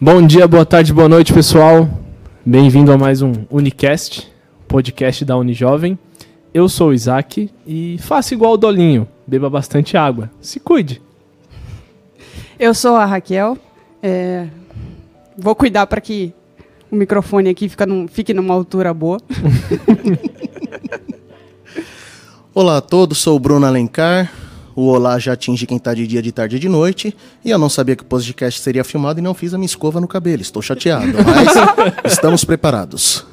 Bom 0.00 0.26
dia, 0.26 0.46
boa 0.48 0.64
tarde, 0.64 0.92
boa 0.92 1.08
noite, 1.08 1.32
pessoal. 1.32 1.88
Bem-vindo 2.44 2.90
a 2.92 2.98
mais 2.98 3.20
um 3.22 3.32
Unicast, 3.50 4.28
podcast 4.66 5.24
da 5.24 5.36
Unijovem. 5.36 5.98
Eu 6.52 6.68
sou 6.68 6.88
o 6.88 6.94
Isaac 6.94 7.50
e 7.66 7.96
faça 8.00 8.34
igual 8.34 8.54
o 8.54 8.56
Dolinho, 8.56 9.06
beba 9.26 9.48
bastante 9.50 9.96
água. 9.96 10.30
Se 10.40 10.58
cuide. 10.58 11.00
Eu 12.58 12.74
sou 12.74 12.96
a 12.96 13.04
Raquel. 13.04 13.56
é, 14.02 14.46
Vou 15.38 15.54
cuidar 15.54 15.86
para 15.86 16.00
que 16.00 16.32
o 16.90 16.96
microfone 16.96 17.48
aqui 17.50 17.68
fica 17.68 17.86
num- 17.86 18.08
fique 18.08 18.34
numa 18.34 18.52
altura 18.54 18.92
boa. 18.92 19.18
Olá 22.52 22.78
a 22.78 22.80
todos, 22.80 23.18
sou 23.18 23.36
o 23.36 23.40
Bruno 23.40 23.64
Alencar. 23.66 24.30
O 24.74 24.86
Olá 24.86 25.18
já 25.18 25.32
atinge 25.32 25.66
quem 25.66 25.78
tá 25.78 25.92
de 25.94 26.06
dia, 26.06 26.22
de 26.22 26.32
tarde 26.32 26.56
e 26.56 26.58
de 26.58 26.68
noite. 26.68 27.14
E 27.44 27.50
eu 27.50 27.58
não 27.58 27.68
sabia 27.68 27.96
que 27.96 28.02
o 28.02 28.06
podcast 28.06 28.60
seria 28.60 28.84
filmado 28.84 29.18
e 29.18 29.22
não 29.22 29.34
fiz 29.34 29.52
a 29.52 29.58
minha 29.58 29.66
escova 29.66 30.00
no 30.00 30.08
cabelo. 30.08 30.42
Estou 30.42 30.62
chateado, 30.62 31.06
mas 31.24 32.12
estamos 32.12 32.44
preparados. 32.44 33.26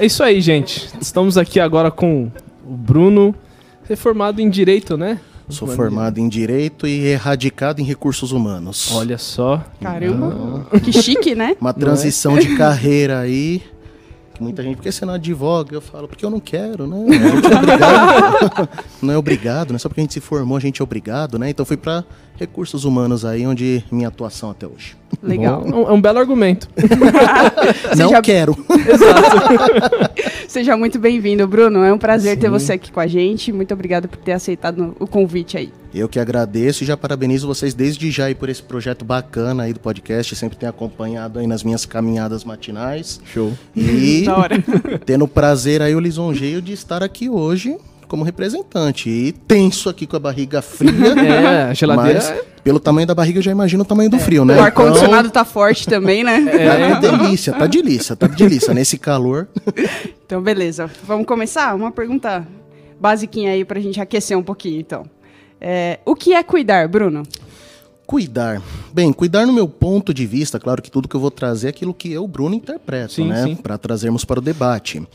É 0.00 0.06
isso 0.06 0.22
aí, 0.22 0.40
gente. 0.40 0.88
Estamos 0.98 1.36
aqui 1.36 1.60
agora 1.60 1.90
com 1.90 2.30
o 2.66 2.74
Bruno, 2.74 3.34
reformado 3.86 4.40
em 4.40 4.48
Direito, 4.48 4.96
né? 4.96 5.20
Sou 5.50 5.68
formado 5.68 6.18
em 6.18 6.28
Direito 6.28 6.86
e 6.86 7.06
erradicado 7.06 7.80
em 7.80 7.84
Recursos 7.84 8.32
Humanos. 8.32 8.90
Olha 8.92 9.18
só. 9.18 9.64
Caramba, 9.80 10.66
que 10.82 10.92
chique, 10.92 11.34
né? 11.34 11.56
Uma 11.60 11.72
transição 11.72 12.38
de 12.38 12.54
carreira 12.56 13.20
aí. 13.20 13.62
Que 14.40 14.44
muita 14.44 14.62
gente, 14.62 14.76
por 14.76 14.82
que 14.84 14.90
você 14.90 15.04
não 15.04 15.12
advoga? 15.12 15.76
Eu 15.76 15.82
falo, 15.82 16.08
porque 16.08 16.24
eu 16.24 16.30
não 16.30 16.40
quero, 16.40 16.86
né? 16.86 16.96
A 16.96 17.12
gente 17.12 17.52
é 17.52 17.56
obrigado. 17.58 18.68
não 19.02 19.12
é 19.12 19.18
obrigado, 19.18 19.68
não 19.68 19.76
é 19.76 19.78
só 19.78 19.86
porque 19.86 20.00
a 20.00 20.04
gente 20.04 20.14
se 20.14 20.20
formou, 20.20 20.56
a 20.56 20.60
gente 20.60 20.80
é 20.80 20.82
obrigado, 20.82 21.38
né? 21.38 21.50
Então 21.50 21.66
fui 21.66 21.76
para 21.76 22.02
Recursos 22.38 22.86
Humanos 22.86 23.22
aí, 23.22 23.46
onde 23.46 23.84
minha 23.92 24.08
atuação 24.08 24.50
até 24.50 24.66
hoje. 24.66 24.96
Legal. 25.22 25.62
Bom, 25.62 25.86
é 25.86 25.92
um 25.92 26.00
belo 26.00 26.18
argumento. 26.18 26.70
não 27.98 28.08
já- 28.08 28.22
quero. 28.22 28.56
Seja 30.48 30.74
muito 30.74 30.98
bem-vindo, 30.98 31.46
Bruno. 31.46 31.84
É 31.84 31.92
um 31.92 31.98
prazer 31.98 32.38
ter 32.38 32.46
Sim. 32.46 32.52
você 32.52 32.72
aqui 32.72 32.90
com 32.90 33.00
a 33.00 33.06
gente. 33.06 33.52
Muito 33.52 33.74
obrigada 33.74 34.08
por 34.08 34.16
ter 34.16 34.32
aceitado 34.32 34.96
o 34.98 35.06
convite 35.06 35.58
aí. 35.58 35.70
Eu 35.92 36.08
que 36.08 36.20
agradeço 36.20 36.84
e 36.84 36.86
já 36.86 36.96
parabenizo 36.96 37.48
vocês 37.48 37.74
desde 37.74 38.10
já 38.10 38.26
aí 38.26 38.34
por 38.34 38.48
esse 38.48 38.62
projeto 38.62 39.04
bacana 39.04 39.64
aí 39.64 39.72
do 39.72 39.80
podcast. 39.80 40.36
Sempre 40.36 40.56
tenho 40.56 40.70
acompanhado 40.70 41.40
aí 41.40 41.46
nas 41.46 41.64
minhas 41.64 41.84
caminhadas 41.84 42.44
matinais. 42.44 43.20
Show. 43.24 43.52
E 43.74 44.22
Da 44.26 44.36
hora. 44.36 44.56
tendo 45.04 45.24
o 45.24 45.28
prazer 45.28 45.82
aí, 45.82 45.94
o 45.94 46.00
lisonjeio 46.00 46.62
de 46.62 46.72
estar 46.72 47.02
aqui 47.02 47.28
hoje 47.28 47.76
como 48.06 48.22
representante. 48.22 49.08
E 49.10 49.32
tenso 49.32 49.88
aqui 49.88 50.06
com 50.06 50.16
a 50.16 50.20
barriga 50.20 50.62
fria. 50.62 50.90
É, 51.20 51.62
a 51.64 51.74
geladeira. 51.74 52.20
Mas 52.20 52.44
pelo 52.62 52.78
tamanho 52.78 53.06
da 53.06 53.14
barriga 53.14 53.38
eu 53.38 53.42
já 53.42 53.50
imagino 53.50 53.82
o 53.82 53.86
tamanho 53.86 54.10
do 54.10 54.18
frio, 54.18 54.44
né? 54.44 54.56
O 54.56 54.62
ar-condicionado 54.62 55.30
tá 55.30 55.44
forte 55.44 55.86
também, 55.86 56.22
né? 56.22 56.38
Então, 56.38 56.54
é 56.56 57.00
delícia, 57.00 57.52
tá 57.52 57.66
delícia, 57.66 58.14
tá 58.14 58.26
delícia. 58.26 58.74
Nesse 58.74 58.98
calor. 58.98 59.48
Então, 60.24 60.42
beleza. 60.42 60.90
Vamos 61.04 61.26
começar? 61.26 61.74
Uma 61.74 61.90
pergunta 61.90 62.46
basiquinha 63.00 63.52
aí 63.52 63.64
pra 63.64 63.80
gente 63.80 64.00
aquecer 64.00 64.36
um 64.36 64.42
pouquinho, 64.42 64.80
então. 64.80 65.04
É, 65.60 66.00
o 66.04 66.14
que 66.14 66.32
é 66.32 66.42
cuidar, 66.42 66.88
Bruno? 66.88 67.22
Cuidar. 68.06 68.62
Bem, 68.92 69.12
cuidar 69.12 69.46
no 69.46 69.52
meu 69.52 69.68
ponto 69.68 70.12
de 70.12 70.26
vista, 70.26 70.58
claro 70.58 70.82
que 70.82 70.90
tudo 70.90 71.06
que 71.06 71.14
eu 71.14 71.20
vou 71.20 71.30
trazer 71.30 71.68
é 71.68 71.70
aquilo 71.70 71.94
que 71.94 72.10
eu, 72.10 72.26
Bruno, 72.26 72.54
interpreto, 72.54 73.12
Sim, 73.12 73.28
né? 73.28 73.44
sim. 73.44 73.54
Para 73.54 73.78
trazermos 73.78 74.24
para 74.24 74.40
o 74.40 74.42
debate. 74.42 75.06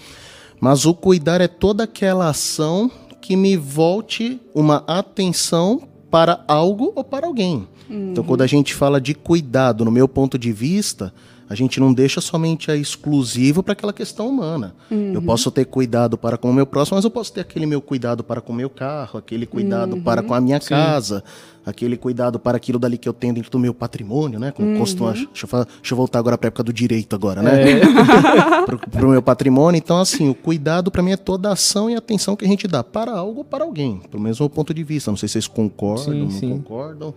Mas 0.62 0.86
o 0.86 0.94
cuidar 0.94 1.42
é 1.42 1.48
toda 1.48 1.84
aquela 1.84 2.30
ação 2.30 2.90
que 3.20 3.36
me 3.36 3.58
volte 3.58 4.40
uma 4.54 4.84
atenção 4.88 5.82
para 6.10 6.44
algo 6.48 6.94
ou 6.96 7.04
para 7.04 7.28
alguém. 7.28 7.68
Então, 7.90 8.24
quando 8.24 8.42
a 8.42 8.48
gente 8.48 8.74
fala 8.74 9.00
de 9.00 9.14
cuidado, 9.14 9.86
no 9.86 9.92
meu 9.92 10.08
ponto 10.08 10.40
de 10.40 10.52
vista, 10.52 11.14
a 11.50 11.54
gente 11.56 11.80
não 11.80 11.94
deixa 11.94 12.20
somente 12.22 12.72
a 12.72 12.76
exclusivo 12.76 13.62
para 13.62 13.74
aquela 13.74 13.94
questão 13.94 14.28
humana. 14.28 14.74
Eu 14.90 15.22
posso 15.22 15.52
ter 15.52 15.66
cuidado 15.66 16.18
para 16.18 16.38
com 16.38 16.50
o 16.50 16.54
meu 16.54 16.66
próximo, 16.66 16.96
mas 16.98 17.06
eu 17.06 17.12
posso 17.12 17.32
ter 17.34 17.42
aquele 17.42 17.66
meu 17.66 17.82
cuidado 17.82 18.24
para 18.24 18.42
com 18.42 18.52
o 18.52 18.56
meu 18.56 18.70
carro, 18.70 19.20
aquele 19.20 19.46
cuidado 19.46 19.98
para 19.98 20.24
com 20.24 20.34
a 20.34 20.42
minha 20.42 20.60
casa, 20.60 21.24
aquele 21.64 21.98
cuidado 21.98 22.40
para 22.40 22.58
aquilo 22.58 22.80
dali 22.80 22.98
que 22.98 23.08
eu 23.08 23.14
tenho 23.14 23.34
dentro 23.34 23.52
do 23.52 23.60
meu 23.60 23.74
patrimônio, 23.76 24.40
né? 24.40 24.52
Como 24.52 24.78
costuma, 24.80 25.12
deixa, 25.14 25.28
eu 25.44 25.48
falar- 25.48 25.66
deixa 25.66 25.94
eu 25.94 25.98
voltar 25.98 26.18
agora 26.20 26.36
para 26.38 26.48
a 26.48 26.50
época 26.50 26.64
do 26.64 26.74
direito 26.74 27.16
agora, 27.16 27.42
né? 27.44 27.52
pro, 28.66 28.80
pro 28.80 29.10
meu 29.10 29.22
patrimônio. 29.22 29.78
Então, 29.78 30.00
assim, 30.00 30.28
o 30.30 30.34
cuidado 30.36 30.90
para 30.90 31.04
mim 31.04 31.12
é 31.12 31.18
toda 31.18 31.50
a 31.50 31.54
ação 31.54 31.90
e 31.90 31.96
atenção 31.96 32.36
que 32.36 32.44
a 32.46 32.48
gente 32.48 32.68
dá 32.68 32.84
para 32.84 33.12
algo 33.12 33.40
ou 33.40 33.46
para 33.46 33.64
alguém, 33.64 34.02
pelo 34.10 34.22
mesmo 34.24 34.50
ponto 34.50 34.74
de 34.74 34.84
vista. 34.84 35.12
Não 35.12 35.18
sei 35.18 35.28
se 35.30 35.34
vocês 35.34 35.48
concordam, 35.48 36.06
Sim, 36.14 36.20
não 36.24 36.32
sim. 36.32 36.50
concordam, 36.50 37.14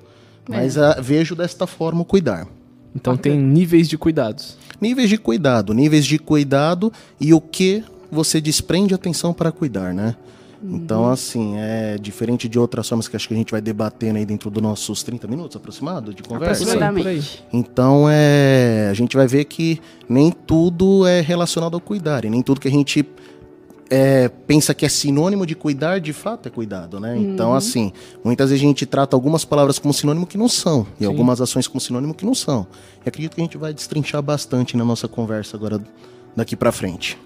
mas 0.48 0.76
ah, 0.78 0.98
vejo 1.00 1.34
desta 1.34 1.66
forma 1.66 2.02
o 2.02 2.04
cuidar. 2.04 2.46
Então 2.94 3.16
tem 3.16 3.38
níveis 3.38 3.88
de 3.88 3.98
cuidados. 3.98 4.56
Níveis 4.80 5.08
de 5.08 5.18
cuidado, 5.18 5.74
níveis 5.74 6.06
de 6.06 6.18
cuidado 6.18 6.92
e 7.20 7.34
o 7.34 7.40
que 7.40 7.84
você 8.10 8.40
desprende 8.40 8.94
atenção 8.94 9.32
para 9.32 9.52
cuidar, 9.52 9.92
né? 9.92 10.16
Então, 10.62 11.08
assim, 11.08 11.54
é 11.56 11.96
diferente 12.00 12.48
de 12.48 12.58
outras 12.58 12.88
formas 12.88 13.06
que 13.06 13.14
acho 13.14 13.28
que 13.28 13.34
a 13.34 13.36
gente 13.36 13.52
vai 13.52 13.60
debatendo 13.60 14.18
aí 14.18 14.26
dentro 14.26 14.50
dos 14.50 14.62
nossos 14.62 15.02
30 15.04 15.28
minutos 15.28 15.56
aproximado 15.56 16.12
de 16.12 16.22
conversa. 16.22 16.64
Aproximadamente. 16.64 17.44
Então, 17.52 18.06
é, 18.10 18.88
a 18.90 18.94
gente 18.94 19.16
vai 19.16 19.26
ver 19.28 19.44
que 19.44 19.80
nem 20.08 20.32
tudo 20.32 21.06
é 21.06 21.20
relacionado 21.20 21.74
ao 21.74 21.80
cuidar, 21.80 22.24
e 22.24 22.30
nem 22.30 22.42
tudo 22.42 22.60
que 22.60 22.66
a 22.66 22.72
gente 22.72 23.06
é, 23.90 24.28
pensa 24.28 24.74
que 24.74 24.84
é 24.84 24.88
sinônimo 24.88 25.46
de 25.46 25.54
cuidar, 25.54 25.98
de 25.98 26.12
fato 26.12 26.46
é 26.46 26.50
cuidado, 26.50 27.00
né? 27.00 27.16
Então, 27.16 27.54
assim, 27.54 27.92
muitas 28.22 28.50
vezes 28.50 28.62
a 28.62 28.66
gente 28.66 28.84
trata 28.84 29.16
algumas 29.16 29.44
palavras 29.44 29.78
como 29.78 29.94
sinônimo 29.94 30.26
que 30.26 30.36
não 30.36 30.48
são, 30.48 30.86
e 31.00 31.04
algumas 31.04 31.40
ações 31.40 31.66
como 31.66 31.80
sinônimo 31.80 32.14
que 32.14 32.24
não 32.24 32.34
são. 32.34 32.66
E 33.04 33.08
acredito 33.08 33.34
que 33.34 33.40
a 33.40 33.44
gente 33.44 33.56
vai 33.56 33.72
destrinchar 33.72 34.22
bastante 34.22 34.76
na 34.76 34.84
nossa 34.84 35.08
conversa 35.08 35.56
agora 35.56 35.80
daqui 36.36 36.54
pra 36.54 36.70
frente. 36.70 37.18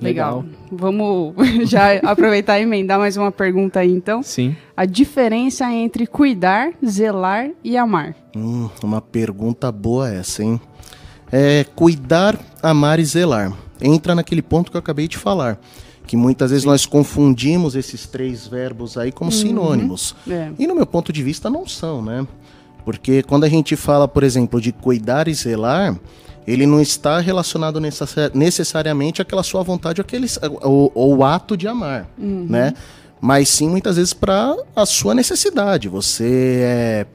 Legal. 0.00 0.44
Vamos 0.70 1.34
já 1.70 1.96
aproveitar 1.98 2.58
e 2.58 2.62
emendar 2.62 2.98
mais 2.98 3.16
uma 3.16 3.30
pergunta 3.30 3.80
aí, 3.80 3.92
então. 3.92 4.22
Sim. 4.22 4.56
A 4.76 4.84
diferença 4.84 5.70
entre 5.72 6.06
cuidar, 6.06 6.72
zelar 6.84 7.50
e 7.62 7.76
amar. 7.76 8.14
Hum, 8.36 8.68
uma 8.82 9.00
pergunta 9.00 9.70
boa 9.70 10.10
essa, 10.10 10.42
hein? 10.42 10.60
É, 11.30 11.64
cuidar, 11.74 12.38
amar 12.62 12.98
e 12.98 13.04
zelar. 13.04 13.52
Entra 13.80 14.14
naquele 14.14 14.42
ponto 14.42 14.70
que 14.70 14.76
eu 14.76 14.80
acabei 14.80 15.08
de 15.08 15.18
falar. 15.18 15.58
Que 16.06 16.16
muitas 16.16 16.50
vezes 16.50 16.64
nós 16.64 16.84
confundimos 16.86 17.74
esses 17.74 18.06
três 18.06 18.46
verbos 18.46 18.96
aí 18.98 19.10
como 19.10 19.32
sinônimos. 19.32 20.14
É. 20.28 20.50
E 20.58 20.66
no 20.66 20.74
meu 20.74 20.86
ponto 20.86 21.12
de 21.12 21.22
vista 21.22 21.48
não 21.48 21.66
são, 21.66 22.02
né? 22.02 22.26
Porque 22.84 23.22
quando 23.22 23.44
a 23.44 23.48
gente 23.48 23.74
fala, 23.76 24.06
por 24.06 24.22
exemplo, 24.22 24.60
de 24.60 24.70
cuidar 24.70 25.26
e 25.28 25.34
zelar, 25.34 25.98
ele 26.46 26.66
não 26.66 26.78
está 26.80 27.18
relacionado 27.20 27.80
necessa- 27.80 28.30
necessariamente 28.34 29.22
àquela 29.22 29.42
sua 29.42 29.62
vontade, 29.62 30.02
àquele, 30.02 30.26
ou, 30.60 30.92
ou 30.94 31.16
o 31.16 31.24
ato 31.24 31.56
de 31.56 31.66
amar, 31.66 32.06
né? 32.18 32.74
Mas 33.18 33.48
sim, 33.48 33.70
muitas 33.70 33.96
vezes, 33.96 34.12
para 34.12 34.54
a 34.76 34.84
sua 34.84 35.14
necessidade. 35.14 35.88
Você 35.88 36.58
é 36.62 37.06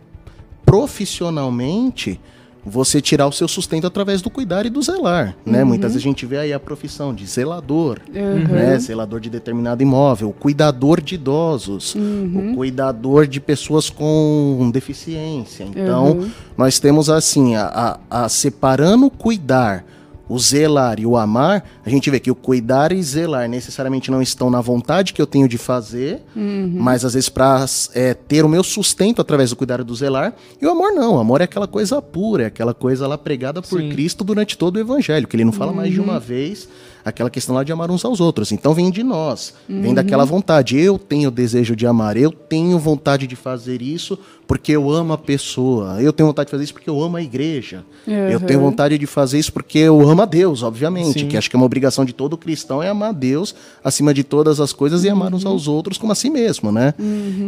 profissionalmente 0.66 2.20
você 2.66 3.00
tirar 3.02 3.26
o 3.28 3.32
seu 3.32 3.48
sustento 3.48 3.88
através 3.88 4.22
do 4.22 4.30
cuidar 4.30 4.66
e 4.66 4.70
do 4.70 4.82
zelar, 4.82 5.36
né? 5.46 5.64
Muitas 5.64 5.94
vezes 5.94 6.06
a 6.06 6.10
gente 6.10 6.26
vê 6.26 6.38
aí 6.40 6.54
a 6.54 6.60
profissão 6.60 7.14
de 7.14 7.26
zelador, 7.26 8.00
né? 8.14 8.78
Zelador 8.80 9.20
de 9.20 9.30
determinado 9.30 9.82
imóvel, 9.82 10.34
cuidador 10.38 11.02
de 11.02 11.16
idosos, 11.16 11.96
o 11.96 12.56
cuidador 12.56 13.26
de 13.28 13.40
pessoas 13.40 13.90
com 13.90 14.70
deficiência. 14.74 15.64
Então, 15.64 16.28
nós 16.58 16.80
temos 16.80 17.10
assim, 17.10 17.56
a, 17.56 17.98
a- 18.10 18.24
a 18.26 18.30
separando 18.30 19.06
o 19.06 19.12
cuidar 19.12 19.86
o 20.30 20.38
zelar 20.38 21.00
e 21.00 21.06
o 21.06 21.18
amar, 21.18 21.68
a 21.84 21.90
gente 21.90 22.10
vê 22.12 22.20
que 22.20 22.30
o 22.30 22.36
cuidar 22.36 22.92
e 22.92 23.02
zelar 23.02 23.50
necessariamente 23.50 24.12
não 24.12 24.22
estão 24.22 24.50
na 24.50 24.62
vontade 24.62 25.12
que 25.12 25.22
eu 25.22 25.26
tenho 25.26 25.48
de 25.48 25.58
fazer, 25.58 26.22
mas 26.36 27.04
às 27.04 27.16
vezes 27.16 27.30
para 27.30 27.66
ter 28.28 28.46
o 28.46 28.50
meu 28.50 28.64
sustento 28.64 29.20
através 29.22 29.50
do 29.50 29.56
cuidar 29.56 29.80
e 29.80 29.84
do 29.84 29.96
zelar, 29.96 30.34
e 30.62 30.66
o 30.66 30.70
amor 30.70 30.92
não, 30.92 31.16
o 31.16 31.20
amor 31.20 31.42
é 31.42 31.46
aquela 31.46 31.68
coisa 31.68 32.00
pura, 32.00 32.44
é 32.44 32.46
aquela 32.46 32.76
coisa 32.76 33.08
lá 33.08 33.18
pregada 33.18 33.62
por 33.62 33.82
Sim. 33.82 33.90
Cristo 33.90 34.24
durante 34.24 34.56
todo 34.56 34.76
o 34.76 34.80
evangelho, 34.80 35.28
que 35.28 35.36
ele 35.36 35.44
não 35.44 35.52
fala 35.52 35.74
mais 35.74 35.92
de 35.92 36.00
uma 36.00 36.20
vez 36.20 36.70
aquela 37.04 37.30
questão 37.30 37.56
lá 37.56 37.64
de 37.64 37.72
amar 37.72 37.90
uns 37.92 38.04
aos 38.06 38.20
outros. 38.20 38.52
Então 38.52 38.74
vem 38.74 38.90
de 38.92 39.04
nós, 39.04 39.54
vem 39.68 39.94
daquela 39.94 40.26
vontade. 40.26 40.78
Eu 40.78 40.98
tenho 40.98 41.32
desejo 41.32 41.76
de 41.76 41.86
amar, 41.88 42.18
eu 42.18 42.32
tenho 42.32 42.78
vontade 42.80 43.28
de 43.28 43.36
fazer 43.36 43.82
isso 43.82 44.18
porque 44.48 44.72
eu 44.72 44.90
amo 44.90 45.14
a 45.14 45.18
pessoa. 45.18 46.02
Eu 46.02 46.12
tenho 46.12 46.26
vontade 46.28 46.48
de 46.48 46.52
fazer 46.52 46.64
isso 46.64 46.74
porque 46.74 46.90
eu 46.90 47.00
amo 47.02 47.18
a 47.18 47.22
igreja. 47.22 47.84
Eu 48.08 48.40
tenho 48.40 48.60
vontade 48.60 48.98
de 48.98 49.06
fazer 49.06 49.38
isso 49.38 49.54
porque 49.54 49.78
eu 49.78 50.02
amo 50.10 50.24
a 50.24 50.26
Deus, 50.26 50.64
obviamente. 50.64 51.20
Sim. 51.20 51.28
Que 51.28 51.38
acho 51.38 51.50
que 51.50 51.56
é 51.56 51.58
uma 51.60 51.66
obrigação 51.68 52.04
de 52.04 52.14
todo 52.14 52.36
cristão 52.36 52.82
é 52.82 52.90
amar 52.90 53.10
a 53.10 53.12
Deus 53.14 53.54
acima 53.84 54.12
de 54.14 54.24
todas 54.24 54.60
as 54.60 54.74
coisas 54.74 55.04
e 55.04 55.10
amar 55.10 55.34
uns 55.36 55.46
aos 55.46 55.68
outros 55.68 55.98
como 56.00 56.12
a 56.12 56.16
si 56.16 56.30
mesmo, 56.32 56.72
né? 56.72 56.94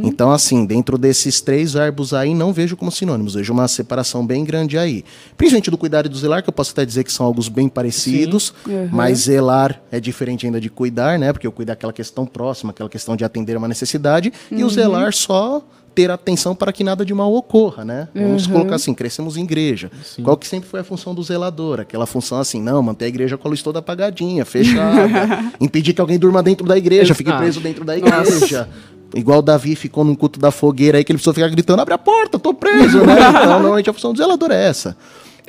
Então, 0.03 0.31
assim, 0.31 0.63
dentro 0.65 0.97
desses 0.97 1.41
três 1.41 1.73
verbos 1.73 2.13
aí, 2.13 2.33
não 2.35 2.53
vejo 2.53 2.77
como 2.77 2.91
sinônimos. 2.91 3.33
Vejo 3.33 3.51
uma 3.51 3.67
separação 3.67 4.25
bem 4.25 4.43
grande 4.43 4.77
aí. 4.77 5.03
Principalmente 5.35 5.71
do 5.71 5.77
cuidar 5.79 6.05
e 6.05 6.09
do 6.09 6.17
zelar, 6.17 6.43
que 6.43 6.49
eu 6.49 6.53
posso 6.53 6.71
até 6.71 6.85
dizer 6.85 7.03
que 7.03 7.11
são 7.11 7.25
algo 7.25 7.41
bem 7.49 7.67
parecidos, 7.67 8.53
Uhum. 8.67 8.89
mas 8.91 9.27
zelar 9.41 9.81
é 9.91 9.99
diferente 9.99 10.45
ainda 10.45 10.61
de 10.61 10.69
cuidar, 10.69 11.17
né? 11.17 11.33
Porque 11.33 11.47
o 11.47 11.51
cuidar 11.51 11.73
é 11.73 11.75
aquela 11.75 11.93
questão 11.93 12.25
próxima, 12.25 12.71
aquela 12.71 12.89
questão 12.89 13.15
de 13.15 13.25
atender 13.25 13.57
uma 13.57 13.67
necessidade, 13.67 14.31
e 14.51 14.63
o 14.63 14.69
zelar 14.69 15.11
só 15.13 15.63
ter 15.93 16.09
atenção 16.09 16.55
para 16.55 16.71
que 16.71 16.85
nada 16.85 17.05
de 17.05 17.13
mal 17.13 17.33
ocorra, 17.33 17.83
né? 17.83 18.07
Vamos 18.15 18.47
colocar 18.47 18.75
assim, 18.75 18.93
crescemos 18.93 19.35
em 19.35 19.43
igreja. 19.43 19.91
Qual 20.23 20.37
que 20.37 20.47
sempre 20.47 20.69
foi 20.69 20.79
a 20.79 20.83
função 20.85 21.13
do 21.13 21.21
zelador? 21.21 21.81
Aquela 21.81 22.05
função 22.05 22.39
assim, 22.39 22.61
não, 22.61 22.81
manter 22.81 23.05
a 23.05 23.07
igreja 23.09 23.37
com 23.37 23.47
a 23.47 23.49
luz 23.49 23.61
toda 23.61 23.79
apagadinha, 23.79 24.45
fechada, 24.45 25.09
impedir 25.59 25.93
que 25.93 25.99
alguém 25.99 26.17
durma 26.17 26.41
dentro 26.41 26.65
da 26.65 26.77
igreja, 26.77 27.13
fique 27.13 27.33
preso 27.33 27.59
dentro 27.59 27.83
da 27.83 27.97
igreja. 27.97 28.69
Igual 29.13 29.41
Davi 29.41 29.75
ficou 29.75 30.05
num 30.05 30.15
culto 30.15 30.39
da 30.39 30.51
fogueira 30.51 30.97
aí, 30.97 31.03
que 31.03 31.11
ele 31.11 31.17
precisou 31.17 31.33
ficar 31.33 31.49
gritando, 31.49 31.81
abre 31.81 31.93
a 31.93 31.97
porta, 31.97 32.39
tô 32.39 32.53
preso, 32.53 32.99
né? 32.99 33.17
Então, 33.29 33.59
normalmente 33.59 33.89
a 33.89 33.93
função 33.93 34.13
do 34.13 34.17
zelador 34.17 34.51
é 34.51 34.63
essa. 34.65 34.95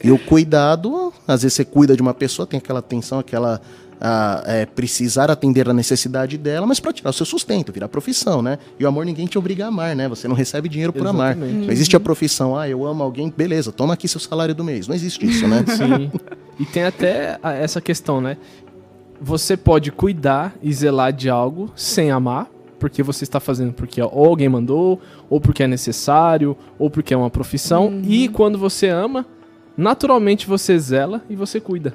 E 0.03 0.11
o 0.11 0.19
cuidado, 0.19 1.13
às 1.29 1.43
vezes 1.43 1.55
você 1.55 1.65
cuida 1.65 1.95
de 1.95 2.03
uma 2.03 2.13
pessoa, 2.13 2.45
tem 2.45 2.59
aquela 2.59 2.81
atenção, 2.81 3.21
aquela 3.21 3.61
ah, 4.05 4.43
é, 4.47 4.67
precisar 4.67 5.31
atender 5.31 5.69
a 5.69 5.73
necessidade 5.73 6.37
dela, 6.37 6.67
mas 6.67 6.81
para 6.81 6.93
tirar 6.93 7.11
o 7.11 7.13
seu 7.13 7.25
sustento, 7.25 7.71
virar 7.73 7.87
profissão, 7.89 8.43
né? 8.43 8.59
E 8.79 8.85
o 8.85 8.89
amor 8.89 9.07
ninguém 9.07 9.27
te 9.27 9.39
obriga 9.39 9.65
a 9.65 9.69
amar, 9.69 9.95
né? 9.95 10.09
Você 10.09 10.27
não 10.27 10.35
recebe 10.35 10.69
dinheiro 10.69 10.93
por 10.93 11.07
amar. 11.07 11.37
Exatamente. 11.37 11.67
Não 11.67 11.73
existe 11.73 11.95
a 11.95 12.01
profissão, 12.01 12.57
ah, 12.59 12.69
eu 12.69 12.85
amo 12.85 13.01
alguém, 13.03 13.33
beleza, 13.35 13.71
toma 13.71 13.95
aqui 13.95 14.09
seu 14.09 14.19
salário 14.21 14.55
do 14.57 14.65
mês. 14.65 14.89
Não 14.89 14.95
existe 14.97 15.25
isso, 15.25 15.47
né? 15.47 15.65
Sim. 15.77 16.11
E 16.59 16.65
tem 16.67 16.83
até 16.83 17.39
a- 17.41 17.53
essa 17.53 17.81
questão, 17.81 18.21
né? 18.21 18.37
Você 19.21 19.57
pode 19.57 19.93
cuidar 19.93 20.53
e 20.61 20.73
zelar 20.73 21.13
de 21.13 21.31
algo 21.31 21.71
sem 21.77 22.11
amar, 22.11 22.49
porque 22.81 23.05
você 23.05 23.23
está 23.23 23.39
fazendo 23.39 23.73
porque 23.73 24.03
ou 24.03 24.27
alguém 24.27 24.49
mandou, 24.49 25.01
ou 25.31 25.41
porque 25.41 25.63
é 25.63 25.69
necessário, 25.69 26.57
ou 26.77 26.91
porque 26.91 27.15
é 27.15 27.17
uma 27.17 27.31
profissão. 27.31 28.01
E 28.03 28.29
quando 28.29 28.59
você 28.59 28.89
ama, 28.89 29.25
naturalmente 29.77 30.47
você 30.49 30.77
zela 30.77 31.23
e 31.31 31.37
você 31.37 31.61
cuida. 31.61 31.95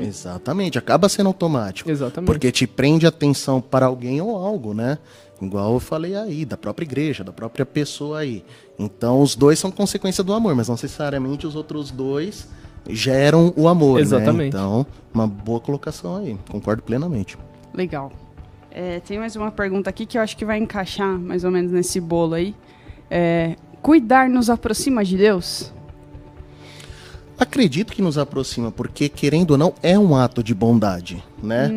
Exatamente, 0.00 0.78
acaba 0.78 1.08
sendo 1.08 1.28
automático. 1.28 1.90
Exatamente. 1.90 2.26
Porque 2.26 2.50
te 2.50 2.66
prende 2.66 3.06
atenção 3.06 3.60
para 3.60 3.86
alguém 3.86 4.20
ou 4.20 4.36
algo, 4.36 4.74
né? 4.74 4.98
Igual 5.40 5.74
eu 5.74 5.80
falei 5.80 6.16
aí, 6.16 6.44
da 6.44 6.56
própria 6.56 6.84
igreja, 6.84 7.22
da 7.22 7.32
própria 7.32 7.66
pessoa 7.66 8.20
aí. 8.20 8.44
Então 8.78 9.20
os 9.20 9.34
dois 9.34 9.58
são 9.58 9.70
consequência 9.70 10.24
do 10.24 10.32
amor, 10.32 10.54
mas 10.54 10.68
não 10.68 10.74
necessariamente 10.74 11.46
os 11.46 11.54
outros 11.54 11.90
dois 11.90 12.48
geram 12.88 13.52
o 13.56 13.68
amor, 13.68 14.00
Exatamente. 14.00 14.38
né? 14.38 14.46
Então, 14.48 14.86
uma 15.12 15.26
boa 15.26 15.60
colocação 15.60 16.16
aí, 16.16 16.36
concordo 16.50 16.82
plenamente. 16.82 17.38
Legal. 17.72 18.12
É, 18.70 19.00
tem 19.00 19.18
mais 19.18 19.36
uma 19.36 19.50
pergunta 19.50 19.88
aqui 19.88 20.04
que 20.04 20.18
eu 20.18 20.22
acho 20.22 20.36
que 20.36 20.44
vai 20.44 20.58
encaixar 20.58 21.18
mais 21.18 21.44
ou 21.44 21.50
menos 21.50 21.70
nesse 21.70 22.00
bolo 22.00 22.34
aí. 22.34 22.54
É, 23.10 23.56
cuidar 23.80 24.28
nos 24.28 24.50
aproxima 24.50 25.04
de 25.04 25.16
Deus? 25.16 25.72
Acredito 27.38 27.92
que 27.92 28.00
nos 28.00 28.16
aproxima, 28.16 28.70
porque 28.70 29.08
querendo 29.08 29.52
ou 29.52 29.58
não, 29.58 29.74
é 29.82 29.98
um 29.98 30.16
ato 30.16 30.42
de 30.42 30.54
bondade, 30.54 31.22
né? 31.42 31.68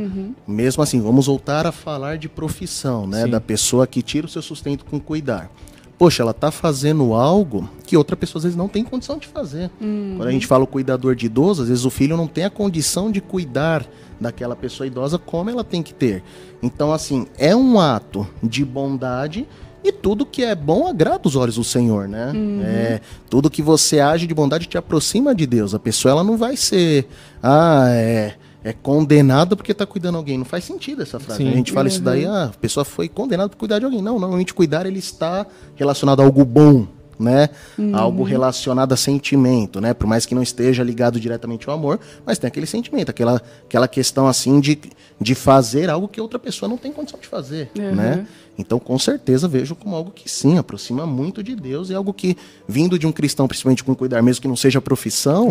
Mesmo 0.48 0.84
assim, 0.84 1.02
vamos 1.02 1.26
voltar 1.26 1.66
a 1.66 1.72
falar 1.72 2.18
de 2.18 2.30
profissão, 2.30 3.08
né? 3.08 3.24
Sim. 3.24 3.30
Da 3.32 3.42
pessoa 3.42 3.88
que 3.88 4.02
tira 4.02 4.28
o 4.28 4.30
seu 4.30 4.42
sustento 4.42 4.86
com 4.86 5.00
cuidar. 5.00 5.50
Poxa, 5.98 6.22
ela 6.22 6.34
tá 6.34 6.52
fazendo 6.52 7.16
algo 7.16 7.68
que 7.84 7.98
outra 7.98 8.16
pessoa 8.16 8.40
às 8.40 8.44
vezes 8.44 8.56
não 8.56 8.68
tem 8.68 8.84
condição 8.84 9.18
de 9.18 9.26
fazer. 9.26 9.72
Quando 9.80 10.28
a 10.28 10.32
gente 10.32 10.46
fala 10.46 10.64
o 10.64 10.68
cuidador 10.68 11.16
de 11.16 11.26
idoso, 11.26 11.64
às 11.64 11.70
vezes 11.70 11.86
o 11.86 11.90
filho 11.90 12.16
não 12.16 12.28
tem 12.28 12.44
a 12.44 12.52
condição 12.52 13.12
de 13.12 13.20
cuidar 13.20 13.84
daquela 14.20 14.56
pessoa 14.56 14.86
idosa 14.86 15.18
como 15.18 15.50
ela 15.50 15.64
tem 15.64 15.82
que 15.82 15.96
ter. 15.96 16.24
Então, 16.62 16.94
assim, 16.94 17.26
é 17.36 17.56
um 17.56 17.80
ato 17.80 18.28
de 18.44 18.64
bondade 18.64 19.48
e 19.84 19.92
tudo 19.92 20.26
que 20.26 20.44
é 20.44 20.56
bom 20.56 20.88
agrada 20.88 21.28
os 21.28 21.36
olhos 21.36 21.56
do 21.56 21.64
Senhor, 21.64 22.08
né? 22.08 22.32
É, 22.64 23.02
tudo 23.30 23.50
que 23.50 23.62
você 23.62 24.00
age 24.00 24.28
de 24.28 24.34
bondade 24.34 24.66
te 24.66 24.78
aproxima 24.78 25.34
de 25.34 25.46
Deus. 25.46 25.74
A 25.74 25.80
pessoa 25.80 26.12
ela 26.12 26.24
não 26.24 26.38
vai 26.38 26.58
ser, 26.58 27.08
ah, 27.42 27.86
é, 27.90 28.36
é 28.64 28.74
condenada 28.74 29.56
porque 29.56 29.72
está 29.72 29.86
cuidando 29.86 30.16
de 30.16 30.18
alguém. 30.18 30.38
Não 30.38 30.46
faz 30.46 30.64
sentido 30.64 31.02
essa 31.02 31.20
frase. 31.20 31.44
Sim. 31.44 31.50
A 31.50 31.56
gente 31.56 31.72
fala 31.72 31.88
isso 31.88 32.02
daí, 32.02 32.26
ah, 32.26 32.52
a 32.54 32.60
pessoa 32.60 32.84
foi 32.84 33.08
condenada 33.08 33.50
por 33.50 33.58
cuidar 33.58 33.80
de 33.80 33.86
alguém. 33.86 34.02
Não, 34.02 34.20
normalmente 34.20 34.54
cuidar 34.54 34.86
ele 34.86 35.00
está 35.00 35.46
relacionado 35.76 36.22
a 36.22 36.26
algo 36.26 36.44
bom, 36.44 36.88
né? 37.20 37.50
Algo 37.94 38.24
relacionado 38.24 38.94
a 38.94 38.98
sentimento, 38.98 39.82
né? 39.82 39.94
Por 39.94 40.08
mais 40.08 40.26
que 40.26 40.36
não 40.36 40.44
esteja 40.44 40.84
ligado 40.84 41.20
diretamente 41.20 41.68
ao 41.70 41.76
amor, 41.76 42.00
mas 42.26 42.38
tem 42.38 42.48
aquele 42.48 42.66
sentimento, 42.66 43.10
aquela, 43.10 43.42
aquela 43.66 43.88
questão 43.88 44.28
assim 44.28 44.60
de, 44.60 44.80
de 45.20 45.36
fazer 45.36 45.90
algo 45.90 46.08
que 46.08 46.22
outra 46.22 46.38
pessoa 46.40 46.70
não 46.70 46.78
tem 46.78 46.92
condição 46.92 47.20
de 47.20 47.28
fazer, 47.28 47.72
né? 47.76 48.28
Então, 48.58 48.80
com 48.80 48.98
certeza, 48.98 49.48
vejo 49.48 49.76
como 49.76 49.96
algo 49.96 50.10
que 50.10 50.30
sim, 50.30 50.58
aproxima 50.58 51.06
muito 51.06 51.44
de 51.44 51.56
Deus 51.56 51.92
e 51.92 51.94
algo 51.94 52.12
que, 52.12 52.36
vindo 52.68 52.98
de 52.98 53.06
um 53.06 53.12
cristão, 53.12 53.48
principalmente 53.48 53.84
com 53.84 53.94
cuidar, 53.94 54.22
mesmo 54.24 54.42
que 54.42 54.48
não 54.48 54.56
seja 54.56 54.82
profissão, 54.82 55.50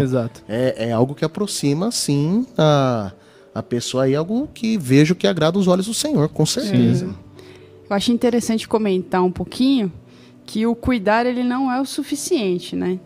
é, 0.49 0.89
é 0.89 0.93
algo 0.93 1.15
que 1.15 1.25
aproxima, 1.25 1.93
sim, 1.93 2.45
a, 2.59 3.13
a 3.55 3.63
pessoa 3.63 4.05
aí, 4.05 4.17
algo 4.17 4.49
que 4.53 4.77
vejo 4.77 5.15
que 5.15 5.27
agrada 5.27 5.57
os 5.57 5.69
olhos 5.69 5.87
do 5.87 5.95
Senhor, 5.95 6.29
com 6.29 6.45
certeza. 6.45 7.07
Eu 7.89 7.95
acho 7.95 8.11
interessante 8.11 8.67
comentar 8.67 9.23
um 9.23 9.31
pouquinho 9.31 9.93
que 10.47 10.67
o 10.67 10.75
cuidar 10.75 11.27
ele 11.27 11.43
não 11.43 11.71
é 11.71 11.81
o 11.81 11.85
suficiente, 11.85 12.77
né? 12.77 12.99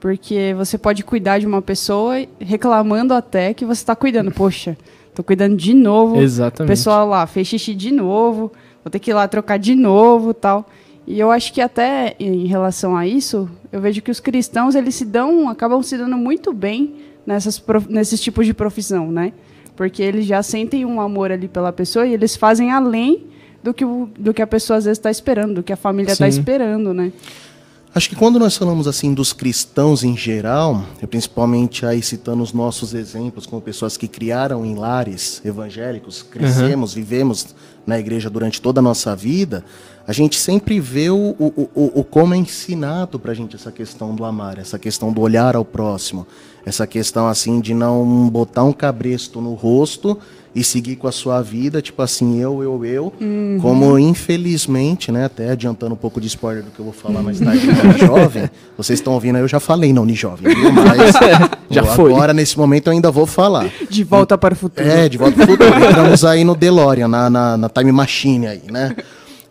Porque 0.00 0.54
você 0.56 0.76
pode 0.76 1.04
cuidar 1.04 1.38
de 1.38 1.46
uma 1.46 1.62
pessoa 1.62 2.14
reclamando 2.40 3.14
até 3.14 3.54
que 3.54 3.64
você 3.64 3.80
está 3.80 3.96
cuidando. 3.96 4.30
Poxa, 4.32 4.76
tô 5.14 5.22
cuidando 5.22 5.56
de 5.56 5.72
novo. 5.74 6.16
O 6.16 6.20
Exatamente. 6.20 6.68
pessoal 6.68 7.08
lá 7.08 7.26
fez 7.26 7.46
xixi 7.48 7.74
de 7.74 7.92
novo, 7.92 8.52
vou 8.84 8.90
ter 8.90 8.98
que 8.98 9.10
ir 9.10 9.14
lá 9.14 9.26
trocar 9.26 9.58
de 9.58 9.74
novo 9.74 10.34
tal. 10.34 10.68
E 11.06 11.18
eu 11.18 11.30
acho 11.30 11.52
que 11.52 11.60
até 11.60 12.14
em 12.20 12.46
relação 12.46 12.96
a 12.96 13.06
isso, 13.06 13.48
eu 13.72 13.80
vejo 13.80 14.02
que 14.02 14.10
os 14.10 14.20
cristãos 14.20 14.74
eles 14.74 14.94
se 14.94 15.04
dão, 15.04 15.48
acabam 15.48 15.82
se 15.82 15.96
dando 15.96 16.16
muito 16.16 16.52
bem 16.52 16.96
nessas, 17.26 17.62
nesses 17.88 18.20
tipos 18.20 18.44
de 18.44 18.52
profissão, 18.52 19.10
né? 19.10 19.32
Porque 19.74 20.02
eles 20.02 20.26
já 20.26 20.42
sentem 20.42 20.84
um 20.84 21.00
amor 21.00 21.32
ali 21.32 21.48
pela 21.48 21.72
pessoa 21.72 22.06
e 22.06 22.12
eles 22.12 22.36
fazem 22.36 22.72
além 22.72 23.26
do 23.68 23.74
que, 23.74 23.84
o- 23.84 24.08
do 24.18 24.32
que 24.32 24.40
a 24.40 24.46
pessoa 24.46 24.78
às 24.78 24.84
vezes 24.86 24.98
está 24.98 25.10
esperando, 25.10 25.56
do 25.56 25.62
que 25.62 25.72
a 25.72 25.76
família 25.76 26.12
está 26.12 26.26
esperando, 26.40 26.94
né? 26.94 27.12
Acho 27.94 28.08
que 28.10 28.16
quando 28.16 28.38
nós 28.38 28.56
falamos 28.56 28.86
assim 28.86 29.12
dos 29.14 29.32
cristãos 29.32 30.04
em 30.04 30.16
geral, 30.16 30.84
e 31.02 31.06
principalmente 31.06 31.84
aí 31.86 32.02
citando 32.02 32.42
os 32.42 32.52
nossos 32.52 32.94
exemplos 32.94 33.46
como 33.46 33.60
pessoas 33.62 33.96
que 33.96 34.06
criaram 34.06 34.64
em 34.64 34.74
lares 34.74 35.40
evangélicos, 35.44 36.22
crescemos, 36.22 36.92
vivemos 36.94 37.54
na 37.86 37.98
igreja 37.98 38.28
durante 38.30 38.60
toda 38.60 38.80
a 38.80 38.82
nossa 38.82 39.16
vida, 39.16 39.64
a 40.06 40.12
gente 40.12 40.36
sempre 40.38 40.78
vê 40.80 41.10
o, 41.10 41.34
o, 41.38 41.68
o, 41.74 42.00
o 42.00 42.04
como 42.04 42.34
é 42.34 42.36
ensinado 42.36 43.18
pra 43.18 43.32
gente 43.34 43.56
essa 43.56 43.72
questão 43.72 44.14
do 44.14 44.24
amar, 44.24 44.58
essa 44.58 44.78
questão 44.78 45.10
do 45.12 45.20
olhar 45.22 45.56
ao 45.56 45.64
próximo, 45.64 46.26
essa 46.64 46.86
questão 46.86 47.26
assim 47.26 47.58
de 47.60 47.72
não 47.74 48.28
botar 48.28 48.64
um 48.64 48.72
cabresto 48.72 49.40
no 49.40 49.54
rosto 49.54 50.16
e 50.58 50.64
seguir 50.64 50.96
com 50.96 51.06
a 51.06 51.12
sua 51.12 51.40
vida, 51.40 51.80
tipo 51.80 52.02
assim, 52.02 52.40
eu, 52.40 52.62
eu, 52.62 52.84
eu, 52.84 53.12
como 53.62 53.96
infelizmente, 53.96 55.12
né, 55.12 55.26
até 55.26 55.50
adiantando 55.50 55.94
um 55.94 55.96
pouco 55.96 56.20
de 56.20 56.26
spoiler 56.26 56.64
do 56.64 56.70
que 56.72 56.80
eu 56.80 56.84
vou 56.84 56.92
falar 56.92 57.22
mais 57.22 57.38
tarde 57.38 57.60
Jovem, 58.04 58.50
vocês 58.76 58.98
estão 58.98 59.12
ouvindo 59.12 59.36
aí, 59.36 59.42
eu 59.42 59.48
já 59.48 59.60
falei 59.60 59.92
na 59.92 60.00
Unijovem, 60.00 60.52
viu? 60.52 60.72
Mas 60.72 61.14
Já 61.70 61.84
foi. 61.84 62.12
agora, 62.12 62.32
nesse 62.32 62.58
momento, 62.58 62.88
eu 62.88 62.92
ainda 62.92 63.10
vou 63.10 63.26
falar. 63.26 63.70
De 63.88 64.02
volta 64.02 64.36
para 64.36 64.54
o 64.54 64.56
futuro. 64.56 64.88
É, 64.88 65.08
de 65.08 65.16
volta 65.16 65.36
pro 65.36 65.46
futuro. 65.46 65.84
Entramos 65.84 66.24
aí 66.24 66.42
no 66.42 66.56
DeLorean, 66.56 67.06
na, 67.08 67.30
na, 67.30 67.56
na 67.56 67.68
Time 67.68 67.92
Machine 67.92 68.46
aí, 68.46 68.62
né? 68.70 68.96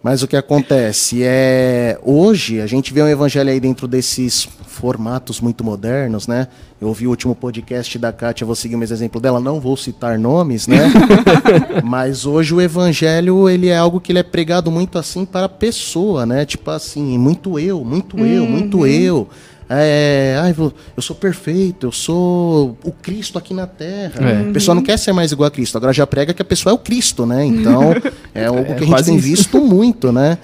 Mas 0.04 0.22
o 0.22 0.28
que 0.28 0.36
acontece 0.36 1.24
é. 1.24 2.00
Hoje 2.04 2.62
a 2.62 2.68
gente 2.68 2.94
vê 2.94 3.02
um 3.02 3.08
evangelho 3.08 3.50
aí 3.50 3.60
dentro 3.60 3.88
desses 3.88 4.48
formatos 4.78 5.42
muito 5.42 5.64
modernos, 5.64 6.28
né? 6.28 6.48
Eu 6.80 6.90
ouvi 6.90 7.08
o 7.08 7.10
último 7.10 7.34
podcast 7.34 7.98
da 7.98 8.14
Kátia, 8.14 8.46
vou 8.46 8.56
seguir 8.56 8.76
o 8.76 8.78
mesmo 8.78 8.96
exemplo 8.96 9.20
dela, 9.20 9.40
não 9.40 9.60
vou 9.60 9.76
citar 9.76 10.20
nomes, 10.20 10.68
né? 10.68 10.92
Mas 11.84 12.28
hoje 12.28 12.54
o 12.54 12.62
evangelho, 12.62 13.50
ele 13.50 13.70
é 13.70 13.78
algo 13.78 14.00
que 14.00 14.12
ele 14.12 14.20
é 14.20 14.24
pregado 14.24 14.70
muito 14.70 15.00
assim 15.00 15.26
para 15.26 15.48
a 15.48 15.50
pessoa, 15.50 16.28
né? 16.28 16.46
Tipo 16.46 16.70
assim, 16.70 17.18
muito 17.18 17.58
eu, 17.58 17.84
muito 17.84 18.20
eu, 18.20 18.46
muito 18.46 18.86
eu. 18.86 19.28
É, 19.70 20.38
ai, 20.42 20.54
vou- 20.54 20.74
eu 20.96 21.02
sou 21.04 21.16
perfeito, 21.16 21.88
eu 21.88 21.92
sou 21.92 22.78
o 22.84 22.92
Cristo 22.92 23.38
aqui 23.38 23.54
na 23.54 23.68
Terra. 23.68 24.14
É. 24.30 24.50
A 24.50 24.54
pessoa 24.54 24.74
não 24.74 24.82
quer 24.82 24.98
ser 24.98 25.12
mais 25.12 25.32
igual 25.32 25.48
a 25.48 25.52
Cristo, 25.52 25.78
agora 25.78 25.92
já 25.92 26.08
prega 26.08 26.34
que 26.34 26.42
a 26.42 26.46
pessoa 26.46 26.72
é 26.72 26.76
o 26.76 26.80
Cristo, 26.80 27.26
né? 27.26 27.46
Então, 27.46 27.82
é 28.34 28.46
algo 28.46 28.62
É, 28.62 28.76
que 28.76 28.84
a 28.84 28.88
gente 28.88 29.04
tem 29.04 29.16
isso. 29.18 29.28
visto 29.28 29.60
muito, 29.60 30.12
né? 30.12 30.38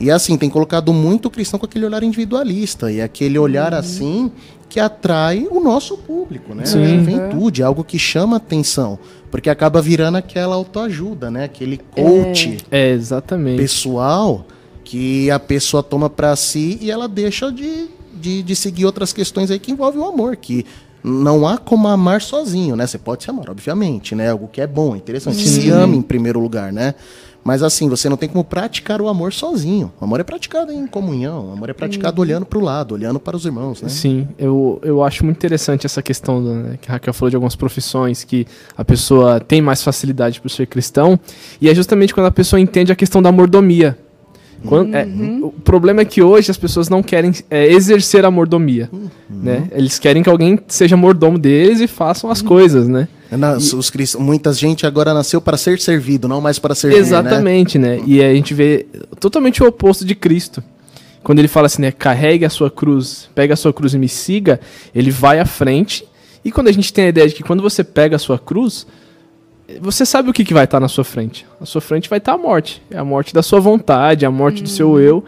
E 0.00 0.10
assim, 0.10 0.36
tem 0.38 0.48
colocado 0.48 0.94
muito 0.94 1.26
o 1.26 1.30
cristão 1.30 1.60
com 1.60 1.66
aquele 1.66 1.84
olhar 1.84 2.02
individualista 2.02 2.90
e 2.90 3.02
aquele 3.02 3.38
olhar 3.38 3.74
assim 3.74 4.32
que 4.66 4.80
atrai 4.80 5.46
o 5.50 5.60
nosso 5.60 5.98
público, 5.98 6.54
né? 6.54 6.64
Sim. 6.64 6.82
A 6.82 6.86
juventude, 6.98 7.60
é 7.60 7.64
algo 7.66 7.84
que 7.84 7.98
chama 7.98 8.36
atenção, 8.38 8.98
porque 9.30 9.50
acaba 9.50 9.82
virando 9.82 10.16
aquela 10.16 10.54
autoajuda, 10.54 11.30
né? 11.30 11.44
Aquele 11.44 11.76
coach 11.76 12.56
É, 12.70 12.92
exatamente. 12.92 13.58
pessoal 13.60 14.46
que 14.84 15.30
a 15.30 15.38
pessoa 15.38 15.82
toma 15.82 16.08
para 16.08 16.34
si 16.34 16.78
e 16.80 16.90
ela 16.90 17.06
deixa 17.06 17.52
de, 17.52 17.88
de, 18.20 18.42
de, 18.42 18.54
seguir 18.54 18.84
outras 18.84 19.12
questões 19.12 19.50
aí 19.50 19.58
que 19.58 19.72
envolvem 19.72 20.00
o 20.00 20.04
amor, 20.04 20.36
que 20.36 20.64
não 21.02 21.48
há 21.48 21.56
como 21.56 21.88
amar 21.88 22.20
sozinho, 22.20 22.76
né? 22.76 22.86
Você 22.86 22.98
pode 22.98 23.24
se 23.24 23.30
amar, 23.30 23.50
obviamente, 23.50 24.14
né? 24.14 24.30
Algo 24.30 24.48
que 24.48 24.60
é 24.60 24.66
bom, 24.66 24.94
interessante. 24.94 25.38
Sim. 25.38 25.62
Se 25.62 25.70
ame 25.70 25.96
em 25.96 26.02
primeiro 26.02 26.38
lugar, 26.38 26.72
né? 26.72 26.94
Mas 27.42 27.62
assim, 27.62 27.88
você 27.88 28.08
não 28.08 28.16
tem 28.16 28.28
como 28.28 28.44
praticar 28.44 29.00
o 29.00 29.08
amor 29.08 29.32
sozinho. 29.32 29.90
O 29.98 30.04
amor 30.04 30.20
é 30.20 30.22
praticado 30.22 30.70
em 30.72 30.86
comunhão, 30.86 31.48
o 31.48 31.52
amor 31.52 31.70
é 31.70 31.72
praticado 31.72 32.20
uhum. 32.20 32.28
olhando 32.28 32.46
para 32.46 32.58
o 32.58 32.62
lado, 32.62 32.92
olhando 32.92 33.18
para 33.18 33.36
os 33.36 33.46
irmãos, 33.46 33.80
né? 33.80 33.88
Sim, 33.88 34.28
eu, 34.38 34.78
eu 34.82 35.02
acho 35.02 35.24
muito 35.24 35.38
interessante 35.38 35.86
essa 35.86 36.02
questão 36.02 36.42
do, 36.42 36.54
né, 36.54 36.78
que 36.80 36.90
a 36.90 36.92
Raquel 36.92 37.14
falou 37.14 37.30
de 37.30 37.36
algumas 37.36 37.56
profissões 37.56 38.24
que 38.24 38.46
a 38.76 38.84
pessoa 38.84 39.40
tem 39.40 39.62
mais 39.62 39.82
facilidade 39.82 40.40
por 40.40 40.50
ser 40.50 40.66
cristão, 40.66 41.18
e 41.60 41.68
é 41.68 41.74
justamente 41.74 42.12
quando 42.12 42.26
a 42.26 42.30
pessoa 42.30 42.60
entende 42.60 42.92
a 42.92 42.96
questão 42.96 43.22
da 43.22 43.32
mordomia. 43.32 43.96
Quando, 44.66 44.94
é, 44.94 45.04
uhum. 45.04 45.40
é, 45.42 45.46
o 45.46 45.52
problema 45.52 46.02
é 46.02 46.04
que 46.04 46.22
hoje 46.22 46.50
as 46.50 46.56
pessoas 46.56 46.88
não 46.88 47.02
querem 47.02 47.32
é, 47.50 47.66
exercer 47.72 48.24
a 48.24 48.30
mordomia. 48.30 48.88
Uhum. 48.92 49.08
Né? 49.28 49.68
Eles 49.72 49.98
querem 49.98 50.22
que 50.22 50.28
alguém 50.28 50.58
seja 50.68 50.96
mordomo 50.96 51.38
deles 51.38 51.80
e 51.80 51.86
façam 51.86 52.30
as 52.30 52.40
uhum. 52.40 52.48
coisas, 52.48 52.86
né? 52.86 53.08
Na, 53.30 53.54
e, 53.54 53.56
os 53.56 53.90
cristãos, 53.90 54.24
muita 54.24 54.52
gente 54.52 54.86
agora 54.86 55.14
nasceu 55.14 55.40
para 55.40 55.56
ser 55.56 55.80
servido, 55.80 56.28
não 56.28 56.40
mais 56.40 56.58
para 56.58 56.74
servir. 56.74 56.96
Né? 56.96 57.00
Exatamente, 57.00 57.78
né? 57.78 57.96
né? 57.96 58.02
E 58.06 58.22
a 58.22 58.34
gente 58.34 58.52
vê 58.52 58.86
totalmente 59.18 59.62
o 59.62 59.66
oposto 59.66 60.04
de 60.04 60.14
Cristo. 60.14 60.62
Quando 61.22 61.38
ele 61.38 61.48
fala 61.48 61.66
assim, 61.66 61.82
né? 61.82 61.92
Carregue 61.92 62.44
a 62.44 62.50
sua 62.50 62.70
cruz, 62.70 63.28
pega 63.34 63.54
a 63.54 63.56
sua 63.56 63.72
cruz 63.72 63.94
e 63.94 63.98
me 63.98 64.08
siga, 64.08 64.60
ele 64.94 65.10
vai 65.10 65.38
à 65.38 65.46
frente. 65.46 66.04
E 66.44 66.50
quando 66.50 66.68
a 66.68 66.72
gente 66.72 66.92
tem 66.92 67.06
a 67.06 67.08
ideia 67.08 67.28
de 67.28 67.34
que 67.34 67.42
quando 67.42 67.62
você 67.62 67.84
pega 67.84 68.16
a 68.16 68.18
sua 68.18 68.38
cruz, 68.38 68.86
você 69.80 70.06
sabe 70.06 70.30
o 70.30 70.32
que, 70.32 70.44
que 70.44 70.54
vai 70.54 70.64
estar 70.64 70.76
tá 70.76 70.80
na 70.80 70.88
sua 70.88 71.04
frente. 71.04 71.46
A 71.60 71.66
sua 71.66 71.80
frente 71.80 72.08
vai 72.08 72.18
estar 72.18 72.32
tá 72.32 72.38
a 72.38 72.40
morte. 72.40 72.82
É 72.90 72.98
a 72.98 73.04
morte 73.04 73.34
da 73.34 73.42
sua 73.42 73.60
vontade, 73.60 74.24
a 74.24 74.30
morte 74.30 74.60
hum. 74.60 74.64
do 74.64 74.68
seu 74.68 74.90
uhum. 74.90 75.00
eu. 75.00 75.24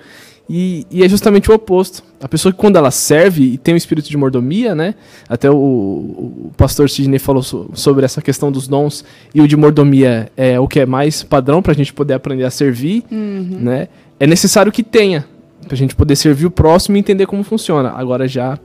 E, 0.48 0.86
e, 0.90 1.02
é 1.02 1.08
justamente 1.08 1.50
o 1.50 1.54
oposto. 1.54 2.02
A 2.20 2.28
pessoa 2.28 2.52
que 2.52 2.58
quando 2.58 2.76
ela 2.76 2.90
serve 2.90 3.42
e 3.42 3.58
tem 3.58 3.74
o 3.74 3.76
espírito 3.76 4.10
de 4.10 4.16
mordomia, 4.16 4.74
né? 4.74 4.94
Até 5.28 5.50
o, 5.50 5.54
o 5.54 6.52
pastor 6.56 6.90
Sidney 6.90 7.18
falou 7.18 7.42
so, 7.42 7.70
sobre 7.74 8.04
essa 8.04 8.20
questão 8.20 8.50
dos 8.50 8.66
dons 8.68 9.04
e 9.34 9.40
o 9.40 9.48
de 9.48 9.56
mordomia 9.56 10.30
é 10.36 10.58
o 10.58 10.66
que 10.66 10.80
é 10.80 10.86
mais 10.86 11.22
padrão 11.22 11.62
para 11.62 11.72
a 11.72 11.74
gente 11.74 11.92
poder 11.92 12.14
aprender 12.14 12.44
a 12.44 12.50
servir, 12.50 13.04
uhum. 13.10 13.58
né? 13.60 13.88
É 14.18 14.26
necessário 14.26 14.70
que 14.70 14.82
tenha 14.82 15.24
para 15.64 15.74
a 15.74 15.76
gente 15.76 15.94
poder 15.94 16.16
servir 16.16 16.46
o 16.46 16.50
próximo 16.50 16.96
e 16.96 17.00
entender 17.00 17.26
como 17.26 17.42
funciona. 17.42 17.90
Agora 17.96 18.26
já 18.26 18.58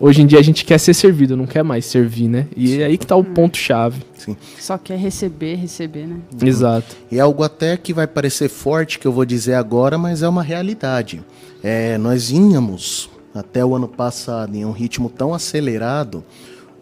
Hoje 0.00 0.22
em 0.22 0.26
dia 0.26 0.38
a 0.38 0.42
gente 0.42 0.64
quer 0.64 0.78
ser 0.78 0.94
servido, 0.94 1.36
não 1.36 1.46
quer 1.46 1.64
mais 1.64 1.84
servir, 1.84 2.28
né? 2.28 2.46
E 2.56 2.80
é 2.80 2.84
aí 2.86 2.96
que 2.96 3.06
tá 3.06 3.16
o 3.16 3.24
ponto 3.24 3.56
chave. 3.56 4.02
Sim. 4.16 4.36
Só 4.58 4.78
quer 4.78 4.96
receber, 4.96 5.56
receber, 5.56 6.06
né? 6.06 6.16
Exato. 6.40 6.96
E 7.10 7.18
é 7.18 7.20
algo 7.20 7.42
até 7.42 7.76
que 7.76 7.92
vai 7.92 8.06
parecer 8.06 8.48
forte 8.48 8.98
que 8.98 9.06
eu 9.06 9.12
vou 9.12 9.24
dizer 9.24 9.54
agora, 9.54 9.98
mas 9.98 10.22
é 10.22 10.28
uma 10.28 10.42
realidade. 10.42 11.20
É, 11.62 11.98
nós 11.98 12.30
vínhamos 12.30 13.10
até 13.34 13.64
o 13.64 13.74
ano 13.74 13.88
passado 13.88 14.54
em 14.54 14.64
um 14.64 14.70
ritmo 14.70 15.10
tão 15.10 15.34
acelerado. 15.34 16.24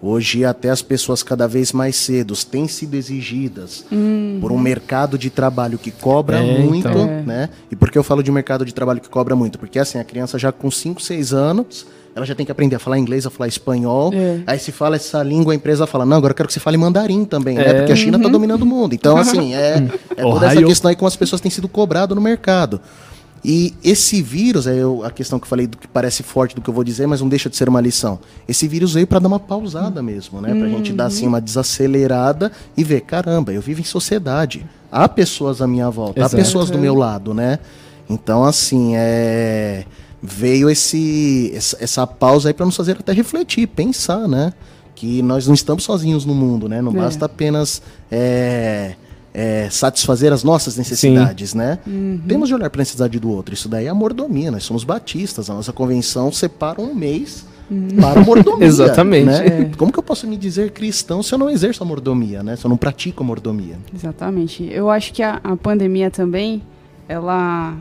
Hoje 0.03 0.45
até 0.45 0.69
as 0.69 0.83
pessoas 0.83 1.23
cada 1.23 1.49
vez 1.49 1.73
mais 1.73 1.97
cedo 1.97 2.35
têm 2.45 2.69
sido 2.69 2.95
exigidas 2.95 3.83
uhum. 3.91 4.39
por 4.43 4.53
um 4.53 4.59
mercado 4.59 5.17
de 5.17 5.31
trabalho 5.31 5.79
que 5.79 5.91
cobra 5.91 6.39
é, 6.39 6.59
muito, 6.59 6.87
então. 6.87 7.23
né? 7.23 7.49
E 7.71 7.77
por 7.77 7.91
que 7.91 7.97
eu 7.97 8.05
falo 8.05 8.23
de 8.23 8.31
mercado 8.31 8.63
de 8.67 8.75
trabalho 8.75 9.01
que 9.01 9.09
cobra 9.09 9.35
muito? 9.35 9.59
Porque 9.59 9.79
assim, 9.79 9.99
a 9.99 10.05
criança 10.05 10.39
já 10.39 10.53
com 10.53 10.71
5, 10.71 11.01
6 11.01 11.33
anos, 11.33 11.87
ela 12.17 12.25
já 12.25 12.35
tem 12.35 12.47
que 12.47 12.51
aprender 12.51 12.75
a 12.75 12.79
falar 12.79 12.99
inglês, 12.99 13.27
a 13.27 13.31
falar 13.31 13.47
espanhol. 13.47 14.11
É. 14.15 14.41
Aí 14.47 14.59
se 14.59 14.73
fala 14.73 14.97
essa 14.97 15.23
língua, 15.23 15.53
a 15.53 15.57
empresa 15.57 15.87
fala, 15.87 16.07
não, 16.07 16.17
agora 16.17 16.31
eu 16.31 16.35
quero 16.35 16.47
que 16.47 16.55
você 16.55 16.59
fale 16.59 16.79
mandarim 16.79 17.27
também, 17.27 17.57
né? 17.57 17.65
é. 17.65 17.73
né? 17.75 17.79
Porque 17.81 17.93
a 17.93 17.97
China 17.97 18.17
está 18.17 18.27
uhum. 18.27 18.33
dominando 18.33 18.63
o 18.63 18.67
mundo. 18.67 18.95
Então, 18.95 19.19
assim, 19.19 19.55
é, 19.55 19.87
é 20.17 20.23
toda 20.23 20.47
essa 20.47 20.63
questão 20.63 20.89
aí 20.89 20.97
como 20.97 21.09
as 21.09 21.15
pessoas 21.15 21.43
têm 21.43 21.51
sido 21.51 21.69
cobradas 21.69 22.17
no 22.17 22.23
mercado. 22.23 22.81
E 23.45 23.75
esse 23.85 24.23
vírus, 24.23 24.67
é 24.67 24.79
a 25.05 25.11
questão 25.11 25.39
que 25.39 25.45
eu 25.45 25.49
falei 25.49 25.67
do 25.67 25.77
que 25.77 25.87
parece 25.87 26.23
forte 26.23 26.55
do 26.55 26.63
que 26.63 26.71
eu 26.71 26.75
vou 26.75 26.83
dizer, 26.83 27.07
mas 27.07 27.21
não 27.21 27.29
deixa 27.29 27.51
de 27.51 27.57
ser 27.57 27.69
uma 27.69 27.83
lição. 27.83 28.19
Esse 28.49 28.67
vírus 28.67 28.95
veio 28.95 29.07
para 29.07 29.19
dar 29.19 29.29
uma 29.29 29.39
pausada 29.39 30.03
mesmo, 30.03 30.41
né? 30.41 30.55
Pra 30.55 30.67
uhum. 30.67 30.79
gente 30.79 30.95
dar 30.95 31.07
assim 31.07 31.27
uma 31.27 31.41
desacelerada 31.41 32.51
e 32.75 32.83
ver, 32.83 33.03
caramba, 33.03 33.53
eu 33.53 33.61
vivo 33.61 33.83
em 33.83 33.85
sociedade. 33.85 34.65
Há 34.91 35.07
pessoas 35.07 35.61
à 35.61 35.67
minha 35.67 35.91
volta, 35.91 36.21
Exato. 36.21 36.35
há 36.35 36.39
pessoas 36.39 36.71
do 36.71 36.79
meu 36.79 36.95
lado, 36.95 37.35
né? 37.35 37.59
Então, 38.09 38.43
assim, 38.43 38.93
é 38.97 39.85
veio 40.27 40.69
esse, 40.69 41.53
essa, 41.55 41.77
essa 41.81 42.07
pausa 42.07 42.49
aí 42.49 42.55
para 42.55 42.67
nos 42.67 42.77
fazer 42.77 42.97
até 42.99 43.13
refletir, 43.13 43.67
pensar, 43.69 44.27
né? 44.27 44.53
Que 44.95 45.23
nós 45.23 45.47
não 45.47 45.55
estamos 45.55 45.85
sozinhos 45.85 46.25
no 46.25 46.35
mundo, 46.35 46.69
né? 46.69 46.83
Não 46.83 46.93
é. 46.93 46.97
basta 46.97 47.27
apenas 47.27 47.81
é, 48.11 48.97
é, 49.33 49.69
satisfazer 49.71 50.33
as 50.33 50.43
nossas 50.43 50.77
necessidades, 50.77 51.51
Sim. 51.51 51.59
né? 51.59 51.79
Uhum. 51.87 52.21
Temos 52.27 52.49
de 52.49 52.55
olhar 52.55 52.69
para 52.71 52.81
a 52.81 52.83
necessidade 52.83 53.19
do 53.21 53.31
outro. 53.31 53.55
Isso 53.55 53.69
daí 53.69 53.87
é 53.87 53.89
a 53.89 53.95
mordomia. 53.95 54.51
Nós 54.51 54.65
somos 54.65 54.83
batistas. 54.83 55.49
A 55.49 55.55
nossa 55.55 55.73
convenção 55.73 56.33
separa 56.33 56.81
um 56.81 56.95
mês 56.95 57.47
uhum. 57.71 57.89
para 58.01 58.21
a 58.21 58.25
mordomia. 58.25 58.67
Exatamente. 58.67 59.27
Né? 59.27 59.47
É. 59.47 59.77
Como 59.77 59.93
que 59.93 59.99
eu 59.99 60.03
posso 60.03 60.27
me 60.27 60.37
dizer 60.37 60.73
cristão 60.73 61.23
se 61.23 61.33
eu 61.33 61.39
não 61.39 61.49
exerço 61.49 61.85
a 61.85 61.87
mordomia, 61.87 62.43
né? 62.43 62.57
Se 62.57 62.65
eu 62.65 62.69
não 62.69 62.77
pratico 62.77 63.23
a 63.23 63.27
mordomia? 63.27 63.77
Exatamente. 63.95 64.67
Eu 64.73 64.91
acho 64.91 65.13
que 65.13 65.23
a, 65.23 65.41
a 65.45 65.57
pandemia 65.57 66.11
também, 66.11 66.63
ela 67.07 67.77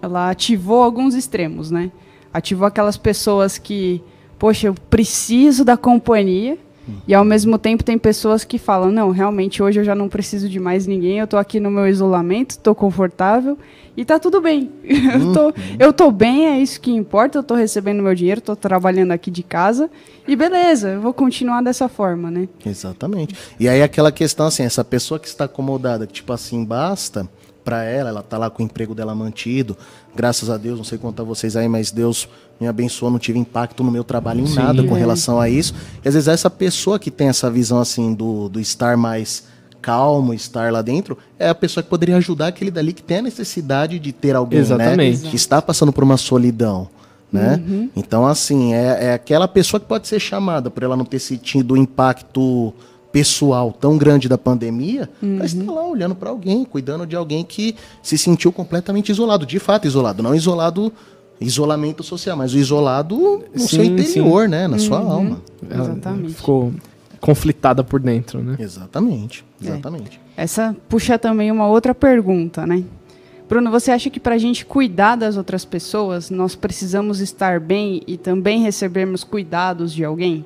ela 0.00 0.30
ativou 0.30 0.82
alguns 0.82 1.14
extremos, 1.14 1.70
né? 1.70 1.90
Ativou 2.32 2.66
aquelas 2.66 2.96
pessoas 2.96 3.58
que, 3.58 4.02
poxa, 4.38 4.68
eu 4.68 4.74
preciso 4.88 5.64
da 5.64 5.76
companhia, 5.76 6.58
e 7.06 7.14
ao 7.14 7.24
mesmo 7.24 7.58
tempo 7.58 7.84
tem 7.84 7.98
pessoas 7.98 8.44
que 8.44 8.58
falam, 8.58 8.90
não, 8.90 9.10
realmente 9.10 9.62
hoje 9.62 9.80
eu 9.80 9.84
já 9.84 9.94
não 9.94 10.08
preciso 10.08 10.48
de 10.48 10.58
mais 10.58 10.86
ninguém, 10.86 11.18
eu 11.18 11.24
estou 11.24 11.38
aqui 11.38 11.60
no 11.60 11.70
meu 11.70 11.86
isolamento, 11.86 12.52
estou 12.52 12.74
confortável 12.74 13.58
e 13.96 14.02
está 14.02 14.18
tudo 14.18 14.40
bem. 14.40 14.70
eu, 14.84 15.32
tô, 15.32 15.46
uhum. 15.46 15.52
eu 15.78 15.92
tô 15.92 16.10
bem, 16.10 16.46
é 16.46 16.58
isso 16.58 16.80
que 16.80 16.90
importa, 16.90 17.38
eu 17.38 17.42
estou 17.42 17.56
recebendo 17.56 18.02
meu 18.02 18.14
dinheiro, 18.14 18.38
estou 18.38 18.56
trabalhando 18.56 19.12
aqui 19.12 19.30
de 19.30 19.42
casa 19.42 19.90
e 20.26 20.34
beleza, 20.34 20.90
eu 20.90 21.00
vou 21.00 21.12
continuar 21.12 21.62
dessa 21.62 21.88
forma, 21.88 22.30
né? 22.30 22.48
Exatamente. 22.64 23.34
E 23.60 23.68
aí 23.68 23.82
aquela 23.82 24.10
questão 24.10 24.46
assim, 24.46 24.62
essa 24.62 24.84
pessoa 24.84 25.20
que 25.20 25.26
está 25.26 25.44
acomodada, 25.44 26.06
que 26.06 26.14
tipo 26.14 26.32
assim, 26.32 26.64
basta, 26.64 27.28
para 27.68 27.84
ela, 27.84 28.08
ela 28.08 28.22
tá 28.22 28.38
lá 28.38 28.48
com 28.48 28.62
o 28.62 28.64
emprego 28.64 28.94
dela 28.94 29.14
mantido. 29.14 29.76
Graças 30.16 30.48
a 30.48 30.56
Deus, 30.56 30.78
não 30.78 30.84
sei 30.84 30.96
contar 30.96 31.22
vocês 31.22 31.54
aí, 31.54 31.68
mas 31.68 31.90
Deus 31.90 32.26
me 32.58 32.66
abençoou, 32.66 33.10
não 33.10 33.18
tive 33.18 33.38
impacto 33.38 33.84
no 33.84 33.90
meu 33.90 34.02
trabalho 34.02 34.40
em 34.40 34.46
Sim, 34.46 34.54
nada 34.54 34.82
com 34.82 34.96
é. 34.96 34.98
relação 34.98 35.38
a 35.38 35.50
isso. 35.50 35.74
E 36.02 36.08
às 36.08 36.14
vezes 36.14 36.28
essa 36.28 36.48
pessoa 36.48 36.98
que 36.98 37.10
tem 37.10 37.28
essa 37.28 37.50
visão 37.50 37.78
assim 37.78 38.14
do, 38.14 38.48
do 38.48 38.58
estar 38.58 38.96
mais 38.96 39.44
calmo, 39.82 40.32
estar 40.32 40.72
lá 40.72 40.80
dentro, 40.80 41.18
é 41.38 41.50
a 41.50 41.54
pessoa 41.54 41.84
que 41.84 41.90
poderia 41.90 42.16
ajudar 42.16 42.46
aquele 42.46 42.70
dali 42.70 42.94
que 42.94 43.02
tem 43.02 43.18
a 43.18 43.22
necessidade 43.22 43.98
de 43.98 44.12
ter 44.12 44.34
alguém, 44.34 44.60
né, 44.60 44.64
Exatamente. 44.64 45.24
né? 45.24 45.30
Que 45.30 45.36
está 45.36 45.60
passando 45.60 45.92
por 45.92 46.02
uma 46.02 46.16
solidão. 46.16 46.88
Né? 47.30 47.62
Uhum. 47.68 47.90
Então, 47.94 48.26
assim, 48.26 48.72
é, 48.72 49.08
é 49.08 49.12
aquela 49.12 49.46
pessoa 49.46 49.78
que 49.78 49.84
pode 49.84 50.08
ser 50.08 50.18
chamada 50.18 50.70
por 50.70 50.82
ela 50.82 50.96
não 50.96 51.04
ter 51.04 51.18
sentido 51.18 51.74
o 51.74 51.76
impacto 51.76 52.72
pessoal 53.18 53.72
tão 53.72 53.98
grande 53.98 54.28
da 54.28 54.38
pandemia 54.38 55.10
uhum. 55.20 55.38
para 55.38 55.46
estar 55.46 55.72
lá 55.72 55.84
olhando 55.84 56.14
para 56.14 56.30
alguém, 56.30 56.64
cuidando 56.64 57.04
de 57.04 57.16
alguém 57.16 57.44
que 57.44 57.74
se 58.00 58.16
sentiu 58.16 58.52
completamente 58.52 59.10
isolado, 59.10 59.44
de 59.44 59.58
fato 59.58 59.88
isolado, 59.88 60.22
não 60.22 60.36
isolado 60.36 60.92
isolamento 61.40 62.04
social, 62.04 62.36
mas 62.36 62.54
o 62.54 62.58
isolado 62.58 63.42
no 63.52 63.60
sim, 63.60 63.66
seu 63.66 63.84
interior, 63.84 64.44
sim. 64.44 64.50
né, 64.50 64.68
na 64.68 64.74
uhum. 64.74 64.78
sua 64.78 64.98
alma. 65.00 65.42
Exatamente. 65.68 66.34
ficou 66.34 66.72
conflitada 67.20 67.82
por 67.82 67.98
dentro, 67.98 68.40
né? 68.40 68.56
Exatamente, 68.56 69.44
é. 69.60 69.66
exatamente. 69.66 70.20
É. 70.36 70.44
Essa 70.44 70.76
puxa 70.88 71.18
também 71.18 71.50
uma 71.50 71.66
outra 71.66 71.92
pergunta, 71.92 72.64
né? 72.64 72.84
Bruno, 73.48 73.68
você 73.68 73.90
acha 73.90 74.10
que 74.10 74.20
para 74.20 74.36
a 74.36 74.38
gente 74.38 74.64
cuidar 74.64 75.16
das 75.16 75.36
outras 75.36 75.64
pessoas, 75.64 76.30
nós 76.30 76.54
precisamos 76.54 77.18
estar 77.18 77.58
bem 77.58 78.00
e 78.06 78.16
também 78.16 78.62
recebermos 78.62 79.24
cuidados 79.24 79.92
de 79.92 80.04
alguém? 80.04 80.44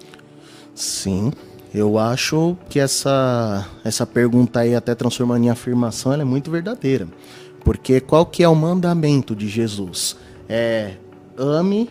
Sim, 0.74 1.32
eu 1.74 1.98
acho 1.98 2.56
que 2.68 2.78
essa, 2.78 3.66
essa 3.82 4.06
pergunta 4.06 4.60
aí, 4.60 4.74
até 4.74 4.94
transformando 4.94 5.44
em 5.44 5.50
afirmação, 5.50 6.12
ela 6.12 6.22
é 6.22 6.24
muito 6.24 6.50
verdadeira. 6.50 7.08
Porque 7.64 8.00
qual 8.00 8.26
que 8.26 8.42
é 8.42 8.48
o 8.48 8.54
mandamento 8.54 9.34
de 9.34 9.48
Jesus? 9.48 10.16
É 10.48 10.94
ame 11.36 11.88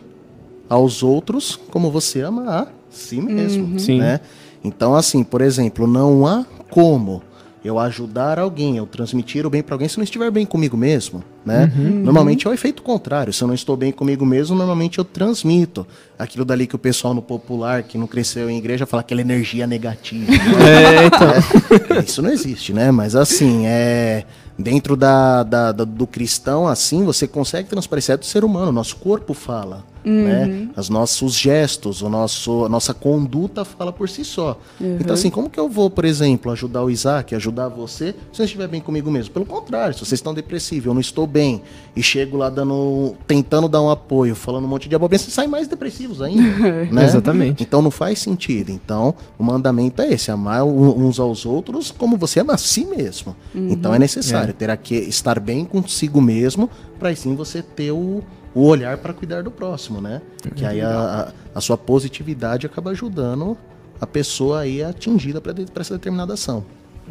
aos 0.70 1.02
outros 1.02 1.60
como 1.72 1.90
você 1.90 2.22
ama 2.22 2.50
a 2.50 2.68
si 2.90 3.20
mesmo, 3.20 3.66
uhum. 3.66 3.98
né? 3.98 4.20
Então, 4.64 4.94
assim, 4.96 5.24
por 5.24 5.42
exemplo, 5.42 5.88
não 5.88 6.28
há 6.28 6.46
como 6.70 7.24
eu 7.64 7.78
ajudar 7.78 8.40
alguém, 8.40 8.78
eu 8.78 8.88
transmitir 8.88 9.46
o 9.46 9.50
bem 9.50 9.62
para 9.62 9.76
alguém 9.76 9.88
se 9.88 9.98
não 9.98 10.04
estiver 10.04 10.32
bem 10.32 10.46
comigo 10.46 10.76
mesmo, 10.76 11.24
né? 11.46 11.72
Uhum. 11.78 12.02
Normalmente 12.04 12.48
é 12.48 12.50
o 12.50 12.54
efeito 12.54 12.82
contrário. 12.82 13.32
Se 13.32 13.44
eu 13.44 13.48
não 13.48 13.54
estou 13.54 13.78
bem 13.78 13.92
comigo 13.92 14.26
mesmo, 14.26 14.56
normalmente 14.56 14.98
eu 14.98 15.06
transmito 15.06 15.86
aquilo 16.18 16.44
dali 16.44 16.66
que 16.66 16.76
o 16.76 16.80
pessoal 16.80 17.14
no 17.14 17.22
popular, 17.22 17.84
que 17.84 17.98
não 17.98 18.08
cresceu 18.08 18.50
em 18.50 18.58
igreja, 18.58 18.88
fala 18.88 19.02
aquela 19.02 19.22
energia 19.22 19.68
negativa. 19.68 20.32
Né? 20.32 20.42
É, 20.92 21.06
então. 21.06 21.98
é, 21.98 22.00
isso 22.00 22.22
não 22.22 22.32
existe, 22.32 22.74
né? 22.74 22.92
Mas 22.92 23.16
assim, 23.16 23.66
é 23.66 24.26
dentro 24.58 24.96
da, 24.96 25.44
da, 25.44 25.72
da, 25.72 25.84
do 25.84 26.08
cristão, 26.08 26.68
assim, 26.68 27.04
você 27.04 27.28
consegue 27.28 27.70
transparecer 27.70 28.18
do 28.18 28.26
ser 28.26 28.44
humano. 28.44 28.72
Nosso 28.72 28.96
corpo 28.98 29.34
fala. 29.34 29.84
Né? 30.04 30.70
Os 30.76 30.90
nossos 30.90 31.34
gestos, 31.34 32.02
o 32.02 32.10
nosso, 32.10 32.66
a 32.66 32.70
nossa 32.70 32.94
conduta 32.94 33.64
fala 33.64 33.92
por 33.92 34.10
si 34.10 34.24
só. 34.24 34.60
Então, 34.80 35.14
assim, 35.14 35.30
como 35.30 35.50
que 35.50 35.60
eu 35.60 35.70
vou, 35.70 35.90
por 35.90 36.06
exemplo, 36.06 36.52
ajudar 36.52 36.84
o 36.84 36.90
Isaac, 36.90 37.36
ajudar 37.36 37.68
você, 37.68 38.16
se 38.32 38.42
eu 38.42 38.46
estiver 38.46 38.68
bem 38.68 38.82
comigo 38.82 39.12
mesmo? 39.12 39.34
Pelo 39.34 39.46
contrário, 39.46 39.94
se 39.94 40.00
vocês 40.00 40.14
estão 40.14 40.34
depressivos, 40.34 40.88
eu 40.88 40.94
não 40.94 41.02
estou 41.02 41.28
bem, 41.28 41.62
e 41.96 42.02
chego 42.02 42.38
lá 42.38 42.50
dando, 42.50 43.16
tentando 43.28 43.68
dar 43.68 43.82
um 43.82 43.90
apoio, 43.90 44.36
falando 44.36 44.66
um 44.66 44.68
monte 44.68 44.88
de 44.88 44.96
abobrinha, 44.96 45.20
vocês 45.20 45.34
saem 45.34 45.50
mais 45.50 45.68
depressivos 45.68 46.22
ainda. 46.22 46.42
né? 46.92 47.04
Exatamente. 47.04 47.64
Então 47.64 47.82
não 47.82 47.92
faz 47.92 48.20
sentido. 48.20 48.72
Então, 48.72 49.14
o 49.38 49.44
mandamento 49.44 50.02
é 50.02 50.14
esse: 50.14 50.32
amar 50.32 50.64
uns 50.64 51.20
aos 51.20 51.46
outros 51.46 51.92
como 51.92 52.18
você 52.18 52.40
ama 52.40 52.54
a 52.54 52.58
si 52.58 52.86
mesmo. 52.86 53.36
Então 53.54 53.94
é 53.94 54.00
necessário 54.00 54.54
ter 54.54 54.76
que 54.78 54.96
estar 54.96 55.40
bem 55.40 55.66
consigo 55.66 56.22
mesmo, 56.22 56.70
para 57.00 57.14
sim 57.16 57.36
você 57.36 57.62
ter 57.62 57.92
o, 57.92 58.24
o 58.54 58.66
olhar 58.66 58.98
para 58.98 59.14
cuidar 59.14 59.44
do 59.44 59.52
próximo, 59.52 60.02
né? 60.02 60.22
Que 60.56 60.66
aí 60.66 60.82
a, 60.82 60.90
a- 60.94 61.32
a 61.56 61.62
sua 61.62 61.78
positividade 61.78 62.66
acaba 62.66 62.92
ajudando 62.92 63.58
a 64.00 64.08
pessoa 64.08 64.62
aí 64.62 64.84
atingida 64.84 65.40
para 65.42 65.54
essa 65.76 65.94
determinada 65.94 66.34
ação. 66.34 66.64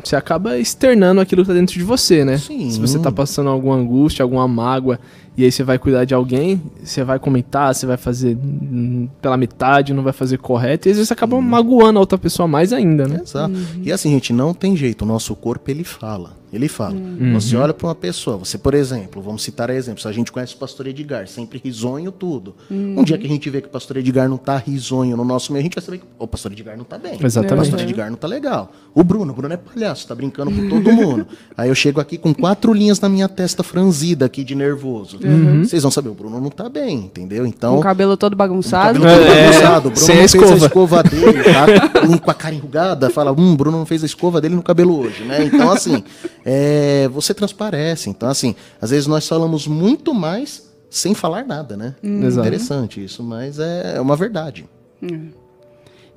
Você 0.03 0.17
acaba 0.17 0.57
externando 0.57 1.21
aquilo 1.21 1.43
que 1.43 1.49
tá 1.49 1.55
dentro 1.55 1.75
de 1.75 1.83
você, 1.85 2.25
né? 2.25 2.39
Sim. 2.39 2.71
Se 2.71 2.81
você 2.81 2.99
tá 2.99 3.11
passando 3.13 3.51
alguma 3.51 3.75
angústia, 3.75 4.23
alguma 4.23 4.47
mágoa, 4.49 4.99
e 5.37 5.45
aí 5.45 5.53
você 5.53 5.63
vai 5.63 5.79
cuidar 5.79 6.05
de 6.05 6.15
alguém, 6.15 6.63
você 6.83 7.03
vai 7.05 7.19
comentar, 7.19 7.75
você 7.75 7.85
vai 7.87 7.97
fazer 7.97 8.37
hum, 8.37 9.09
pela 9.21 9.37
metade, 9.37 9.93
não 9.93 10.03
vai 10.03 10.13
fazer 10.13 10.39
correto, 10.39 10.89
e 10.89 10.91
às 10.91 10.97
vezes 10.97 11.09
você 11.09 11.13
acaba 11.13 11.39
magoando 11.41 11.99
a 11.99 12.01
outra 12.01 12.17
pessoa 12.17 12.47
mais 12.49 12.73
ainda, 12.73 13.07
né? 13.07 13.21
Exato. 13.23 13.53
E 13.83 13.93
assim, 13.93 14.11
gente, 14.11 14.33
não 14.33 14.55
tem 14.55 14.75
jeito. 14.77 15.03
O 15.03 15.07
nosso 15.07 15.35
corpo, 15.35 15.71
ele 15.71 15.85
fala. 15.85 16.40
Ele 16.53 16.69
fala. 16.69 16.97
Você 17.35 17.57
olha 17.57 17.73
para 17.73 17.87
uma 17.87 17.95
pessoa, 17.95 18.37
você, 18.37 18.59
por 18.59 18.75
exemplo, 18.75 19.23
vamos 19.23 19.43
citar 19.43 19.71
exemplos. 19.71 20.05
A 20.07 20.13
gente 20.13 20.33
conhece 20.33 20.55
o 20.55 20.59
pastor 20.59 20.87
Edgar, 20.89 21.27
sempre 21.29 21.61
risonho, 21.63 22.11
tudo. 22.11 22.55
Um 22.71 23.05
dia 23.05 23.17
que 23.17 23.27
a 23.27 23.29
gente 23.29 23.49
vê 23.49 23.61
que 23.61 23.69
o 23.69 23.71
pastor 23.71 23.97
Edgar 23.99 24.29
não 24.29 24.37
tá 24.37 24.57
risonho 24.57 25.17
no 25.17 25.25
nosso 25.25 25.53
meio, 25.53 25.61
a 25.61 25.65
gente 25.65 25.75
vai 25.75 25.85
saber 25.85 25.99
que 25.99 26.05
o 26.19 26.27
pastor 26.27 26.53
Edgar 26.53 26.77
não 26.77 26.85
tá 26.85 26.99
bem. 26.99 27.19
Exatamente. 27.23 27.53
O 27.69 27.71
pastor 27.71 27.81
Edgar 27.81 28.11
não 28.11 28.17
tá 28.17 28.27
legal. 28.27 28.73
O 28.95 29.05
Bruno, 29.05 29.33
o 29.33 29.35
Bruno 29.37 29.55
é 29.55 29.57
palhaço, 29.57 30.07
tá 30.09 30.15
brincando 30.15 30.51
com 30.51 30.69
todo 30.69 30.93
mundo. 30.93 31.27
Aí 31.57 31.69
eu 31.69 31.75
chego 31.75 32.01
aqui 32.01 32.19
com 32.19 32.35
quatro 32.35 32.73
linhas 32.73 32.99
na 33.01 33.09
minha 33.09 33.29
testa 33.29 33.63
franzida 33.63 34.27
aqui 34.27 34.43
de 34.43 34.55
nervoso. 34.55 35.19
Vocês 35.63 35.83
vão 35.83 35.91
saber, 35.91 36.09
o 36.09 36.15
Bruno 36.15 36.41
não 36.41 36.51
tá 36.51 36.69
bem, 36.69 36.97
entendeu? 36.99 37.47
Então. 37.47 37.75
Com 37.75 37.81
o 37.81 37.83
cabelo 37.83 38.17
todo 38.17 38.35
bagunçado. 38.35 39.01
Cabelo 39.01 39.25
todo 39.25 39.33
É, 39.33 39.47
bagunçado. 39.51 39.89
O 39.89 39.91
Bruno 39.93 40.07
sem 40.07 40.17
não 40.17 40.25
a 40.25 40.29
fez 40.29 40.35
a 40.35 40.55
escova. 40.57 40.67
escova 40.67 41.03
dele, 41.05 41.43
tá? 41.45 42.01
Um 42.09 42.19
com 42.19 42.31
a 42.31 42.35
cara 42.35 42.55
enrugada, 42.55 43.09
fala, 43.11 43.31
hum, 43.33 43.55
Bruno 43.55 43.79
não 43.79 43.87
fez 43.87 44.03
a 44.03 44.07
escova 44.07 44.41
dele 44.41 44.55
no 44.57 44.63
cabelo 44.63 44.99
hoje, 44.99 45.23
né? 45.25 45.45
Então, 45.45 45.71
assim, 45.71 46.03
é, 46.45 47.09
você 47.09 47.35
transparece. 47.35 48.11
Então, 48.11 48.29
assim, 48.29 48.55
às 48.81 48.91
vezes 48.91 49.07
nós 49.07 49.27
falamos 49.27 49.67
muito 49.67 50.15
mais 50.15 50.71
sem 50.89 51.15
falar 51.15 51.45
nada, 51.45 51.77
né? 51.77 51.95
Exato. 52.03 52.47
Interessante 52.47 53.03
isso, 53.05 53.23
mas 53.23 53.59
é 53.59 54.01
uma 54.01 54.17
verdade. 54.17 54.69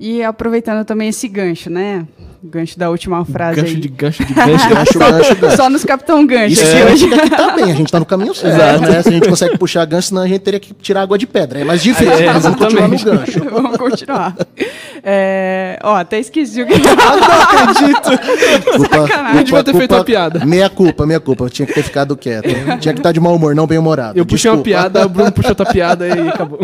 E 0.06 0.22
aproveitando 0.22 0.84
também 0.84 1.08
esse 1.08 1.26
gancho, 1.26 1.70
né? 1.70 2.04
O 2.42 2.46
gancho 2.46 2.78
da 2.78 2.90
última 2.90 3.24
frase 3.24 3.58
Gancho 3.62 3.72
aí. 3.74 3.80
de 3.80 3.88
gancho 3.88 4.22
de 4.22 4.34
gancho. 4.36 4.68
Gancho, 4.68 4.98
gancho, 4.98 5.34
gancho. 5.36 5.56
Só 5.56 5.70
nos 5.70 5.82
Capitão 5.82 6.26
Gancho 6.26 6.52
Isso 6.52 6.62
é, 6.62 6.84
hoje. 6.92 7.08
que 7.08 7.30
tá 7.30 7.52
bem, 7.52 7.72
a 7.72 7.74
gente 7.74 7.90
tá 7.90 7.98
no 7.98 8.04
caminho 8.04 8.34
certo, 8.34 8.82
né? 8.82 9.00
Se 9.00 9.08
a 9.08 9.12
gente 9.12 9.26
consegue 9.26 9.56
puxar 9.56 9.86
gancho, 9.86 10.08
senão 10.08 10.20
a 10.20 10.28
gente 10.28 10.40
teria 10.42 10.60
que 10.60 10.74
tirar 10.74 11.00
água 11.00 11.16
de 11.16 11.26
pedra. 11.26 11.60
É 11.60 11.64
mais 11.64 11.82
difícil, 11.82 12.12
É, 12.12 12.26
mas 12.34 12.42
vamos 12.42 12.58
continuar 12.58 12.88
no 12.88 12.98
gancho. 13.02 13.44
Vamos 13.50 13.76
continuar. 13.78 14.36
É, 15.02 15.78
Ó, 15.82 15.94
até 15.96 16.18
esqueci 16.18 16.60
o 16.60 16.66
que 16.66 16.74
Culpa, 18.76 18.96
Eu 19.36 19.42
devia 19.44 19.64
ter 19.64 19.74
feito 19.74 19.94
uma 19.94 20.04
piada. 20.04 20.44
Meia 20.44 20.68
culpa, 20.68 21.06
meia 21.06 21.20
culpa. 21.20 21.44
Eu 21.44 21.50
tinha 21.50 21.64
que 21.66 21.72
ter 21.72 21.82
ficado 21.82 22.14
quieto. 22.14 22.48
Tinha 22.78 22.92
que 22.92 23.00
estar 23.00 23.12
de 23.12 23.20
mau 23.20 23.34
humor, 23.34 23.54
não 23.54 23.66
bem 23.66 23.78
humorado. 23.78 24.18
Eu 24.18 24.26
puxei 24.26 24.50
uma 24.50 24.58
Desculpa. 24.62 24.90
piada, 24.90 25.06
o 25.06 25.08
Bruno 25.08 25.32
puxou 25.32 25.52
outra 25.52 25.64
piada 25.64 26.06
e 26.06 26.28
acabou. 26.28 26.60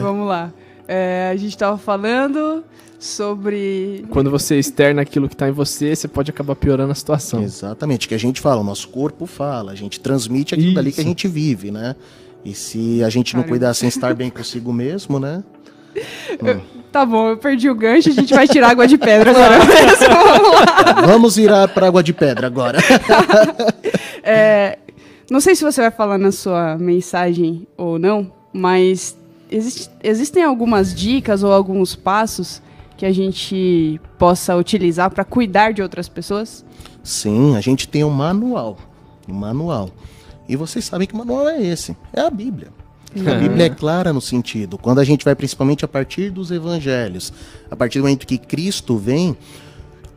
Vamos 0.00 0.28
lá. 0.28 0.50
É, 0.86 1.30
a 1.32 1.36
gente 1.36 1.56
tava 1.56 1.78
falando 1.78 2.64
sobre. 2.98 4.04
Quando 4.10 4.30
você 4.30 4.58
externa 4.58 5.02
aquilo 5.02 5.28
que 5.28 5.36
tá 5.36 5.48
em 5.48 5.52
você, 5.52 5.94
você 5.94 6.08
pode 6.08 6.30
acabar 6.30 6.54
piorando 6.54 6.92
a 6.92 6.94
situação. 6.94 7.42
Exatamente, 7.42 8.08
que 8.08 8.14
a 8.14 8.18
gente 8.18 8.40
fala, 8.40 8.60
o 8.60 8.64
nosso 8.64 8.88
corpo 8.88 9.26
fala, 9.26 9.72
a 9.72 9.74
gente 9.74 10.00
transmite 10.00 10.54
aquilo 10.54 10.74
dali 10.74 10.92
que 10.92 11.00
a 11.00 11.02
Isso. 11.02 11.08
gente 11.08 11.28
vive, 11.28 11.70
né? 11.70 11.94
E 12.44 12.54
se 12.54 13.02
a 13.02 13.08
gente 13.08 13.34
não 13.34 13.42
Caramba. 13.42 13.58
cuidar 13.58 13.74
sem 13.74 13.88
estar 13.88 14.14
bem 14.14 14.30
consigo 14.30 14.72
mesmo, 14.72 15.18
né? 15.18 15.42
Tá 16.90 17.06
bom, 17.06 17.30
eu 17.30 17.36
perdi 17.36 17.70
o 17.70 17.74
gancho, 17.74 18.08
a 18.08 18.12
gente 18.12 18.34
vai 18.34 18.46
tirar 18.48 18.70
água 18.70 18.86
de 18.86 18.98
pedra 18.98 19.30
agora 19.30 19.58
mesmo. 19.64 20.08
Vamos 20.08 20.50
lá. 20.50 21.06
Vamos 21.06 21.36
virar 21.36 21.68
para 21.68 21.86
água 21.86 22.02
de 22.02 22.12
pedra 22.12 22.46
agora. 22.46 22.78
É, 24.26 24.78
não 25.30 25.38
sei 25.38 25.54
se 25.54 25.62
você 25.62 25.82
vai 25.82 25.90
falar 25.90 26.16
na 26.16 26.32
sua 26.32 26.78
mensagem 26.78 27.66
ou 27.76 27.98
não, 27.98 28.32
mas 28.54 29.14
existe- 29.56 29.90
existem 30.02 30.42
algumas 30.42 30.94
dicas 30.94 31.42
ou 31.42 31.52
alguns 31.52 31.94
passos 31.94 32.60
que 32.96 33.04
a 33.06 33.12
gente 33.12 34.00
possa 34.18 34.56
utilizar 34.56 35.10
para 35.10 35.24
cuidar 35.24 35.72
de 35.72 35.82
outras 35.82 36.08
pessoas? 36.08 36.64
Sim, 37.02 37.56
a 37.56 37.60
gente 37.60 37.88
tem 37.88 38.04
um 38.04 38.10
manual. 38.10 38.78
Um 39.28 39.34
manual. 39.34 39.90
E 40.48 40.56
vocês 40.56 40.84
sabem 40.84 41.06
que 41.06 41.16
manual 41.16 41.48
é 41.48 41.62
esse? 41.62 41.96
É 42.12 42.20
a 42.20 42.30
Bíblia. 42.30 42.68
A 43.16 43.34
Bíblia 43.34 43.66
é 43.66 43.70
clara 43.70 44.12
no 44.12 44.20
sentido. 44.20 44.76
Quando 44.76 44.98
a 44.98 45.04
gente 45.04 45.24
vai 45.24 45.34
principalmente 45.36 45.84
a 45.84 45.88
partir 45.88 46.30
dos 46.30 46.50
evangelhos, 46.50 47.32
a 47.70 47.76
partir 47.76 47.98
do 47.98 48.02
momento 48.02 48.26
que 48.26 48.36
Cristo 48.36 48.96
vem, 48.96 49.36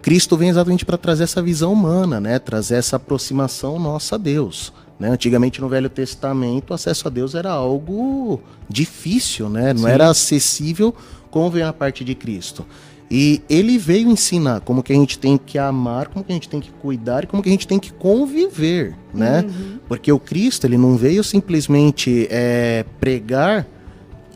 Cristo 0.08 0.38
vem 0.38 0.48
exatamente 0.48 0.86
para 0.86 0.98
trazer 0.98 1.26
essa 1.26 1.42
visão 1.42 1.74
humana, 1.74 2.18
né? 2.22 2.40
Trazer 2.40 2.76
essa 2.76 2.96
aproximação 2.96 3.78
nossa 3.78 4.16
a 4.16 4.18
Deus. 4.18 4.72
Né? 4.98 5.10
Antigamente 5.10 5.60
no 5.60 5.68
Velho 5.68 5.90
Testamento, 5.90 6.72
o 6.72 6.74
acesso 6.74 7.10
a 7.10 7.12
Deus 7.12 7.36
era 7.36 7.52
algo 7.52 8.40
difícil, 8.70 9.50
né? 9.50 9.74
Não 9.74 9.86
era 9.86 10.10
acessível 10.10 10.96
como 11.30 11.52
vem 11.52 11.64
a 11.64 11.74
parte 11.74 12.06
de 12.06 12.16
Cristo. 12.16 12.66
E 13.12 13.42
ele 13.50 13.78
veio 13.78 14.10
ensinar 14.10 14.62
como 14.62 14.82
que 14.82 14.94
a 14.94 14.96
gente 14.96 15.20
tem 15.20 15.38
que 15.38 15.58
amar, 15.58 16.08
como 16.08 16.24
que 16.24 16.32
a 16.32 16.36
gente 16.36 16.48
tem 16.48 16.62
que 16.62 16.72
cuidar 16.72 17.26
e 17.26 17.28
como 17.28 17.44
que 17.44 17.50
a 17.50 17.52
gente 17.52 17.68
tem 17.68 17.78
que 17.78 17.92
conviver, 17.92 18.96
né? 19.14 19.44
Porque 19.90 20.10
o 20.10 20.20
Cristo, 20.20 20.64
ele 20.64 20.78
não 20.78 20.96
veio 20.96 21.22
simplesmente 21.22 22.30
é, 22.32 22.86
pregar 22.98 23.68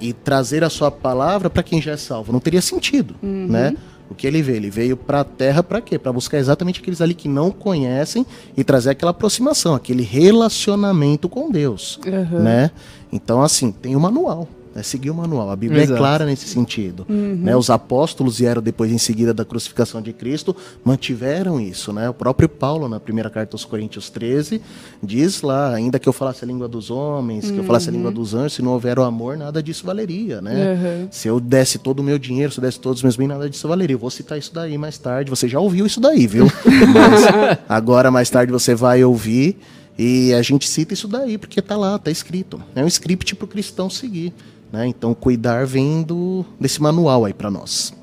e 0.01 0.11
trazer 0.11 0.65
a 0.65 0.69
sua 0.69 0.91
palavra 0.91 1.49
para 1.49 1.63
quem 1.63 1.81
já 1.81 1.93
é 1.93 1.97
salvo. 1.97 2.33
Não 2.33 2.41
teria 2.41 2.61
sentido, 2.61 3.15
né? 3.23 3.73
O 4.11 4.13
que 4.13 4.27
ele 4.27 4.41
veio? 4.41 4.57
Ele 4.57 4.69
veio 4.69 4.97
para 4.97 5.21
a 5.21 5.23
terra 5.23 5.63
para 5.63 5.79
quê? 5.79 5.97
Para 5.97 6.11
buscar 6.11 6.37
exatamente 6.37 6.81
aqueles 6.81 6.99
ali 6.99 7.13
que 7.13 7.29
não 7.29 7.49
conhecem 7.49 8.25
e 8.57 8.63
trazer 8.63 8.89
aquela 8.89 9.11
aproximação, 9.11 9.73
aquele 9.73 10.03
relacionamento 10.03 11.29
com 11.29 11.49
Deus, 11.49 11.97
Uhum. 12.05 12.39
né? 12.43 12.71
Então, 13.09 13.41
assim, 13.41 13.71
tem 13.71 13.95
o 13.95 13.99
manual. 14.01 14.47
É 14.73 14.81
seguir 14.81 15.09
o 15.09 15.13
manual. 15.13 15.49
A 15.49 15.55
Bíblia 15.55 15.83
Exato. 15.83 15.95
é 15.95 15.97
clara 15.97 16.25
nesse 16.25 16.47
sentido. 16.47 17.05
Né? 17.09 17.55
Os 17.55 17.69
apóstolos 17.69 18.39
vieram 18.39 18.61
depois, 18.61 18.91
em 18.91 18.97
seguida 18.97 19.33
da 19.33 19.43
crucificação 19.43 20.01
de 20.01 20.13
Cristo, 20.13 20.55
mantiveram 20.83 21.59
isso. 21.59 21.91
Né? 21.91 22.09
O 22.09 22.13
próprio 22.13 22.47
Paulo, 22.47 22.87
na 22.87 22.99
primeira 22.99 23.29
carta 23.29 23.55
aos 23.55 23.65
Coríntios 23.65 24.09
13, 24.09 24.61
diz 25.03 25.41
lá: 25.41 25.73
ainda 25.73 25.99
que 25.99 26.07
eu 26.07 26.13
falasse 26.13 26.45
a 26.45 26.47
língua 26.47 26.67
dos 26.67 26.89
homens, 26.89 27.51
que 27.51 27.57
eu 27.57 27.63
falasse 27.63 27.89
a 27.89 27.91
língua 27.91 28.11
dos 28.11 28.33
anjos, 28.33 28.53
se 28.53 28.61
não 28.61 28.71
houver 28.71 28.97
o 28.97 29.03
amor, 29.03 29.37
nada 29.37 29.61
disso 29.61 29.85
valeria. 29.85 30.41
Né? 30.41 30.73
Uhum. 30.73 31.07
Se 31.11 31.27
eu 31.27 31.39
desse 31.39 31.77
todo 31.77 31.99
o 31.99 32.03
meu 32.03 32.17
dinheiro, 32.17 32.51
se 32.51 32.59
eu 32.59 32.61
desse 32.61 32.79
todos 32.79 32.99
os 32.99 33.03
meus 33.03 33.17
bens, 33.17 33.27
nada 33.27 33.49
disso 33.49 33.67
valeria. 33.67 33.95
Eu 33.95 33.99
vou 33.99 34.09
citar 34.09 34.37
isso 34.37 34.53
daí 34.53 34.77
mais 34.77 34.97
tarde. 34.97 35.29
Você 35.29 35.47
já 35.49 35.59
ouviu 35.59 35.85
isso 35.85 35.99
daí, 35.99 36.25
viu? 36.27 36.45
Mas 36.93 37.59
agora, 37.67 38.09
mais 38.09 38.29
tarde, 38.29 38.51
você 38.51 38.73
vai 38.73 39.03
ouvir. 39.03 39.57
E 39.97 40.33
a 40.33 40.41
gente 40.41 40.67
cita 40.67 40.93
isso 40.93 41.07
daí, 41.07 41.37
porque 41.37 41.61
tá 41.61 41.77
lá, 41.77 41.99
tá 41.99 42.09
escrito. 42.09 42.61
É 42.73 42.83
um 42.83 42.87
script 42.87 43.35
pro 43.35 43.47
cristão 43.47 43.89
seguir. 43.89 44.33
Né? 44.71 44.87
Então, 44.87 45.13
cuidar 45.13 45.65
vem 45.65 46.01
do, 46.01 46.45
desse 46.59 46.81
manual 46.81 47.25
aí 47.25 47.33
para 47.33 47.51
nós. 47.51 47.93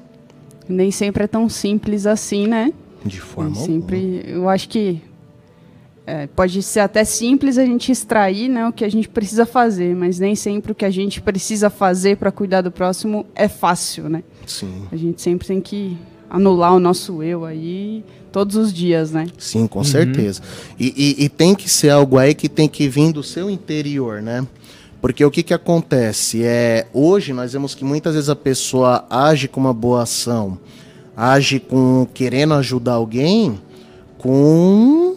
Nem 0.68 0.90
sempre 0.90 1.24
é 1.24 1.26
tão 1.26 1.48
simples 1.48 2.06
assim, 2.06 2.46
né? 2.46 2.72
De 3.04 3.20
forma 3.20 3.50
Nem 3.50 3.60
alguma. 3.60 3.80
sempre. 3.80 4.22
Eu 4.26 4.48
acho 4.48 4.68
que 4.68 5.00
é, 6.06 6.26
pode 6.26 6.62
ser 6.62 6.80
até 6.80 7.04
simples 7.04 7.56
a 7.58 7.64
gente 7.64 7.90
extrair 7.92 8.48
né, 8.48 8.66
o 8.66 8.72
que 8.72 8.84
a 8.84 8.88
gente 8.88 9.08
precisa 9.08 9.44
fazer, 9.46 9.94
mas 9.94 10.18
nem 10.18 10.34
sempre 10.34 10.72
o 10.72 10.74
que 10.74 10.84
a 10.84 10.90
gente 10.90 11.20
precisa 11.20 11.68
fazer 11.70 12.16
para 12.16 12.30
cuidar 12.32 12.60
do 12.62 12.70
próximo 12.70 13.24
é 13.34 13.46
fácil, 13.48 14.08
né? 14.08 14.22
Sim. 14.46 14.84
A 14.92 14.96
gente 14.96 15.20
sempre 15.22 15.46
tem 15.46 15.60
que 15.60 15.96
anular 16.30 16.74
o 16.74 16.80
nosso 16.80 17.22
eu 17.22 17.44
aí 17.46 18.04
todos 18.32 18.56
os 18.56 18.72
dias, 18.72 19.10
né? 19.12 19.26
Sim, 19.38 19.66
com 19.66 19.82
certeza. 19.84 20.42
E, 20.78 20.92
e- 21.18 21.24
e 21.24 21.28
tem 21.30 21.54
que 21.54 21.68
ser 21.68 21.90
algo 21.90 22.18
aí 22.18 22.34
que 22.34 22.48
tem 22.48 22.68
que 22.68 22.88
vir 22.88 23.12
do 23.12 23.22
seu 23.22 23.48
interior, 23.50 24.20
né? 24.22 24.46
Porque 25.00 25.24
o 25.24 25.30
que, 25.30 25.42
que 25.42 25.54
acontece? 25.54 26.42
é 26.44 26.86
Hoje 26.92 27.32
nós 27.32 27.52
vemos 27.52 27.74
que 27.74 27.84
muitas 27.84 28.14
vezes 28.14 28.28
a 28.28 28.36
pessoa 28.36 29.06
age 29.08 29.46
com 29.46 29.60
uma 29.60 29.72
boa 29.72 30.02
ação, 30.02 30.58
age 31.16 31.60
com 31.60 32.06
querendo 32.12 32.54
ajudar 32.54 32.94
alguém 32.94 33.60
com 34.18 35.14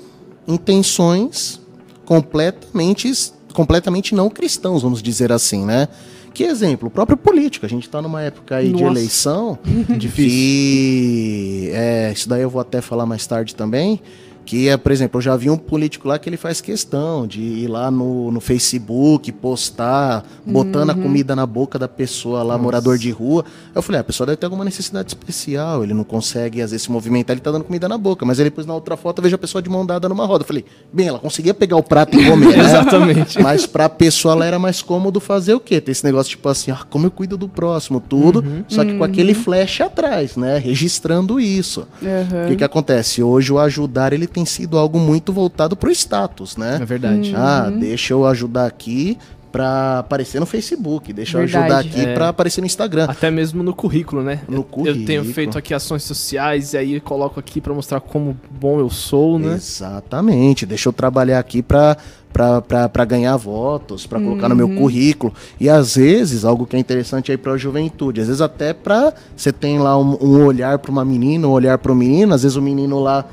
intenções 0.48 1.60
completamente, 2.06 3.12
completamente 3.54 4.14
não 4.14 4.30
cristãos, 4.30 4.84
vamos 4.84 5.02
dizer 5.02 5.32
assim, 5.32 5.66
né? 5.66 5.88
Que 6.34 6.44
exemplo? 6.44 6.88
O 6.88 6.92
próprio 6.92 7.18
político. 7.18 7.66
A 7.66 7.70
gente 7.70 7.84
está 7.84 8.02
numa 8.02 8.22
época 8.22 8.56
aí 8.58 8.68
de 8.68 8.84
Nossa. 8.84 8.86
eleição 8.86 9.60
difícil. 9.98 11.72
É, 11.74 12.12
isso 12.14 12.30
daí 12.30 12.42
eu 12.42 12.50
vou 12.50 12.62
até 12.62 12.82
falar 12.82 13.06
mais 13.06 13.28
tarde 13.28 13.54
também. 13.54 14.02
Que 14.46 14.70
é, 14.70 14.78
por 14.78 14.92
exemplo, 14.92 15.18
eu 15.18 15.22
já 15.22 15.36
vi 15.36 15.50
um 15.50 15.58
político 15.58 16.08
lá 16.08 16.20
que 16.20 16.30
ele 16.30 16.38
faz 16.38 16.62
questão 16.62 17.26
de 17.26 17.42
ir 17.42 17.68
lá 17.68 17.90
no, 17.90 18.32
no 18.32 18.40
Facebook, 18.40 19.32
postar, 19.32 20.26
botando 20.46 20.92
a 20.92 20.94
comida 20.94 21.36
na 21.36 21.46
boca 21.46 21.80
da 21.80 21.88
pessoa 21.88 22.44
lá, 22.44 22.58
morador 22.58 22.98
de 22.98 23.10
rua. 23.10 23.44
Eu 23.74 23.82
falei, 23.82 24.00
ah, 24.00 24.02
a 24.02 24.04
pessoa 24.04 24.28
deve 24.28 24.38
ter 24.38 24.46
alguma 24.46 24.64
necessidade 24.66 25.10
especial, 25.10 25.84
ele 25.84 25.94
não 25.94 26.04
consegue, 26.04 26.62
às 26.62 26.72
vezes, 26.72 26.84
se 26.84 26.92
movimentar, 26.92 27.34
ele 27.34 27.42
tá 27.42 27.52
dando 27.52 27.64
comida 27.64 27.88
na 27.90 27.98
boca. 27.98 28.26
Mas 28.26 28.40
ele 28.40 28.52
depois 28.52 28.68
na 28.68 28.74
outra 28.74 28.96
foto 28.96 29.20
eu 29.20 29.24
vejo 29.24 29.36
a 29.36 29.40
pessoa 29.40 29.62
de 29.62 29.70
mão 29.70 29.86
dada 29.86 30.08
numa 30.08 30.26
roda. 30.26 30.44
Eu 30.44 30.48
falei, 30.48 30.66
bem, 30.94 31.08
ela 31.08 31.18
conseguia 31.18 31.54
pegar 31.54 31.78
o 31.78 31.84
prato 31.84 32.20
e 32.20 32.26
comer, 32.26 32.58
né? 32.58 32.66
Exatamente. 32.66 33.42
Mas 33.42 33.66
pra 33.66 33.90
pessoa 33.90 34.36
lá 34.36 34.46
era 34.46 34.60
mais 34.60 34.82
cômodo 34.82 35.20
fazer 35.20 35.54
o 35.54 35.60
quê? 35.60 35.82
Ter 35.82 35.92
esse 35.92 36.04
negócio 36.04 36.30
tipo 36.30 36.48
assim, 36.48 36.70
ah, 36.70 36.82
como 36.90 37.08
eu 37.08 37.12
cuido 37.12 37.38
do 37.38 37.48
próximo, 37.48 38.00
tudo, 38.00 38.44
só 38.68 38.84
que 38.84 38.96
com 38.98 39.04
aquele 39.04 39.34
flash 39.34 39.82
atrás, 39.82 40.36
né? 40.36 40.58
Registrando 40.58 41.40
isso. 41.40 41.88
Uhum. 42.02 42.46
O 42.46 42.48
que, 42.50 42.58
que 42.58 42.64
acontece? 42.64 43.24
Hoje 43.24 43.52
o 43.54 43.60
ajudar 43.60 44.14
ele 44.14 44.28
tem 44.32 44.46
sido 44.46 44.78
algo 44.78 45.00
muito 45.00 45.32
voltado 45.34 45.76
pro 45.76 45.92
status, 45.92 46.58
né? 46.58 46.80
É 46.82 46.86
verdade. 46.86 47.34
Ah, 47.36 47.70
deixa 47.70 48.14
eu 48.14 48.26
ajudar 48.26 48.66
aqui 48.66 49.18
pra 49.52 50.00
aparecer 50.00 50.40
no 50.40 50.46
Facebook, 50.46 51.12
deixa 51.12 51.38
eu 51.38 51.42
Verdade. 51.46 51.66
ajudar 51.66 51.80
aqui 51.80 52.10
É. 52.10 52.14
pra 52.14 52.30
aparecer 52.30 52.62
no 52.62 52.66
Instagram. 52.68 53.04
Até 53.10 53.30
mesmo 53.30 53.62
no 53.62 53.74
currículo, 53.76 54.24
né? 54.24 54.40
No 54.48 54.66
Eu- 54.78 54.86
Eu 54.86 54.94
tenho 54.94 55.06
currículo. 55.06 55.34
feito 55.34 55.58
aqui 55.58 55.74
ações 55.74 56.04
sociais 56.04 56.72
e 56.72 56.78
aí 56.78 56.94
eu 56.96 57.02
coloco 57.02 57.38
aqui 57.38 57.60
pra 57.60 57.74
mostrar 57.74 58.00
como 58.00 58.38
bom 58.50 58.80
eu 58.80 58.90
sou, 58.90 59.38
né? 59.38 59.56
Exatamente. 59.56 60.66
Deixa 60.66 60.88
eu 60.88 60.94
trabalhar 60.94 61.38
aqui 61.40 61.62
para 61.62 61.98
para 62.34 63.04
ganhar 63.04 63.36
votos, 63.36 64.08
para 64.08 64.18
colocar 64.22 64.48
no 64.48 64.56
meu 64.56 64.70
currículo. 64.70 65.34
E 65.60 65.68
às 65.70 65.98
vezes, 65.98 66.46
algo 66.46 66.66
que 66.66 66.78
é 66.78 66.80
interessante 66.80 67.30
aí 67.30 67.38
para 67.38 67.52
a 67.52 67.58
juventude, 67.58 68.22
às 68.22 68.28
vezes 68.28 68.42
até 68.42 68.74
para 68.74 69.14
você 69.36 69.52
tem 69.52 69.80
lá 69.80 69.98
um, 70.00 70.18
um 70.22 70.46
olhar 70.46 70.80
para 70.80 70.90
uma 70.92 71.04
menina, 71.04 71.46
um 71.46 71.52
olhar 71.52 71.78
para 71.78 71.92
o 71.92 71.96
menino, 71.96 72.34
às 72.34 72.44
vezes 72.44 72.56
o 72.56 72.62
menino 72.62 73.02
lá 73.02 73.26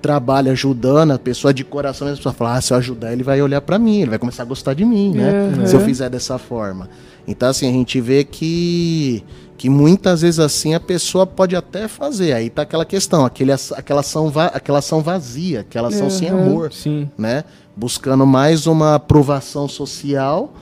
trabalha 0.00 0.52
ajudando 0.52 1.12
a 1.12 1.18
pessoa 1.18 1.52
de 1.52 1.64
coração, 1.64 2.08
e 2.08 2.12
a 2.12 2.16
pessoa 2.16 2.32
fala: 2.32 2.56
"Ah, 2.56 2.60
se 2.60 2.72
eu 2.72 2.76
ajudar, 2.76 3.12
ele 3.12 3.22
vai 3.22 3.40
olhar 3.42 3.60
para 3.60 3.78
mim, 3.78 4.00
ele 4.02 4.10
vai 4.10 4.18
começar 4.18 4.42
a 4.42 4.46
gostar 4.46 4.74
de 4.74 4.84
mim, 4.84 5.12
né? 5.12 5.52
Uhum. 5.58 5.66
Se 5.66 5.74
eu 5.74 5.80
fizer 5.80 6.08
dessa 6.10 6.38
forma". 6.38 6.88
Então 7.28 7.48
assim, 7.48 7.68
a 7.68 7.72
gente 7.72 8.00
vê 8.00 8.22
que 8.24 9.24
que 9.58 9.70
muitas 9.70 10.20
vezes 10.20 10.38
assim 10.38 10.74
a 10.74 10.80
pessoa 10.80 11.26
pode 11.26 11.56
até 11.56 11.88
fazer. 11.88 12.34
Aí 12.34 12.50
tá 12.50 12.60
aquela 12.60 12.84
questão, 12.84 13.24
aquele, 13.24 13.52
aquela, 13.52 14.00
ação 14.00 14.30
aquela 14.52 14.80
ação 14.80 15.00
vazia, 15.00 15.60
aquela 15.60 15.88
ação 15.88 16.10
sem 16.10 16.30
Uhum. 16.30 16.42
amor, 16.42 16.72
Sim. 16.74 17.08
né? 17.16 17.42
Buscando 17.74 18.26
mais 18.26 18.66
uma 18.66 18.96
aprovação 18.96 19.66
social 19.66 20.52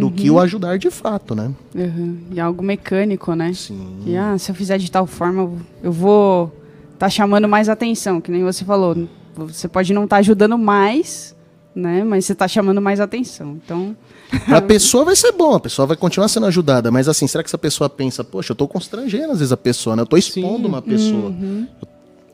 do 0.00 0.08
que 0.08 0.30
o 0.30 0.38
ajudar 0.38 0.78
de 0.78 0.88
fato, 0.88 1.34
né? 1.34 1.50
Uhum. 1.74 2.16
E 2.30 2.38
algo 2.38 2.62
mecânico, 2.62 3.34
né? 3.34 3.52
Sim. 3.54 3.96
Que, 4.04 4.16
ah, 4.16 4.38
se 4.38 4.52
eu 4.52 4.54
fizer 4.54 4.78
de 4.78 4.88
tal 4.88 5.04
forma, 5.06 5.50
eu 5.82 5.90
vou 5.92 6.52
tá 6.98 7.08
chamando 7.08 7.48
mais 7.48 7.68
atenção, 7.68 8.20
que 8.20 8.30
nem 8.30 8.42
você 8.42 8.64
falou. 8.64 9.08
Você 9.36 9.68
pode 9.68 9.92
não 9.92 10.04
estar 10.04 10.16
ajudando 10.16 10.56
mais, 10.56 11.34
né? 11.74 12.04
Mas 12.04 12.24
você 12.24 12.34
tá 12.34 12.46
chamando 12.46 12.80
mais 12.80 13.00
atenção. 13.00 13.58
Então, 13.64 13.96
Pra 14.46 14.60
pessoa 14.60 15.04
vai 15.04 15.16
ser 15.16 15.32
bom, 15.32 15.54
a 15.54 15.60
pessoa 15.60 15.86
vai 15.86 15.96
continuar 15.96 16.28
sendo 16.28 16.46
ajudada, 16.46 16.90
mas 16.90 17.08
assim, 17.08 17.26
será 17.26 17.42
que 17.42 17.48
essa 17.48 17.58
pessoa 17.58 17.88
pensa, 17.88 18.24
poxa, 18.24 18.52
eu 18.52 18.56
tô 18.56 18.66
constrangendo 18.66 19.32
às 19.32 19.38
vezes 19.38 19.52
a 19.52 19.56
pessoa, 19.56 19.96
né? 19.96 20.02
Eu 20.02 20.06
tô 20.06 20.16
expondo 20.16 20.62
Sim. 20.62 20.68
uma 20.68 20.82
pessoa. 20.82 21.34
Eu 21.80 21.88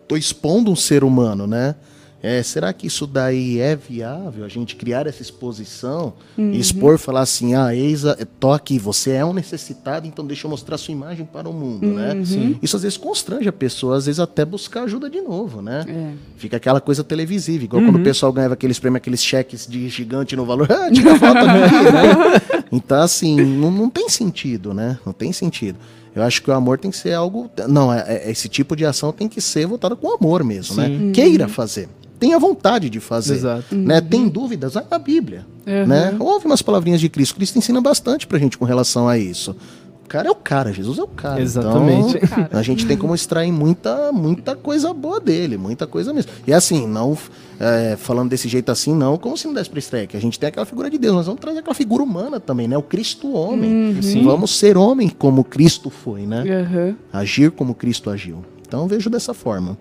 tô 0.08 0.16
expondo 0.16 0.70
um 0.70 0.76
ser 0.76 1.04
humano, 1.04 1.46
né? 1.46 1.74
É, 2.22 2.42
será 2.42 2.70
que 2.72 2.86
isso 2.86 3.06
daí 3.06 3.58
é 3.60 3.74
viável? 3.74 4.44
A 4.44 4.48
gente 4.48 4.76
criar 4.76 5.06
essa 5.06 5.22
exposição 5.22 6.12
e 6.36 6.58
expor, 6.60 6.98
falar 6.98 7.20
assim, 7.22 7.54
ah, 7.54 7.74
eis, 7.74 8.04
a, 8.04 8.14
tô 8.38 8.52
aqui, 8.52 8.78
você 8.78 9.12
é 9.12 9.24
um 9.24 9.32
necessitado, 9.32 10.06
então 10.06 10.26
deixa 10.26 10.46
eu 10.46 10.50
mostrar 10.50 10.76
sua 10.76 10.92
imagem 10.92 11.24
para 11.24 11.48
o 11.48 11.52
mundo, 11.52 11.86
né? 11.86 12.14
Isso 12.62 12.76
às 12.76 12.82
vezes 12.82 12.98
constrange 12.98 13.48
a 13.48 13.52
pessoa, 13.52 13.96
às 13.96 14.04
vezes 14.04 14.20
até 14.20 14.44
buscar 14.44 14.82
ajuda 14.82 15.08
de 15.08 15.20
novo, 15.20 15.62
né? 15.62 15.84
é. 15.88 16.12
Fica 16.36 16.56
aquela 16.58 16.80
coisa 16.80 17.02
televisiva, 17.02 17.64
igual 17.64 17.82
quando 17.82 17.96
o 17.96 18.02
pessoal 18.02 18.32
ganhava 18.32 18.52
aqueles 18.54 18.78
prêmios, 18.78 18.98
aqueles 18.98 19.22
cheques 19.24 19.66
de 19.66 19.88
gigante 19.88 20.36
no 20.36 20.44
valor. 20.44 20.68
Ah, 20.80 20.90
tira 20.90 21.14
foto 21.18 21.36
aqui, 21.38 21.48
né? 21.92 22.60
Então, 22.72 23.00
assim, 23.02 23.36
não, 23.36 23.70
não 23.70 23.90
tem 23.90 24.08
sentido, 24.08 24.72
né? 24.72 24.98
Não 25.04 25.12
tem 25.12 25.32
sentido. 25.32 25.76
Eu 26.14 26.22
acho 26.22 26.42
que 26.42 26.50
o 26.50 26.54
amor 26.54 26.78
tem 26.78 26.90
que 26.90 26.96
ser 26.96 27.12
algo. 27.14 27.50
Não, 27.68 27.92
é, 27.92 28.04
é- 28.06 28.30
esse 28.30 28.48
tipo 28.48 28.74
de 28.76 28.84
ação 28.84 29.12
tem 29.12 29.28
que 29.28 29.40
ser 29.40 29.66
voltada 29.66 29.94
com 29.96 30.12
amor 30.14 30.44
mesmo, 30.44 30.76
né? 30.76 31.12
Queira 31.12 31.48
fazer. 31.48 31.88
Tenha 32.20 32.38
vontade 32.38 32.90
de 32.90 33.00
fazer. 33.00 33.34
Exato. 33.36 33.74
Né? 33.74 33.98
Tem 34.02 34.28
dúvidas? 34.28 34.74
Vai 34.74 34.84
na 34.88 34.98
Bíblia. 34.98 35.46
Uhum. 35.66 35.86
Né? 35.86 36.14
Ouve 36.20 36.44
umas 36.44 36.60
palavrinhas 36.60 37.00
de 37.00 37.08
Cristo. 37.08 37.34
Cristo 37.34 37.58
ensina 37.58 37.80
bastante 37.80 38.26
pra 38.26 38.38
gente 38.38 38.58
com 38.58 38.66
relação 38.66 39.08
a 39.08 39.16
isso. 39.16 39.56
O 40.04 40.08
cara 40.10 40.28
é 40.28 40.30
o 40.30 40.34
cara, 40.34 40.72
Jesus 40.72 40.98
é 40.98 41.02
o 41.02 41.06
cara. 41.06 41.40
Exatamente. 41.40 42.16
Então, 42.16 42.60
a 42.60 42.62
gente 42.62 42.84
tem 42.84 42.96
como 42.96 43.14
extrair 43.14 43.50
muita, 43.50 44.12
muita 44.12 44.54
coisa 44.54 44.92
boa 44.92 45.18
dele, 45.18 45.56
muita 45.56 45.86
coisa 45.86 46.12
mesmo. 46.12 46.30
E 46.46 46.52
assim, 46.52 46.86
não 46.86 47.16
é, 47.58 47.96
falando 47.96 48.28
desse 48.28 48.48
jeito 48.48 48.70
assim, 48.70 48.94
não 48.94 49.16
como 49.16 49.38
se 49.38 49.46
não 49.46 49.54
desse 49.54 49.70
pra 49.70 49.78
extrair, 49.78 50.08
que 50.08 50.16
a 50.16 50.20
gente 50.20 50.38
tem 50.38 50.48
aquela 50.48 50.66
figura 50.66 50.90
de 50.90 50.98
Deus, 50.98 51.14
nós 51.14 51.26
vamos 51.26 51.40
trazer 51.40 51.60
aquela 51.60 51.74
figura 51.74 52.02
humana 52.02 52.40
também, 52.40 52.66
né? 52.66 52.76
O 52.76 52.82
Cristo 52.82 53.32
homem. 53.32 54.02
Sim. 54.02 54.24
Vamos 54.24 54.58
ser 54.58 54.76
homem 54.76 55.08
como 55.08 55.44
Cristo 55.44 55.88
foi, 55.88 56.26
né? 56.26 56.42
Uhum. 56.42 56.96
Agir 57.12 57.52
como 57.52 57.74
Cristo 57.74 58.10
agiu. 58.10 58.44
Então 58.66 58.80
eu 58.82 58.88
vejo 58.88 59.08
dessa 59.08 59.32
forma. 59.32 59.78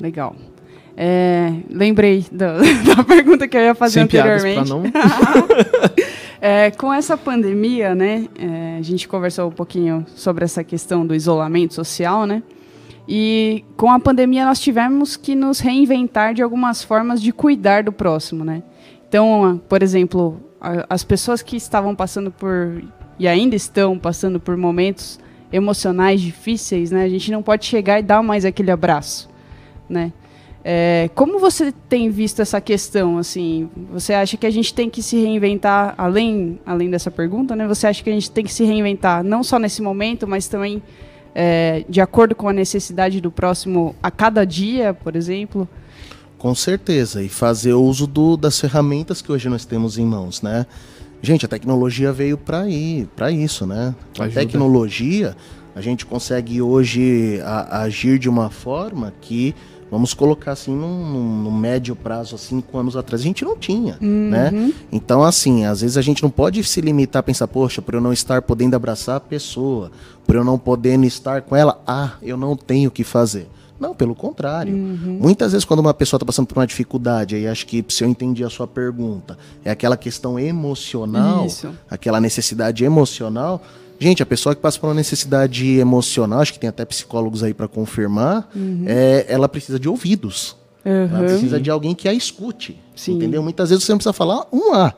Legal. 0.00 0.36
É, 0.96 1.52
lembrei 1.68 2.24
da, 2.32 2.56
da 2.96 3.04
pergunta 3.04 3.46
que 3.46 3.56
eu 3.56 3.60
ia 3.60 3.74
fazer 3.74 3.94
Sem 3.94 4.02
anteriormente. 4.04 4.70
não. 4.70 4.82
É, 6.38 6.70
com 6.70 6.92
essa 6.92 7.16
pandemia, 7.16 7.94
né, 7.94 8.28
é, 8.38 8.76
a 8.78 8.82
gente 8.82 9.08
conversou 9.08 9.48
um 9.48 9.52
pouquinho 9.52 10.04
sobre 10.14 10.44
essa 10.44 10.62
questão 10.62 11.06
do 11.06 11.14
isolamento 11.14 11.72
social, 11.72 12.26
né? 12.26 12.42
E 13.08 13.64
com 13.76 13.90
a 13.90 13.98
pandemia 13.98 14.44
nós 14.44 14.60
tivemos 14.60 15.16
que 15.16 15.34
nos 15.34 15.60
reinventar 15.60 16.34
de 16.34 16.42
algumas 16.42 16.84
formas 16.84 17.22
de 17.22 17.32
cuidar 17.32 17.84
do 17.84 17.90
próximo, 17.90 18.44
né? 18.44 18.62
Então, 19.08 19.60
por 19.68 19.82
exemplo, 19.82 20.40
as 20.90 21.02
pessoas 21.02 21.42
que 21.42 21.56
estavam 21.56 21.96
passando 21.96 22.30
por 22.30 22.82
e 23.18 23.26
ainda 23.26 23.56
estão 23.56 23.98
passando 23.98 24.38
por 24.38 24.56
momentos 24.56 25.18
emocionais 25.50 26.20
difíceis, 26.20 26.90
né? 26.90 27.04
A 27.04 27.08
gente 27.08 27.30
não 27.30 27.42
pode 27.42 27.64
chegar 27.64 27.98
e 27.98 28.02
dar 28.02 28.22
mais 28.22 28.44
aquele 28.44 28.70
abraço, 28.70 29.28
né? 29.88 30.12
É, 30.68 31.08
como 31.14 31.38
você 31.38 31.70
tem 31.88 32.10
visto 32.10 32.42
essa 32.42 32.60
questão, 32.60 33.18
assim? 33.18 33.68
Você 33.92 34.12
acha 34.12 34.36
que 34.36 34.44
a 34.44 34.50
gente 34.50 34.74
tem 34.74 34.90
que 34.90 35.00
se 35.00 35.16
reinventar, 35.16 35.94
além, 35.96 36.58
além 36.66 36.90
dessa 36.90 37.08
pergunta, 37.08 37.54
né? 37.54 37.68
Você 37.68 37.86
acha 37.86 38.02
que 38.02 38.10
a 38.10 38.12
gente 38.12 38.28
tem 38.28 38.44
que 38.44 38.52
se 38.52 38.64
reinventar 38.64 39.22
não 39.22 39.44
só 39.44 39.60
nesse 39.60 39.80
momento, 39.80 40.26
mas 40.26 40.48
também 40.48 40.82
é, 41.32 41.84
de 41.88 42.00
acordo 42.00 42.34
com 42.34 42.48
a 42.48 42.52
necessidade 42.52 43.20
do 43.20 43.30
próximo 43.30 43.94
a 44.02 44.10
cada 44.10 44.44
dia, 44.44 44.92
por 44.92 45.14
exemplo? 45.14 45.68
Com 46.36 46.52
certeza. 46.52 47.22
E 47.22 47.28
fazer 47.28 47.74
uso 47.74 48.04
do, 48.04 48.36
das 48.36 48.58
ferramentas 48.58 49.22
que 49.22 49.30
hoje 49.30 49.48
nós 49.48 49.64
temos 49.64 49.98
em 49.98 50.04
mãos, 50.04 50.42
né? 50.42 50.66
Gente, 51.22 51.44
a 51.46 51.48
tecnologia 51.48 52.12
veio 52.12 52.36
para 52.36 52.68
ir, 52.68 53.06
para 53.14 53.30
isso, 53.30 53.64
né? 53.68 53.94
A 54.18 54.24
Ajuda. 54.24 54.40
tecnologia, 54.40 55.36
a 55.76 55.80
gente 55.80 56.04
consegue 56.04 56.60
hoje 56.60 57.40
a- 57.44 57.82
agir 57.82 58.18
de 58.18 58.28
uma 58.28 58.50
forma 58.50 59.14
que, 59.20 59.54
vamos 59.90 60.12
colocar 60.14 60.52
assim, 60.52 60.74
num, 60.74 61.42
num- 61.42 61.50
médio 61.56 61.94
prazo, 61.96 62.34
há 62.34 62.38
cinco 62.38 62.76
anos 62.78 62.96
atrás, 62.96 63.20
a 63.20 63.24
gente 63.24 63.44
não 63.44 63.56
tinha, 63.56 63.96
né? 64.00 64.72
Então, 64.92 65.22
assim, 65.22 65.64
às 65.64 65.80
vezes 65.80 65.96
a 65.96 66.02
gente 66.02 66.22
não 66.22 66.30
pode 66.30 66.62
se 66.64 66.80
limitar 66.80 67.20
a 67.20 67.22
pensar, 67.22 67.46
poxa, 67.48 67.80
por 67.80 67.94
eu 67.94 68.00
não 68.00 68.12
estar 68.12 68.42
podendo 68.42 68.74
abraçar 68.74 69.16
a 69.16 69.20
pessoa, 69.20 69.90
por 70.26 70.34
eu 70.36 70.44
não 70.44 70.58
podendo 70.58 71.04
estar 71.06 71.42
com 71.42 71.54
ela, 71.56 71.80
ah, 71.86 72.12
eu 72.22 72.36
não 72.36 72.56
tenho 72.56 72.88
o 72.88 72.92
que 72.92 73.04
fazer. 73.04 73.48
Não, 73.78 73.94
pelo 73.94 74.14
contrário. 74.14 74.74
Muitas 74.74 75.52
vezes, 75.52 75.64
quando 75.66 75.80
uma 75.80 75.92
pessoa 75.92 76.16
está 76.16 76.24
passando 76.24 76.46
por 76.46 76.56
uma 76.58 76.66
dificuldade, 76.66 77.34
aí 77.34 77.46
acho 77.46 77.66
que 77.66 77.84
se 77.90 78.02
eu 78.02 78.08
entendi 78.08 78.42
a 78.42 78.48
sua 78.48 78.66
pergunta, 78.66 79.36
é 79.62 79.70
aquela 79.70 79.98
questão 79.98 80.38
emocional, 80.38 81.44
Isso. 81.44 81.68
aquela 81.90 82.18
necessidade 82.18 82.84
emocional. 82.84 83.62
Gente, 83.98 84.22
a 84.22 84.26
pessoa 84.26 84.54
que 84.54 84.60
passa 84.60 84.78
por 84.78 84.88
uma 84.88 84.94
necessidade 84.94 85.78
emocional, 85.78 86.40
acho 86.40 86.52
que 86.52 86.58
tem 86.58 86.68
até 86.68 86.84
psicólogos 86.84 87.42
aí 87.42 87.54
para 87.54 87.66
confirmar, 87.66 88.48
é, 88.86 89.26
ela 89.28 89.48
precisa 89.48 89.78
de 89.78 89.88
ouvidos. 89.88 90.56
Ela 90.84 91.24
precisa 91.24 91.60
de 91.60 91.68
alguém 91.68 91.94
que 91.94 92.08
a 92.08 92.12
escute. 92.14 92.80
Sim. 92.94 93.14
Entendeu? 93.14 93.42
Muitas 93.42 93.70
vezes 93.70 93.84
você 93.84 93.92
não 93.92 93.98
precisa 93.98 94.12
falar 94.12 94.46
um 94.52 94.72
A, 94.72 94.94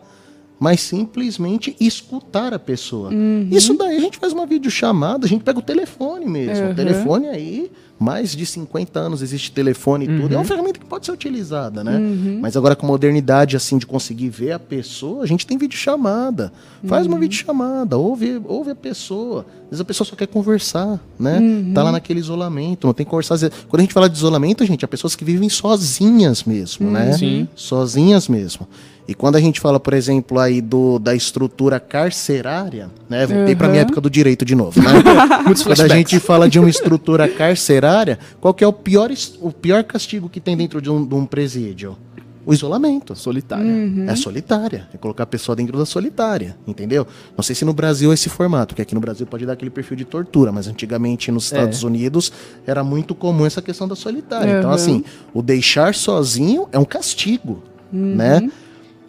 mas 0.58 0.80
simplesmente 0.80 1.76
escutar 1.78 2.52
a 2.52 2.58
pessoa. 2.58 3.10
Isso 3.50 3.74
daí 3.74 3.96
a 3.96 4.00
gente 4.00 4.18
faz 4.18 4.32
uma 4.32 4.46
videochamada, 4.46 5.26
a 5.26 5.28
gente 5.28 5.44
pega 5.44 5.58
o 5.58 5.62
telefone 5.62 6.26
mesmo. 6.26 6.66
Uhum. 6.66 6.72
O 6.72 6.74
telefone 6.74 7.28
aí, 7.28 7.70
mais 7.98 8.34
de 8.34 8.44
50 8.44 8.98
anos 8.98 9.22
existe 9.22 9.52
telefone 9.52 10.06
e 10.06 10.20
tudo. 10.20 10.34
É 10.34 10.36
uma 10.36 10.44
ferramenta 10.44 10.78
que 10.78 10.84
pode 10.84 11.06
ser 11.06 11.12
utilizada, 11.12 11.84
né? 11.84 11.98
Mas 12.40 12.56
agora 12.56 12.74
com 12.74 12.86
modernidade, 12.86 13.56
assim, 13.56 13.78
de 13.78 13.86
conseguir 13.86 14.28
ver 14.30 14.52
a 14.52 14.58
pessoa, 14.58 15.22
a 15.22 15.26
gente 15.26 15.46
tem 15.46 15.56
videochamada. 15.56 16.52
Faz 16.84 17.06
uma 17.06 17.18
videochamada, 17.18 17.96
ouve, 17.96 18.40
ouve 18.44 18.70
a 18.70 18.76
pessoa. 18.76 19.46
Às 19.64 19.70
vezes 19.70 19.80
a 19.80 19.84
pessoa 19.84 20.06
só 20.08 20.16
quer 20.16 20.26
conversar, 20.26 21.00
né? 21.18 21.40
Tá 21.72 21.82
lá 21.82 21.92
naquele 21.92 22.18
isolamento, 22.18 22.86
não 22.86 22.94
tem 22.94 23.06
que 23.06 23.10
conversar. 23.10 23.38
Quando 23.68 23.80
a 23.80 23.82
gente 23.82 23.94
fala 23.94 24.08
de 24.08 24.16
isolamento, 24.16 24.64
gente, 24.64 24.84
há 24.84 24.88
pessoas 24.88 25.14
que 25.14 25.24
vivem 25.24 25.48
sozinhas 25.48 26.42
mesmo, 26.42 26.90
né? 26.90 27.12
Sim. 27.12 27.46
Sozinhas 27.54 28.28
mesmo. 28.28 28.66
E 29.08 29.14
quando 29.14 29.36
a 29.36 29.40
gente 29.40 29.58
fala, 29.58 29.80
por 29.80 29.94
exemplo, 29.94 30.38
aí 30.38 30.60
do, 30.60 30.98
da 30.98 31.14
estrutura 31.14 31.80
carcerária, 31.80 32.90
né? 33.08 33.26
Voltei 33.26 33.56
para 33.56 33.66
minha 33.68 33.80
época 33.80 34.02
do 34.02 34.10
direito 34.10 34.44
de 34.44 34.54
novo, 34.54 34.78
né? 34.82 34.90
quando 35.64 35.80
a 35.80 35.88
gente 35.88 36.20
fala 36.20 36.46
de 36.46 36.58
uma 36.58 36.68
estrutura 36.68 37.26
carcerária, 37.26 38.18
qual 38.38 38.52
que 38.52 38.62
é 38.62 38.66
o 38.66 38.72
pior, 38.72 39.10
o 39.40 39.50
pior 39.50 39.82
castigo 39.84 40.28
que 40.28 40.40
tem 40.40 40.54
dentro 40.56 40.82
de 40.82 40.90
um, 40.90 41.06
de 41.06 41.14
um 41.14 41.24
presídio? 41.24 41.96
O 42.44 42.52
isolamento. 42.52 43.14
Solitária. 43.16 43.64
Uhum. 43.64 44.06
É 44.08 44.14
solitária. 44.16 44.88
É 44.92 44.96
colocar 44.98 45.22
a 45.24 45.26
pessoa 45.26 45.54
dentro 45.56 45.76
da 45.78 45.84
solitária, 45.86 46.56
entendeu? 46.66 47.06
Não 47.36 47.42
sei 47.42 47.54
se 47.54 47.62
no 47.64 47.72
Brasil 47.74 48.10
é 48.10 48.14
esse 48.14 48.28
formato, 48.30 48.68
porque 48.68 48.82
aqui 48.82 48.94
no 48.94 49.00
Brasil 49.00 49.26
pode 49.26 49.44
dar 49.46 49.52
aquele 49.54 49.70
perfil 49.70 49.96
de 49.96 50.04
tortura, 50.06 50.50
mas 50.52 50.66
antigamente 50.66 51.30
nos 51.30 51.44
Estados 51.44 51.82
É. 51.82 51.86
Unidos 51.86 52.30
era 52.66 52.82
muito 52.84 53.14
comum 53.14 53.44
essa 53.46 53.60
questão 53.62 53.86
da 53.88 53.94
solitária. 53.96 54.58
Então, 54.58 54.70
Uhum. 54.70 54.76
assim, 54.76 55.04
o 55.34 55.42
deixar 55.42 55.94
sozinho 55.94 56.66
é 56.72 56.78
um 56.78 56.84
castigo, 56.86 57.62
Uhum. 57.92 58.14
né? 58.16 58.50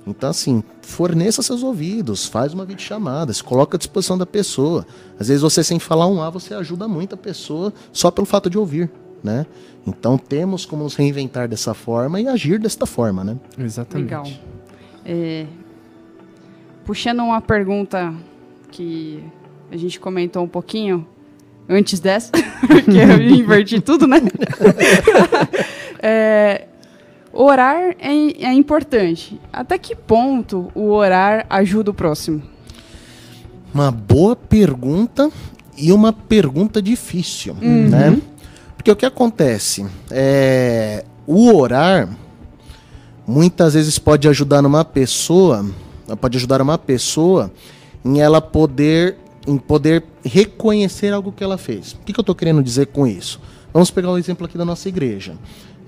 Então, 0.10 0.30
assim, 0.30 0.63
forneça 0.82 1.41
seus 1.41 1.63
ouvidos, 1.63 2.26
faz 2.26 2.54
uma 2.54 2.65
videochamada, 2.65 3.32
se 3.32 3.43
coloca 3.43 3.78
à 3.78 3.80
disposição 3.80 4.17
da 4.17 4.26
pessoa. 4.26 4.86
Às 5.19 5.28
vezes 5.28 5.41
você, 5.41 5.63
sem 5.63 5.80
falar 5.80 6.08
um 6.08 6.22
A, 6.22 6.30
você 6.30 6.54
ajuda 6.54 6.88
muito 6.88 7.15
a 7.15 7.17
pessoa 7.17 7.74
só 7.93 8.10
pelo 8.10 8.26
fato 8.26 8.50
de 8.50 8.58
ouvir, 8.58 8.89
né? 9.24 9.45
Então, 9.86 10.17
temos 10.17 10.65
como 10.65 10.84
nos 10.84 10.95
reinventar 10.95 11.48
dessa 11.48 11.74
forma 11.74 12.19
e 12.19 12.28
agir 12.28 12.60
desta 12.60 12.86
forma, 12.86 13.24
né? 13.24 13.38
Exatamente. 13.58 14.06
Legal. 14.06 14.26
É, 15.06 15.45
puxando 16.86 17.19
uma 17.19 17.41
pergunta 17.41 18.13
que 18.72 19.24
a 19.72 19.78
gente 19.78 20.00
comentou 20.00 20.43
um 20.43 20.48
pouquinho 20.48 21.08
antes 21.67 22.00
dessa, 22.00 22.32
porque 22.67 22.98
eu 22.98 23.22
inverti 23.22 23.80
tudo, 23.80 24.08
né? 24.08 24.17
É, 26.02 26.68
orar 27.34 27.96
é, 28.00 28.12
é 28.46 28.54
importante. 28.54 29.39
Até 29.52 29.78
que 29.78 29.96
ponto 29.96 30.72
o 30.74 30.92
orar 30.92 31.46
ajuda 31.50 31.92
o 31.92 31.94
próximo? 31.94 32.42
Uma 33.74 33.92
boa 33.92 34.36
pergunta 34.36 35.32
e 35.78 35.92
uma 35.92 36.12
pergunta 36.12 36.82
difícil, 36.82 37.56
né? 37.62 38.20
Porque 38.76 38.92
o 38.92 38.96
que 38.96 39.06
acontece? 39.06 39.86
É, 40.10 41.06
o 41.28 41.54
orar 41.56 42.10
muitas 43.28 43.76
vezes 43.76 44.00
pode 44.00 44.28
ajudar 44.28 44.65
uma 44.65 44.84
pessoa, 44.84 45.65
pode 46.20 46.38
ajudar 46.38 46.62
uma 46.62 46.78
pessoa 46.78 47.52
em 48.04 48.20
ela 48.20 48.42
poder, 48.42 49.18
em 49.46 49.58
poder 49.58 50.04
reconhecer 50.24 51.13
algo 51.13 51.32
que 51.32 51.44
ela 51.44 51.58
fez. 51.58 51.94
O 51.94 52.00
que, 52.00 52.13
que 52.13 52.20
eu 52.20 52.24
estou 52.24 52.34
querendo 52.34 52.63
dizer 52.63 52.88
com 52.88 53.06
isso? 53.06 53.39
Vamos 53.72 53.92
pegar 53.92 54.10
o 54.10 54.18
exemplo 54.18 54.46
aqui 54.46 54.58
da 54.58 54.65
nossa 54.65 54.89
igreja. 54.89 55.36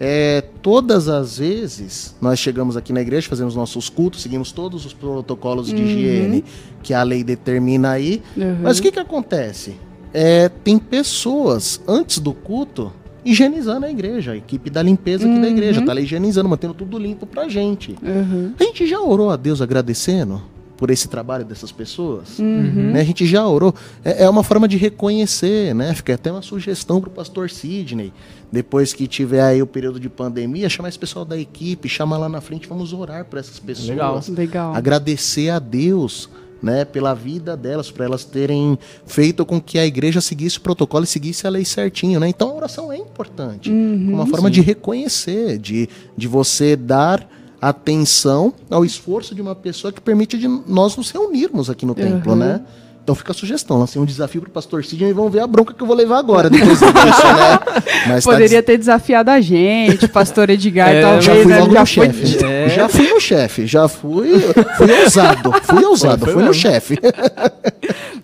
É, 0.04 0.42
todas 0.64 1.08
as 1.08 1.38
vezes 1.38 2.16
nós 2.20 2.40
chegamos 2.40 2.76
aqui 2.76 2.92
na 2.92 3.02
igreja, 3.02 3.30
fazemos 3.30 3.56
nossos 3.56 3.88
cultos, 3.88 4.24
seguimos 4.24 4.52
todos 4.52 4.84
os 4.84 4.94
protocolos 4.94 5.68
de 5.68 5.76
higiene 5.76 6.44
que 6.82 6.92
a 6.92 7.04
lei 7.04 7.24
determina 7.24 7.92
aí. 7.92 8.20
Uhum. 8.36 8.62
Mas 8.64 8.80
o 8.80 8.82
que, 8.82 8.92
que 8.92 9.00
acontece? 9.00 9.76
É, 10.12 10.50
tem 10.50 10.80
pessoas 10.80 11.80
antes 11.88 12.18
do 12.18 12.34
culto 12.34 12.92
higienizando 13.24 13.86
a 13.86 13.92
igreja, 13.92 14.32
a 14.32 14.36
equipe 14.36 14.72
da 14.72 14.82
limpeza 14.82 15.30
aqui 15.30 15.40
da 15.40 15.48
igreja, 15.48 15.86
tá 15.86 15.94
lá 15.94 16.02
higienizando, 16.02 16.50
mantendo 16.50 16.74
tudo 16.74 16.98
limpo 16.98 17.28
pra 17.28 17.48
gente. 17.48 17.96
Uhum. 18.02 18.54
A 18.60 18.64
gente 18.64 18.88
já 18.88 19.00
orou 19.00 19.30
a 19.30 19.36
Deus 19.36 19.62
agradecendo 19.62 20.42
por 20.82 20.90
esse 20.90 21.08
trabalho 21.08 21.46
dessas 21.46 21.72
pessoas? 21.72 22.40
Uhum. 22.40 22.90
Né? 22.92 23.02
A 23.02 23.04
gente 23.04 23.24
já 23.28 23.48
orou. 23.48 23.72
É, 24.04 24.24
é 24.24 24.30
uma 24.30 24.44
forma 24.44 24.68
de 24.68 24.78
reconhecer, 24.78 25.76
né? 25.76 25.94
Fica 25.94 26.16
até 26.16 26.32
uma 26.32 26.42
sugestão 26.42 27.00
pro 27.00 27.12
pastor 27.12 27.52
Sidney. 27.52 28.12
Depois 28.52 28.92
que 28.92 29.06
tiver 29.06 29.44
aí 29.44 29.62
o 29.62 29.68
período 29.68 30.00
de 30.00 30.10
pandemia, 30.10 30.68
chamar 30.70 30.90
esse 30.90 30.98
pessoal 30.98 31.24
da 31.24 31.38
equipe, 31.38 31.88
chamar 31.88 32.18
lá 32.18 32.28
na 32.28 32.42
frente, 32.42 32.68
vamos 32.68 32.94
orar 32.94 33.26
por 33.26 33.38
essas 33.38 33.60
pessoas 33.60 33.90
Legal. 33.90 34.20
Legal. 34.30 34.74
agradecer 34.74 35.52
a 35.52 35.60
Deus 35.60 36.28
né, 36.60 36.84
pela 36.84 37.14
vida 37.14 37.56
delas, 37.56 37.92
para 37.92 38.06
elas 38.06 38.26
terem 38.26 38.76
feito 39.06 39.46
com 39.46 39.62
que 39.62 39.78
a 39.78 39.86
igreja 39.86 40.20
seguisse 40.20 40.58
o 40.58 40.62
protocolo 40.62 41.04
e 41.04 41.08
seguisse 41.08 41.46
a 41.46 41.50
lei 41.52 41.64
certinho. 41.64 42.20
Né? 42.20 42.28
Então 42.28 42.50
a 42.50 42.56
oração 42.56 42.92
é 42.92 42.98
importante. 42.98 43.70
uma 43.70 44.26
forma 44.26 44.50
de 44.50 44.62
reconhecer, 44.62 45.60
de, 45.60 45.88
de 46.18 46.28
você 46.28 46.76
dar 46.76 47.30
atenção 47.62 48.54
ao 48.70 48.84
esforço 48.84 49.36
de 49.36 49.42
uma 49.42 49.54
pessoa 49.56 49.92
que 49.94 50.02
permite 50.02 50.38
de 50.38 50.48
nós 50.68 50.96
nos 50.98 51.12
reunirmos 51.12 51.70
aqui 51.70 51.86
no 51.86 51.94
templo, 51.94 52.36
né? 52.36 52.62
Então 53.04 53.16
fica 53.16 53.32
a 53.32 53.36
sugestão, 53.36 53.80
lancei 53.80 54.00
um 54.00 54.06
desafio 54.06 54.42
pro 54.42 54.52
pastor 54.52 54.86
Sidney 54.86 55.10
e 55.10 55.14
vamos 55.14 55.32
ver 55.34 55.40
a 55.40 55.48
bronca 55.48 55.74
que 55.74 55.82
eu 55.82 55.88
vou 55.88 55.96
levar 55.96 56.20
agora 56.20 56.52
depois 56.52 56.78
disso, 56.80 56.86
né? 56.94 57.60
Mas 58.08 58.24
tá 58.24 58.32
Poderia 58.32 58.62
ter 58.62 58.78
desafiado 58.78 59.32
a 59.32 59.42
gente, 59.42 60.08
pastor 60.08 60.52
Edgar, 60.52 60.90
É, 60.90 61.02
talvez. 61.02 61.26
já 61.26 61.34
fui 61.34 61.46
né? 61.46 61.60
logo 61.62 61.74
Já 61.74 61.80
no 61.80 61.86
foi- 61.88 62.06
chefe. 62.06 62.46
É. 62.46 62.70
Já 62.70 62.90
fui 62.90 63.08
no 63.10 63.20
chefe. 63.20 63.66
Já 63.68 63.88
fui. 63.88 64.40
Fui 64.78 64.92
ousado. 65.02 65.52
Fui 65.64 65.84
ousado. 65.84 66.26
Foi 66.26 66.34
fui 66.34 66.44
no 66.44 66.50
mesmo. 66.50 66.62
chefe. 66.62 67.00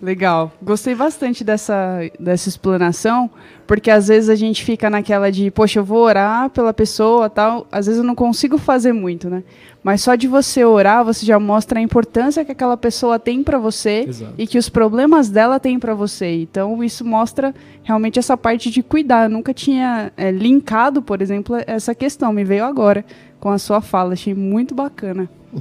Legal. 0.02 0.52
Gostei 0.62 0.94
bastante 0.94 1.44
dessa, 1.44 2.00
dessa 2.20 2.50
explanação, 2.50 3.30
porque 3.66 3.90
às 3.90 4.08
vezes 4.08 4.30
a 4.30 4.36
gente 4.36 4.64
fica 4.64 4.90
naquela 4.90 5.32
de, 5.32 5.50
poxa, 5.52 5.80
eu 5.80 5.84
vou 5.84 6.00
orar 6.00 6.50
pela 6.50 6.74
pessoa 6.74 7.30
tal. 7.30 7.68
Às 7.72 7.88
vezes 7.88 8.00
eu 8.00 8.06
não 8.06 8.16
consigo 8.16 8.58
fazer 8.58 8.94
muito, 8.94 9.30
né? 9.30 9.44
Mas 9.84 10.02
só 10.02 10.16
de 10.16 10.28
você 10.28 10.66
orar, 10.66 11.06
você 11.06 11.26
já 11.26 11.40
mostra 11.40 11.80
a 11.80 11.82
importância 11.82 12.44
que 12.44 12.52
aquela 12.52 12.76
pessoa 12.76 13.18
tem 13.18 13.42
pra 13.42 13.58
você 13.58 14.06
Exato. 14.08 14.34
e 14.38 14.46
que 14.46 14.58
os 14.58 14.70
problemas 14.70 15.30
dela 15.30 15.60
têm 15.60 15.80
pra 15.80 15.94
você. 15.94 16.42
Então 16.42 16.84
isso 16.84 17.06
mostra 17.06 17.56
realmente 17.84 18.20
essa 18.20 18.36
parte 18.36 18.70
de 18.70 18.84
cuidar. 18.84 19.24
Eu 19.24 19.30
nunca 19.30 19.54
tinha 19.54 20.12
é, 20.18 20.30
linkado, 20.30 21.02
por 21.02 21.22
exemplo, 21.22 21.56
essa 21.66 21.96
questão. 21.96 22.34
Me 22.34 22.44
veio 22.44 22.66
agora 22.66 23.06
com 23.40 23.50
a 23.50 23.58
sua 23.58 23.80
fala. 23.80 24.14
Achei 24.14 24.34
muito 24.34 24.76
bacana. 24.76 25.30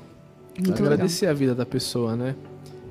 Muito 0.57 0.71
legal. 0.83 0.95
Agradecer 0.95 1.27
a 1.27 1.35
vida 1.35 1.55
da 1.55 1.67
pessoa, 1.67 2.17
né? 2.17 2.35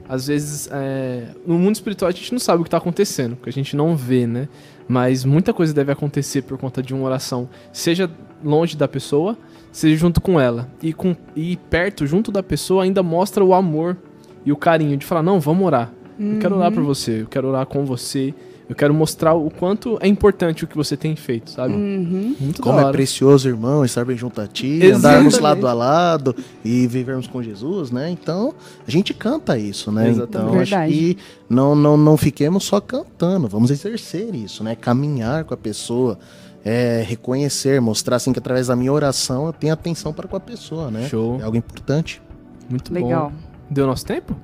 Às 0.08 0.28
vezes, 0.28 0.70
é, 0.72 1.30
no 1.46 1.58
mundo 1.58 1.76
espiritual 1.76 2.10
a 2.10 2.12
gente 2.12 2.32
não 2.32 2.40
sabe 2.40 2.62
o 2.62 2.64
que 2.64 2.68
está 2.68 2.78
acontecendo, 2.78 3.36
porque 3.36 3.50
a 3.50 3.54
gente 3.54 3.76
não 3.76 3.96
vê, 3.96 4.28
né? 4.28 4.48
Mas 4.88 5.26
muita 5.26 5.52
coisa 5.52 5.74
deve 5.74 5.92
acontecer 5.92 6.44
por 6.44 6.58
conta 6.58 6.82
de 6.84 6.94
uma 6.94 7.06
oração, 7.06 7.50
seja 7.74 8.10
longe 8.44 8.78
da 8.78 8.88
pessoa, 8.88 9.36
seja 9.72 9.96
junto 9.96 10.22
com 10.22 10.40
ela. 10.40 10.70
E, 10.82 10.94
com, 10.94 11.16
e 11.36 11.58
perto, 11.58 12.06
junto 12.06 12.32
da 12.32 12.44
pessoa, 12.44 12.84
ainda 12.84 13.02
mostra 13.02 13.44
o 13.44 13.54
amor 13.54 13.98
e 14.46 14.52
o 14.52 14.56
carinho 14.56 14.96
de 14.96 15.06
falar: 15.06 15.24
não, 15.24 15.40
vamos 15.40 15.66
orar. 15.66 15.92
Eu 16.18 16.40
quero 16.40 16.56
orar 16.56 16.72
por 16.72 16.84
você, 16.84 17.24
eu 17.24 17.28
quero 17.28 17.50
orar 17.50 17.66
com 17.66 17.84
você, 17.84 18.34
eu 18.68 18.76
quero 18.76 18.94
mostrar 18.94 19.34
o 19.36 19.50
quanto 19.52 19.98
é 20.02 20.08
importante 20.08 20.64
o 20.64 20.68
que 20.68 20.76
você 20.76 20.98
tem 20.98 21.16
feito, 21.16 21.52
sabe? 21.52 21.74
Uhum. 21.74 22.36
Muito 22.40 22.62
Como 22.62 22.80
é 22.80 22.92
precioso, 22.92 23.48
irmão, 23.48 23.86
estar 23.86 24.04
bem 24.04 24.18
junto 24.18 24.42
a 24.42 24.48
ti, 24.48 24.80
Exatamente. 24.82 24.96
andarmos 24.98 25.40
lado 25.40 25.68
a 25.68 25.74
lado 25.74 26.36
e 26.64 26.88
vivermos 26.88 27.28
com 27.28 27.44
Jesus, 27.44 27.92
né? 27.92 28.10
Então, 28.10 28.56
a 28.88 28.90
gente 28.90 29.14
canta 29.14 29.58
isso, 29.58 29.92
né? 29.92 30.10
Exatamente. 30.10 30.50
Então, 30.50 30.62
acho 30.62 30.72
Verdade. 30.72 30.94
que 30.94 31.18
não, 31.48 31.76
não, 31.76 31.96
não 31.96 32.18
fiquemos 32.18 32.64
só 32.64 32.82
cantando, 32.82 33.48
vamos 33.48 33.70
exercer 33.70 34.34
isso, 34.34 34.64
né? 34.64 34.76
Caminhar 34.76 35.44
com 35.44 35.54
a 35.54 35.58
pessoa, 35.58 36.18
é, 36.64 37.04
reconhecer, 37.08 37.80
mostrar 37.80 38.16
assim 38.16 38.34
que 38.34 38.40
através 38.40 38.68
da 38.68 38.76
minha 38.76 38.92
oração 38.92 39.46
eu 39.46 39.54
tenho 39.54 39.74
atenção 39.74 40.12
para 40.12 40.28
com 40.28 40.36
a 40.36 40.40
pessoa, 40.40 40.90
né? 40.90 41.08
Show. 41.08 41.40
É 41.40 41.44
algo 41.44 41.56
importante. 41.56 42.20
Muito 42.68 42.92
Legal. 42.92 43.30
bom. 43.30 43.38
Deu 43.70 43.86
nosso 43.86 44.06
tempo? 44.06 44.36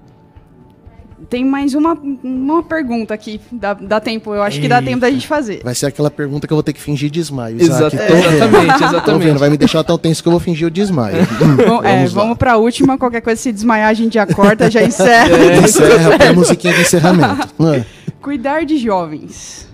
Tem 1.31 1.45
mais 1.45 1.73
uma, 1.73 1.97
uma 2.21 2.61
pergunta 2.61 3.13
aqui. 3.13 3.39
Dá, 3.49 3.73
dá 3.73 4.01
tempo, 4.01 4.35
eu 4.35 4.43
acho 4.43 4.59
que 4.59 4.67
dá 4.67 4.79
Eita. 4.79 4.87
tempo 4.89 4.99
da 4.99 5.09
gente 5.09 5.25
fazer. 5.25 5.61
Vai 5.63 5.73
ser 5.73 5.85
aquela 5.85 6.11
pergunta 6.11 6.45
que 6.45 6.51
eu 6.51 6.57
vou 6.57 6.61
ter 6.61 6.73
que 6.73 6.81
fingir 6.81 7.09
desmaio. 7.09 7.55
Isaac. 7.55 7.95
Exata- 7.95 8.13
vendo. 8.13 8.35
exatamente, 8.35 8.77
Tô 8.79 8.85
exatamente. 8.85 9.23
vendo, 9.23 9.39
vai 9.39 9.49
me 9.49 9.55
deixar 9.55 9.81
tão 9.85 9.97
tenso 9.97 10.21
que 10.21 10.27
eu 10.27 10.31
vou 10.31 10.41
fingir 10.41 10.67
o 10.67 10.69
desmaio. 10.69 11.15
Bom, 11.65 11.81
é, 11.85 12.05
vamos 12.07 12.37
pra 12.37 12.57
última. 12.57 12.97
Qualquer 12.97 13.21
coisa, 13.21 13.41
se 13.41 13.49
desmaiar, 13.49 13.87
a 13.87 13.93
gente 13.93 14.15
já 14.15 14.27
corta, 14.27 14.69
já 14.69 14.83
encerra. 14.83 15.29
É. 15.37 15.57
Encerra 15.59 16.17
com 16.17 16.23
a 16.25 16.33
musiquinha 16.33 16.73
de 16.73 16.81
encerramento. 16.81 17.47
Ah, 17.63 17.85
Cuidar 18.21 18.65
de 18.65 18.77
jovens. 18.77 19.69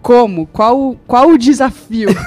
Como? 0.00 0.46
Qual, 0.46 0.96
qual 1.06 1.28
o 1.28 1.36
desafio? 1.38 2.08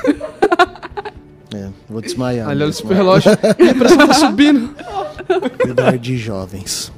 É, 1.54 1.67
vou 1.89 2.00
desmaiar. 2.00 2.47
Olha 2.47 2.65
o 2.65 2.71
super 2.71 2.95
relógio. 2.95 3.30
a 3.34 3.38
pressão 3.38 4.08
tá 4.08 4.13
subindo. 4.13 4.69
Cuidar 5.62 5.97
de 5.97 6.15
jovens. 6.17 6.89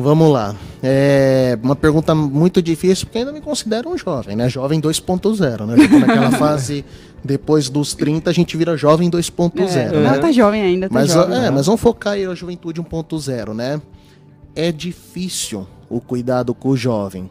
Vamos 0.00 0.30
lá. 0.32 0.54
É 0.82 1.58
uma 1.62 1.74
pergunta 1.74 2.14
muito 2.14 2.62
difícil, 2.62 3.06
porque 3.06 3.18
ainda 3.18 3.32
me 3.32 3.40
considero 3.40 3.88
um 3.90 3.98
jovem, 3.98 4.36
né? 4.36 4.48
Jovem 4.48 4.80
2.0, 4.80 5.66
né? 5.66 5.74
Eu 5.84 5.88
tô 5.88 5.98
naquela 5.98 6.30
fase, 6.38 6.84
depois 7.24 7.68
dos 7.68 7.94
30, 7.94 8.30
a 8.30 8.32
gente 8.32 8.56
vira 8.56 8.76
jovem 8.76 9.10
2.0, 9.10 9.76
É, 9.76 9.90
né? 9.90 10.10
Não, 10.12 10.20
tá 10.20 10.30
jovem 10.30 10.62
ainda, 10.62 10.88
tá 10.88 10.94
Mas, 10.94 11.10
jovem. 11.12 11.36
é, 11.38 11.50
mas 11.50 11.66
vamos 11.66 11.80
focar 11.80 12.12
aí 12.14 12.26
na 12.26 12.34
juventude 12.34 12.80
1.0, 12.80 13.54
né? 13.54 13.80
É 14.54 14.70
difícil 14.70 15.66
o 15.90 16.00
cuidado 16.00 16.54
com 16.54 16.68
o 16.70 16.76
jovem. 16.76 17.28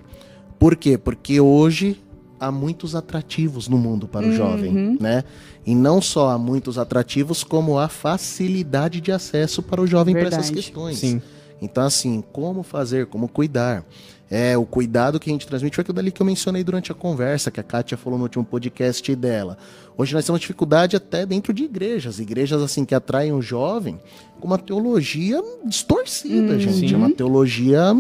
Por 0.59 0.75
quê? 0.75 0.97
Porque 0.97 1.39
hoje 1.39 2.01
há 2.39 2.51
muitos 2.51 2.95
atrativos 2.95 3.67
no 3.67 3.77
mundo 3.77 4.07
para 4.07 4.25
o 4.25 4.29
Uhum. 4.29 4.35
jovem, 4.35 4.97
né? 4.99 5.23
E 5.65 5.73
não 5.73 6.01
só 6.01 6.29
há 6.31 6.37
muitos 6.37 6.77
atrativos, 6.77 7.43
como 7.43 7.77
há 7.79 7.87
facilidade 7.87 8.99
de 8.99 9.11
acesso 9.11 9.61
para 9.61 9.81
o 9.81 9.87
jovem 9.87 10.13
para 10.13 10.23
essas 10.27 10.47
Verdade. 10.49 10.53
questões. 10.55 10.97
Sim. 10.97 11.21
Então, 11.61 11.83
assim, 11.83 12.23
como 12.31 12.63
fazer, 12.63 13.07
como 13.07 13.27
cuidar. 13.27 13.83
É, 14.29 14.57
o 14.57 14.65
cuidado 14.65 15.19
que 15.21 15.29
a 15.29 15.33
gente 15.33 15.47
transmite 15.47 15.75
foi 15.75 15.81
aquilo 15.83 15.95
dali 15.95 16.11
que 16.11 16.21
eu 16.21 16.25
mencionei 16.25 16.61
durante 16.61 16.91
a 16.91 16.95
conversa, 16.95 17.49
que 17.49 17.61
a 17.61 17.63
Kátia 17.63 17.95
falou 17.97 18.19
no 18.19 18.25
último 18.25 18.43
podcast 18.43 19.15
dela. 19.15 19.57
Hoje 19.97 20.13
nós 20.13 20.25
temos 20.25 20.41
dificuldade 20.41 20.97
até 20.97 21.25
dentro 21.25 21.53
de 21.53 21.63
igrejas. 21.63 22.19
Igrejas, 22.19 22.61
assim, 22.61 22.83
que 22.83 22.93
atraem 22.93 23.31
o 23.31 23.41
jovem 23.41 23.99
com 24.39 24.47
uma 24.47 24.57
teologia 24.57 25.41
distorcida, 25.65 26.55
Hum, 26.55 26.59
gente. 26.59 26.89
sim. 26.89 26.93
É 26.93 26.97
uma 26.97 27.09
teologia 27.11 27.93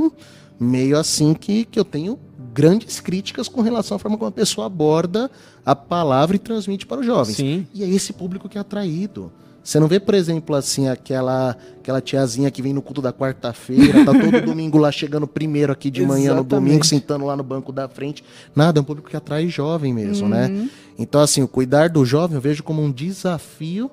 meio 0.59 0.97
assim 0.99 1.33
que, 1.33 1.63
que 1.65 1.79
eu 1.79 1.85
tenho 1.85 2.19
grandes 2.53 2.99
críticas 2.99 3.47
com 3.47 3.61
relação 3.61 3.95
à 3.95 3.99
forma 3.99 4.17
como 4.17 4.27
a 4.29 4.31
pessoa 4.31 4.67
aborda 4.67 5.31
a 5.65 5.75
palavra 5.75 6.35
e 6.35 6.39
transmite 6.39 6.85
para 6.85 6.99
os 6.99 7.05
jovens. 7.05 7.37
Sim. 7.37 7.65
E 7.73 7.83
é 7.83 7.87
esse 7.87 8.11
público 8.11 8.49
que 8.49 8.57
é 8.57 8.61
atraído. 8.61 9.31
Você 9.67 9.81
não 9.81 9.87
vê, 9.89 9.99
por 9.99 10.15
exemplo, 10.15 10.55
assim, 10.55 10.87
aquela, 10.87 11.57
aquela 11.81 11.99
tiazinha 11.99 12.49
que 12.49 12.61
vem 12.61 12.71
no 12.71 12.81
culto 12.81 13.01
da 13.01 13.11
quarta-feira, 13.11 14.05
tá 14.05 14.13
todo 14.13 14.39
domingo 14.45 14.77
lá 14.77 14.89
chegando 14.93 15.27
primeiro 15.27 15.73
aqui 15.73 15.91
de 15.91 16.05
manhã 16.05 16.33
no 16.35 16.39
Exatamente. 16.39 16.47
domingo, 16.47 16.85
sentando 16.85 17.25
lá 17.25 17.35
no 17.35 17.43
banco 17.43 17.73
da 17.73 17.85
frente. 17.89 18.23
Nada, 18.55 18.79
é 18.79 18.81
um 18.81 18.83
público 18.85 19.09
que 19.09 19.17
atrai 19.17 19.49
jovem 19.49 19.93
mesmo, 19.93 20.29
né? 20.29 20.69
Então, 20.97 21.19
assim, 21.19 21.43
o 21.43 21.49
cuidar 21.49 21.89
do 21.89 22.05
jovem 22.05 22.35
eu 22.35 22.41
vejo 22.41 22.63
como 22.63 22.81
um 22.81 22.89
desafio 22.89 23.91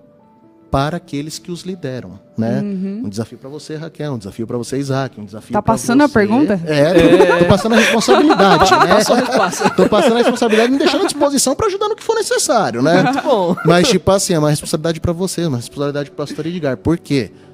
para 0.74 0.96
aqueles 0.96 1.38
que 1.38 1.52
os 1.52 1.62
lideram, 1.62 2.18
né? 2.37 2.60
Um 2.60 3.08
desafio 3.08 3.38
para 3.38 3.48
você, 3.48 3.76
Raquel, 3.76 4.14
um 4.14 4.18
desafio 4.18 4.44
para 4.44 4.58
você, 4.58 4.76
Isaac, 4.76 5.20
um 5.20 5.24
desafio 5.24 5.52
Tá 5.52 5.62
passando 5.62 6.02
a 6.02 6.08
você. 6.08 6.14
pergunta? 6.14 6.60
É, 6.66 6.92
tô, 6.94 7.38
tô 7.38 7.44
passando 7.44 7.74
a 7.74 7.78
responsabilidade, 7.78 8.70
né? 8.72 9.04
Tô 9.76 9.88
passando 9.88 10.14
a 10.14 10.18
responsabilidade 10.18 10.68
e 10.70 10.72
me 10.72 10.78
deixando 10.78 11.02
à 11.02 11.04
disposição 11.04 11.54
para 11.54 11.68
ajudar 11.68 11.88
no 11.88 11.94
que 11.94 12.02
for 12.02 12.16
necessário, 12.16 12.82
né? 12.82 13.04
Muito 13.04 13.22
bom. 13.22 13.54
Mas, 13.64 13.87
tipo 13.87 14.10
assim, 14.10 14.34
é 14.34 14.38
uma 14.40 14.50
responsabilidade 14.50 15.00
pra 15.00 15.12
você, 15.12 15.46
uma 15.46 15.58
responsabilidade 15.58 16.10
pro 16.10 16.26
pastor 16.26 16.44
Edgar. 16.44 16.76
Por 16.76 16.98
quê? 16.98 17.30
Porque 17.30 17.54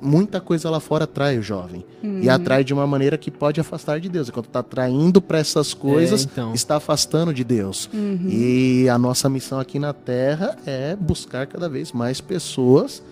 muita 0.00 0.40
coisa 0.40 0.68
lá 0.68 0.80
fora 0.80 1.04
atrai 1.04 1.38
o 1.38 1.42
jovem. 1.42 1.84
E 2.02 2.28
atrai 2.28 2.62
de 2.64 2.74
uma 2.74 2.86
maneira 2.86 3.16
que 3.16 3.30
pode 3.30 3.60
afastar 3.60 3.98
de 4.00 4.08
Deus. 4.08 4.28
Enquanto 4.28 4.48
tá 4.48 4.58
atraindo 4.60 5.20
pra 5.22 5.38
essas 5.38 5.72
coisas, 5.72 6.22
É, 6.22 6.28
então. 6.30 6.52
está 6.54 6.76
afastando 6.76 7.32
de 7.32 7.44
Deus. 7.44 7.88
E 8.28 8.88
a 8.88 8.98
nossa 8.98 9.28
missão 9.28 9.58
aqui 9.58 9.78
na 9.78 9.92
Terra 9.92 10.56
é 10.66 10.94
buscar 10.96 11.46
cada 11.46 11.68
vez 11.68 11.92
mais 11.92 12.20
pessoas 12.20 13.02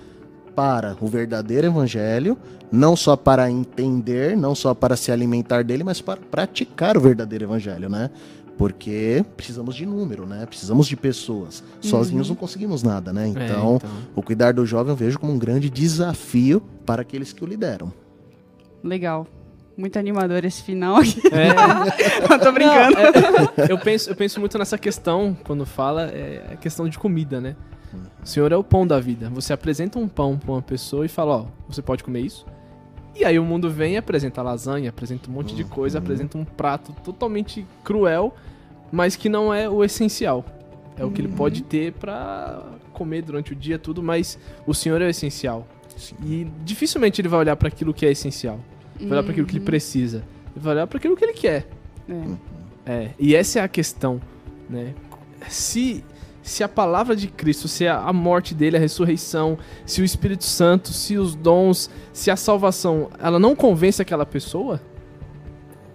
para 0.55 0.97
o 1.01 1.07
verdadeiro 1.07 1.67
evangelho, 1.67 2.37
não 2.71 2.95
só 2.95 3.17
para 3.17 3.51
entender, 3.51 4.37
não 4.37 4.55
só 4.55 4.75
para 4.75 4.97
se 4.97 5.11
alimentar 5.11 5.65
dele, 5.65 5.83
mas 5.83 6.01
para 6.03 6.21
praticar 6.31 6.97
o 6.97 7.01
verdadeiro 7.01 7.45
evangelho, 7.47 7.89
né? 7.89 8.11
Porque 8.63 9.25
precisamos 9.37 9.75
de 9.75 9.85
número, 9.85 10.25
né? 10.25 10.47
Precisamos 10.47 10.87
de 10.87 10.97
pessoas. 10.97 11.65
Sozinhos 11.81 12.29
não 12.29 12.37
conseguimos 12.37 12.85
nada, 12.85 13.13
né? 13.13 13.27
É, 13.27 13.29
Então, 13.29 13.75
então. 13.75 13.91
o 14.15 14.23
cuidar 14.23 14.53
do 14.53 14.65
jovem 14.65 14.93
eu 14.93 14.97
vejo 14.97 15.19
como 15.19 15.33
um 15.33 15.39
grande 15.39 15.69
desafio 15.69 16.63
para 16.87 17.03
aqueles 17.03 17.33
que 17.33 17.43
o 17.43 17.47
lideram. 17.47 17.93
Legal. 18.85 19.27
Muito 19.77 19.99
animador 19.99 20.45
esse 20.45 20.63
final 20.63 20.95
aqui. 20.99 21.21
É, 21.33 22.33
Eu 22.33 22.39
tô 22.39 22.53
brincando. 22.53 22.95
Não, 22.95 23.65
é, 23.65 23.73
eu, 23.73 23.79
penso, 23.81 24.11
eu 24.11 24.15
penso 24.15 24.39
muito 24.39 24.57
nessa 24.57 24.79
questão, 24.79 25.37
quando 25.43 25.67
fala, 25.67 26.03
é 26.03 26.51
a 26.53 26.57
questão 26.57 26.89
de 26.89 26.97
comida, 27.01 27.41
né? 27.41 27.57
O 28.23 28.27
Senhor 28.29 28.53
é 28.53 28.57
o 28.57 28.63
pão 28.63 28.87
da 28.87 29.01
vida. 29.01 29.29
Você 29.31 29.53
apresenta 29.53 29.99
um 29.99 30.07
pão 30.07 30.39
pra 30.39 30.53
uma 30.53 30.63
pessoa 30.63 31.05
e 31.05 31.09
fala, 31.09 31.35
ó, 31.39 31.47
você 31.69 31.83
pode 31.83 32.05
comer 32.05 32.21
isso? 32.21 32.47
E 33.15 33.25
aí 33.25 33.39
o 33.39 33.45
mundo 33.45 33.71
vem 33.71 33.95
e 33.95 33.97
apresenta 33.97 34.43
lasanha, 34.43 34.91
apresenta 34.91 35.31
um 35.31 35.35
monte 35.35 35.55
de 35.55 35.65
coisa, 35.65 35.99
apresenta 35.99 36.39
um 36.39 36.45
prato 36.45 36.93
totalmente 37.05 37.67
cruel, 37.85 38.35
mas 38.91 39.17
que 39.17 39.29
não 39.29 39.53
é 39.53 39.69
o 39.69 39.85
essencial. 39.85 40.45
É 40.97 41.05
o 41.05 41.11
que 41.11 41.21
ele 41.21 41.29
pode 41.29 41.63
ter 41.63 41.93
pra 41.93 42.63
comer 42.93 43.23
durante 43.23 43.53
o 43.53 43.57
dia, 43.57 43.79
tudo, 43.79 44.03
mas 44.03 44.39
o 44.67 44.75
Senhor 44.75 45.01
é 45.01 45.07
o 45.07 45.09
essencial. 45.09 45.67
E 46.25 46.47
dificilmente 46.65 47.21
ele 47.21 47.29
vai 47.29 47.41
olhar 47.41 47.57
pra 47.57 47.69
aquilo 47.69 47.93
que 47.93 48.07
é 48.07 48.11
essencial. 48.11 48.59
Vai 48.99 49.13
olhar 49.13 49.23
pra 49.23 49.33
aquilo 49.33 49.47
que 49.47 49.57
ele 49.57 49.65
precisa. 49.65 50.19
Ele 50.55 50.65
vai 50.65 50.75
olhar 50.75 50.87
pra 50.87 50.99
aquilo 50.99 51.17
que 51.17 51.25
ele 51.25 51.33
quer. 51.33 51.67
É. 52.09 52.53
É, 52.85 53.11
e 53.19 53.35
essa 53.35 53.61
é 53.61 53.63
a 53.63 53.69
questão, 53.69 54.21
né? 54.69 54.95
Se, 55.49 56.05
se 56.43 56.65
a 56.65 56.69
palavra 56.69 57.15
de 57.15 57.29
Cristo, 57.29 57.69
se 57.69 57.87
a, 57.87 58.13
morte 58.13 58.55
dele, 58.55 58.77
a 58.77 58.81
ressurreição, 58.81 59.57
se 59.87 60.03
o 60.03 60.05
Espírito 60.05 60.45
Santo, 60.45 60.89
se 60.93 61.17
os 61.17 61.35
dons, 61.35 61.89
se 62.13 62.31
a 62.31 62.37
salvação, 62.37 63.09
ela 63.19 63.39
não 63.39 63.55
convence 63.55 64.03
aquela 64.03 64.27
pessoa, 64.27 64.81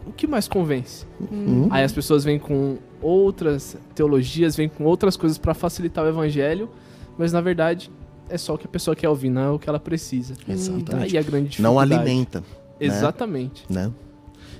o 0.05 0.11
que 0.13 0.25
mais 0.25 0.47
convence? 0.47 1.05
Hum? 1.31 1.67
Aí 1.69 1.83
as 1.83 1.91
pessoas 1.91 2.23
vêm 2.23 2.39
com 2.39 2.77
outras 3.01 3.75
teologias, 3.93 4.55
vêm 4.55 4.69
com 4.69 4.85
outras 4.85 5.17
coisas 5.17 5.37
pra 5.37 5.53
facilitar 5.53 6.05
o 6.05 6.07
evangelho, 6.07 6.69
mas 7.17 7.33
na 7.33 7.41
verdade 7.41 7.91
é 8.29 8.37
só 8.37 8.55
o 8.55 8.57
que 8.57 8.65
a 8.65 8.69
pessoa 8.69 8.95
quer 8.95 9.09
ouvir, 9.09 9.29
não 9.29 9.41
é 9.41 9.49
o 9.51 9.59
que 9.59 9.67
ela 9.69 9.79
precisa. 9.79 10.33
E 10.33 10.45
tá 10.45 10.53
Exatamente. 10.53 11.15
aí 11.15 11.17
a 11.17 11.21
grande 11.21 11.61
Não 11.61 11.73
dificuldade. 11.73 11.93
alimenta, 11.93 12.43
Exatamente. 12.79 13.65
né? 13.69 13.91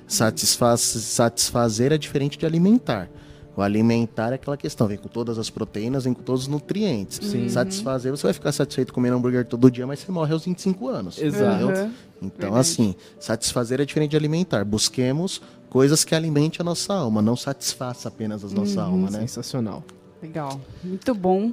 Satisfaz, 0.06 0.82
satisfazer 0.82 1.92
é 1.92 1.98
diferente 1.98 2.38
de 2.38 2.46
alimentar. 2.46 3.10
O 3.58 3.62
alimentar 3.64 4.34
é 4.34 4.36
aquela 4.36 4.56
questão, 4.56 4.88
vem 4.88 5.00
com 5.00 5.08
todas 5.08 5.40
as 5.40 5.50
proteínas, 5.50 6.04
vem 6.04 6.14
com 6.14 6.22
todos 6.22 6.44
os 6.44 6.48
nutrientes. 6.48 7.20
Sim. 7.28 7.50
Satisfazer, 7.50 8.12
você 8.12 8.28
vai 8.28 8.34
ficar 8.34 8.52
satisfeito 8.52 8.94
comendo 8.94 9.16
hambúrguer 9.16 9.48
todo 9.48 9.72
dia, 9.72 9.88
mas 9.88 9.98
você 9.98 10.12
morre 10.12 10.32
aos 10.32 10.46
25 10.46 10.88
anos. 10.88 11.20
Exato. 11.20 11.66
Uhum. 11.66 11.92
Então, 12.22 12.52
Verdade. 12.52 12.60
assim, 12.60 12.96
satisfazer 13.20 13.82
é 13.82 13.86
diferente 13.86 14.12
de 14.12 14.18
alimentar. 14.18 14.64
Busquemos 14.64 15.42
coisas 15.72 16.06
que 16.06 16.14
alimentem 16.14 16.60
a 16.60 16.64
nossa 16.64 16.94
alma, 16.94 17.20
não 17.20 17.36
satisfaça 17.36 18.10
apenas 18.10 18.44
a 18.44 18.48
nossa 18.50 18.84
alma, 18.84 19.10
né? 19.10 19.22
Sensacional. 19.22 19.84
Legal. 20.22 20.62
Muito 20.84 21.16
bom. 21.16 21.52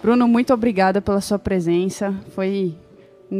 Bruno, 0.00 0.28
muito 0.28 0.54
obrigada 0.54 1.02
pela 1.02 1.20
sua 1.20 1.38
presença. 1.38 2.14
Foi 2.32 2.76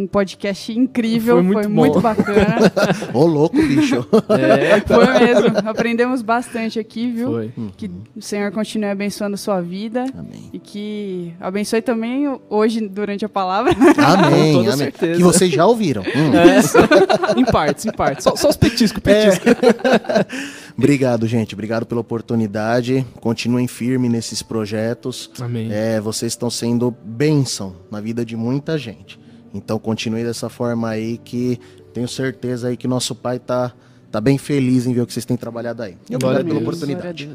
um 0.02 0.06
podcast 0.06 0.72
incrível, 0.72 1.36
Foi 1.36 1.44
foi 1.44 1.52
muito 1.66 1.70
muito, 1.70 1.94
bom. 1.94 2.00
bacana. 2.00 2.72
Ô, 3.14 3.24
louco, 3.26 3.56
bicho. 3.56 4.06
É, 4.28 4.80
foi 4.80 5.06
mesmo. 5.26 5.68
Aprendemos 5.68 6.22
bastante 6.22 6.78
aqui, 6.78 7.10
viu? 7.10 7.30
foi. 7.30 7.52
Que 7.76 7.90
o 8.16 8.20
Senhor 8.22 8.50
continue 8.52 8.90
abençoando 8.90 9.34
a 9.34 9.38
sua 9.38 9.60
vida 9.60 10.04
Amém. 10.16 10.50
e 10.52 10.58
que 10.58 11.32
abençoe 11.40 11.80
também 11.82 12.38
hoje 12.50 12.86
durante 12.88 13.24
a 13.24 13.28
palavra. 13.28 13.72
Amém, 13.72 14.52
Com 14.54 14.58
toda 14.60 14.74
amém. 14.74 14.84
certeza. 14.86 15.16
Que 15.16 15.22
vocês 15.22 15.50
já 15.52 15.66
ouviram. 15.66 16.02
Hum. 16.02 16.32
É, 16.34 17.40
em 17.40 17.44
partes, 17.44 17.86
em 17.86 17.92
partes. 17.92 18.24
Só, 18.24 18.34
só 18.36 18.48
os 18.48 18.56
petiscos, 18.56 19.00
petiscos. 19.00 19.52
Obrigado, 20.76 21.26
gente. 21.26 21.54
Obrigado 21.54 21.86
pela 21.86 22.00
oportunidade. 22.00 23.06
Continuem 23.20 23.66
firmes 23.68 24.10
nesses 24.10 24.42
projetos. 24.42 25.30
Amém. 25.40 25.68
É, 25.70 26.00
vocês 26.00 26.32
estão 26.32 26.50
sendo 26.50 26.90
bênção 27.04 27.76
na 27.90 28.00
vida 28.00 28.24
de 28.24 28.36
muita 28.36 28.76
gente. 28.76 29.18
Então 29.54 29.78
continue 29.78 30.24
dessa 30.24 30.48
forma 30.48 30.88
aí 30.88 31.16
que 31.18 31.60
tenho 31.92 32.08
certeza 32.08 32.68
aí 32.68 32.76
que 32.76 32.88
nosso 32.88 33.14
pai 33.14 33.38
tá, 33.38 33.72
tá 34.10 34.20
bem 34.20 34.36
feliz 34.36 34.84
em 34.84 34.92
ver 34.92 35.02
o 35.02 35.06
que 35.06 35.12
vocês 35.12 35.24
têm 35.24 35.36
trabalhado 35.36 35.82
aí. 35.82 35.96
E 36.10 36.16
obrigado 36.16 36.44
pela 36.44 36.58
oportunidade. 36.58 37.30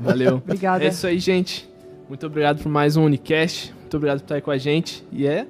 Valeu. 0.00 0.36
Obrigada. 0.46 0.84
É 0.84 0.88
isso 0.88 1.06
aí, 1.06 1.18
gente. 1.18 1.68
Muito 2.08 2.24
obrigado 2.24 2.62
por 2.62 2.70
mais 2.70 2.96
um 2.96 3.04
Unicast. 3.04 3.74
Muito 3.80 3.96
obrigado 3.96 4.18
por 4.20 4.24
estar 4.24 4.34
aí 4.36 4.40
com 4.40 4.50
a 4.52 4.58
gente. 4.58 5.04
E 5.10 5.26
é. 5.26 5.46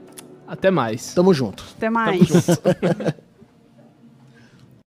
Até 0.47 0.71
mais. 0.71 1.13
Tamo 1.13 1.35
junto. 1.35 1.63
Até 1.77 1.91
mais. 1.91 2.27
Tamo 2.27 2.41
junto. 2.41 3.15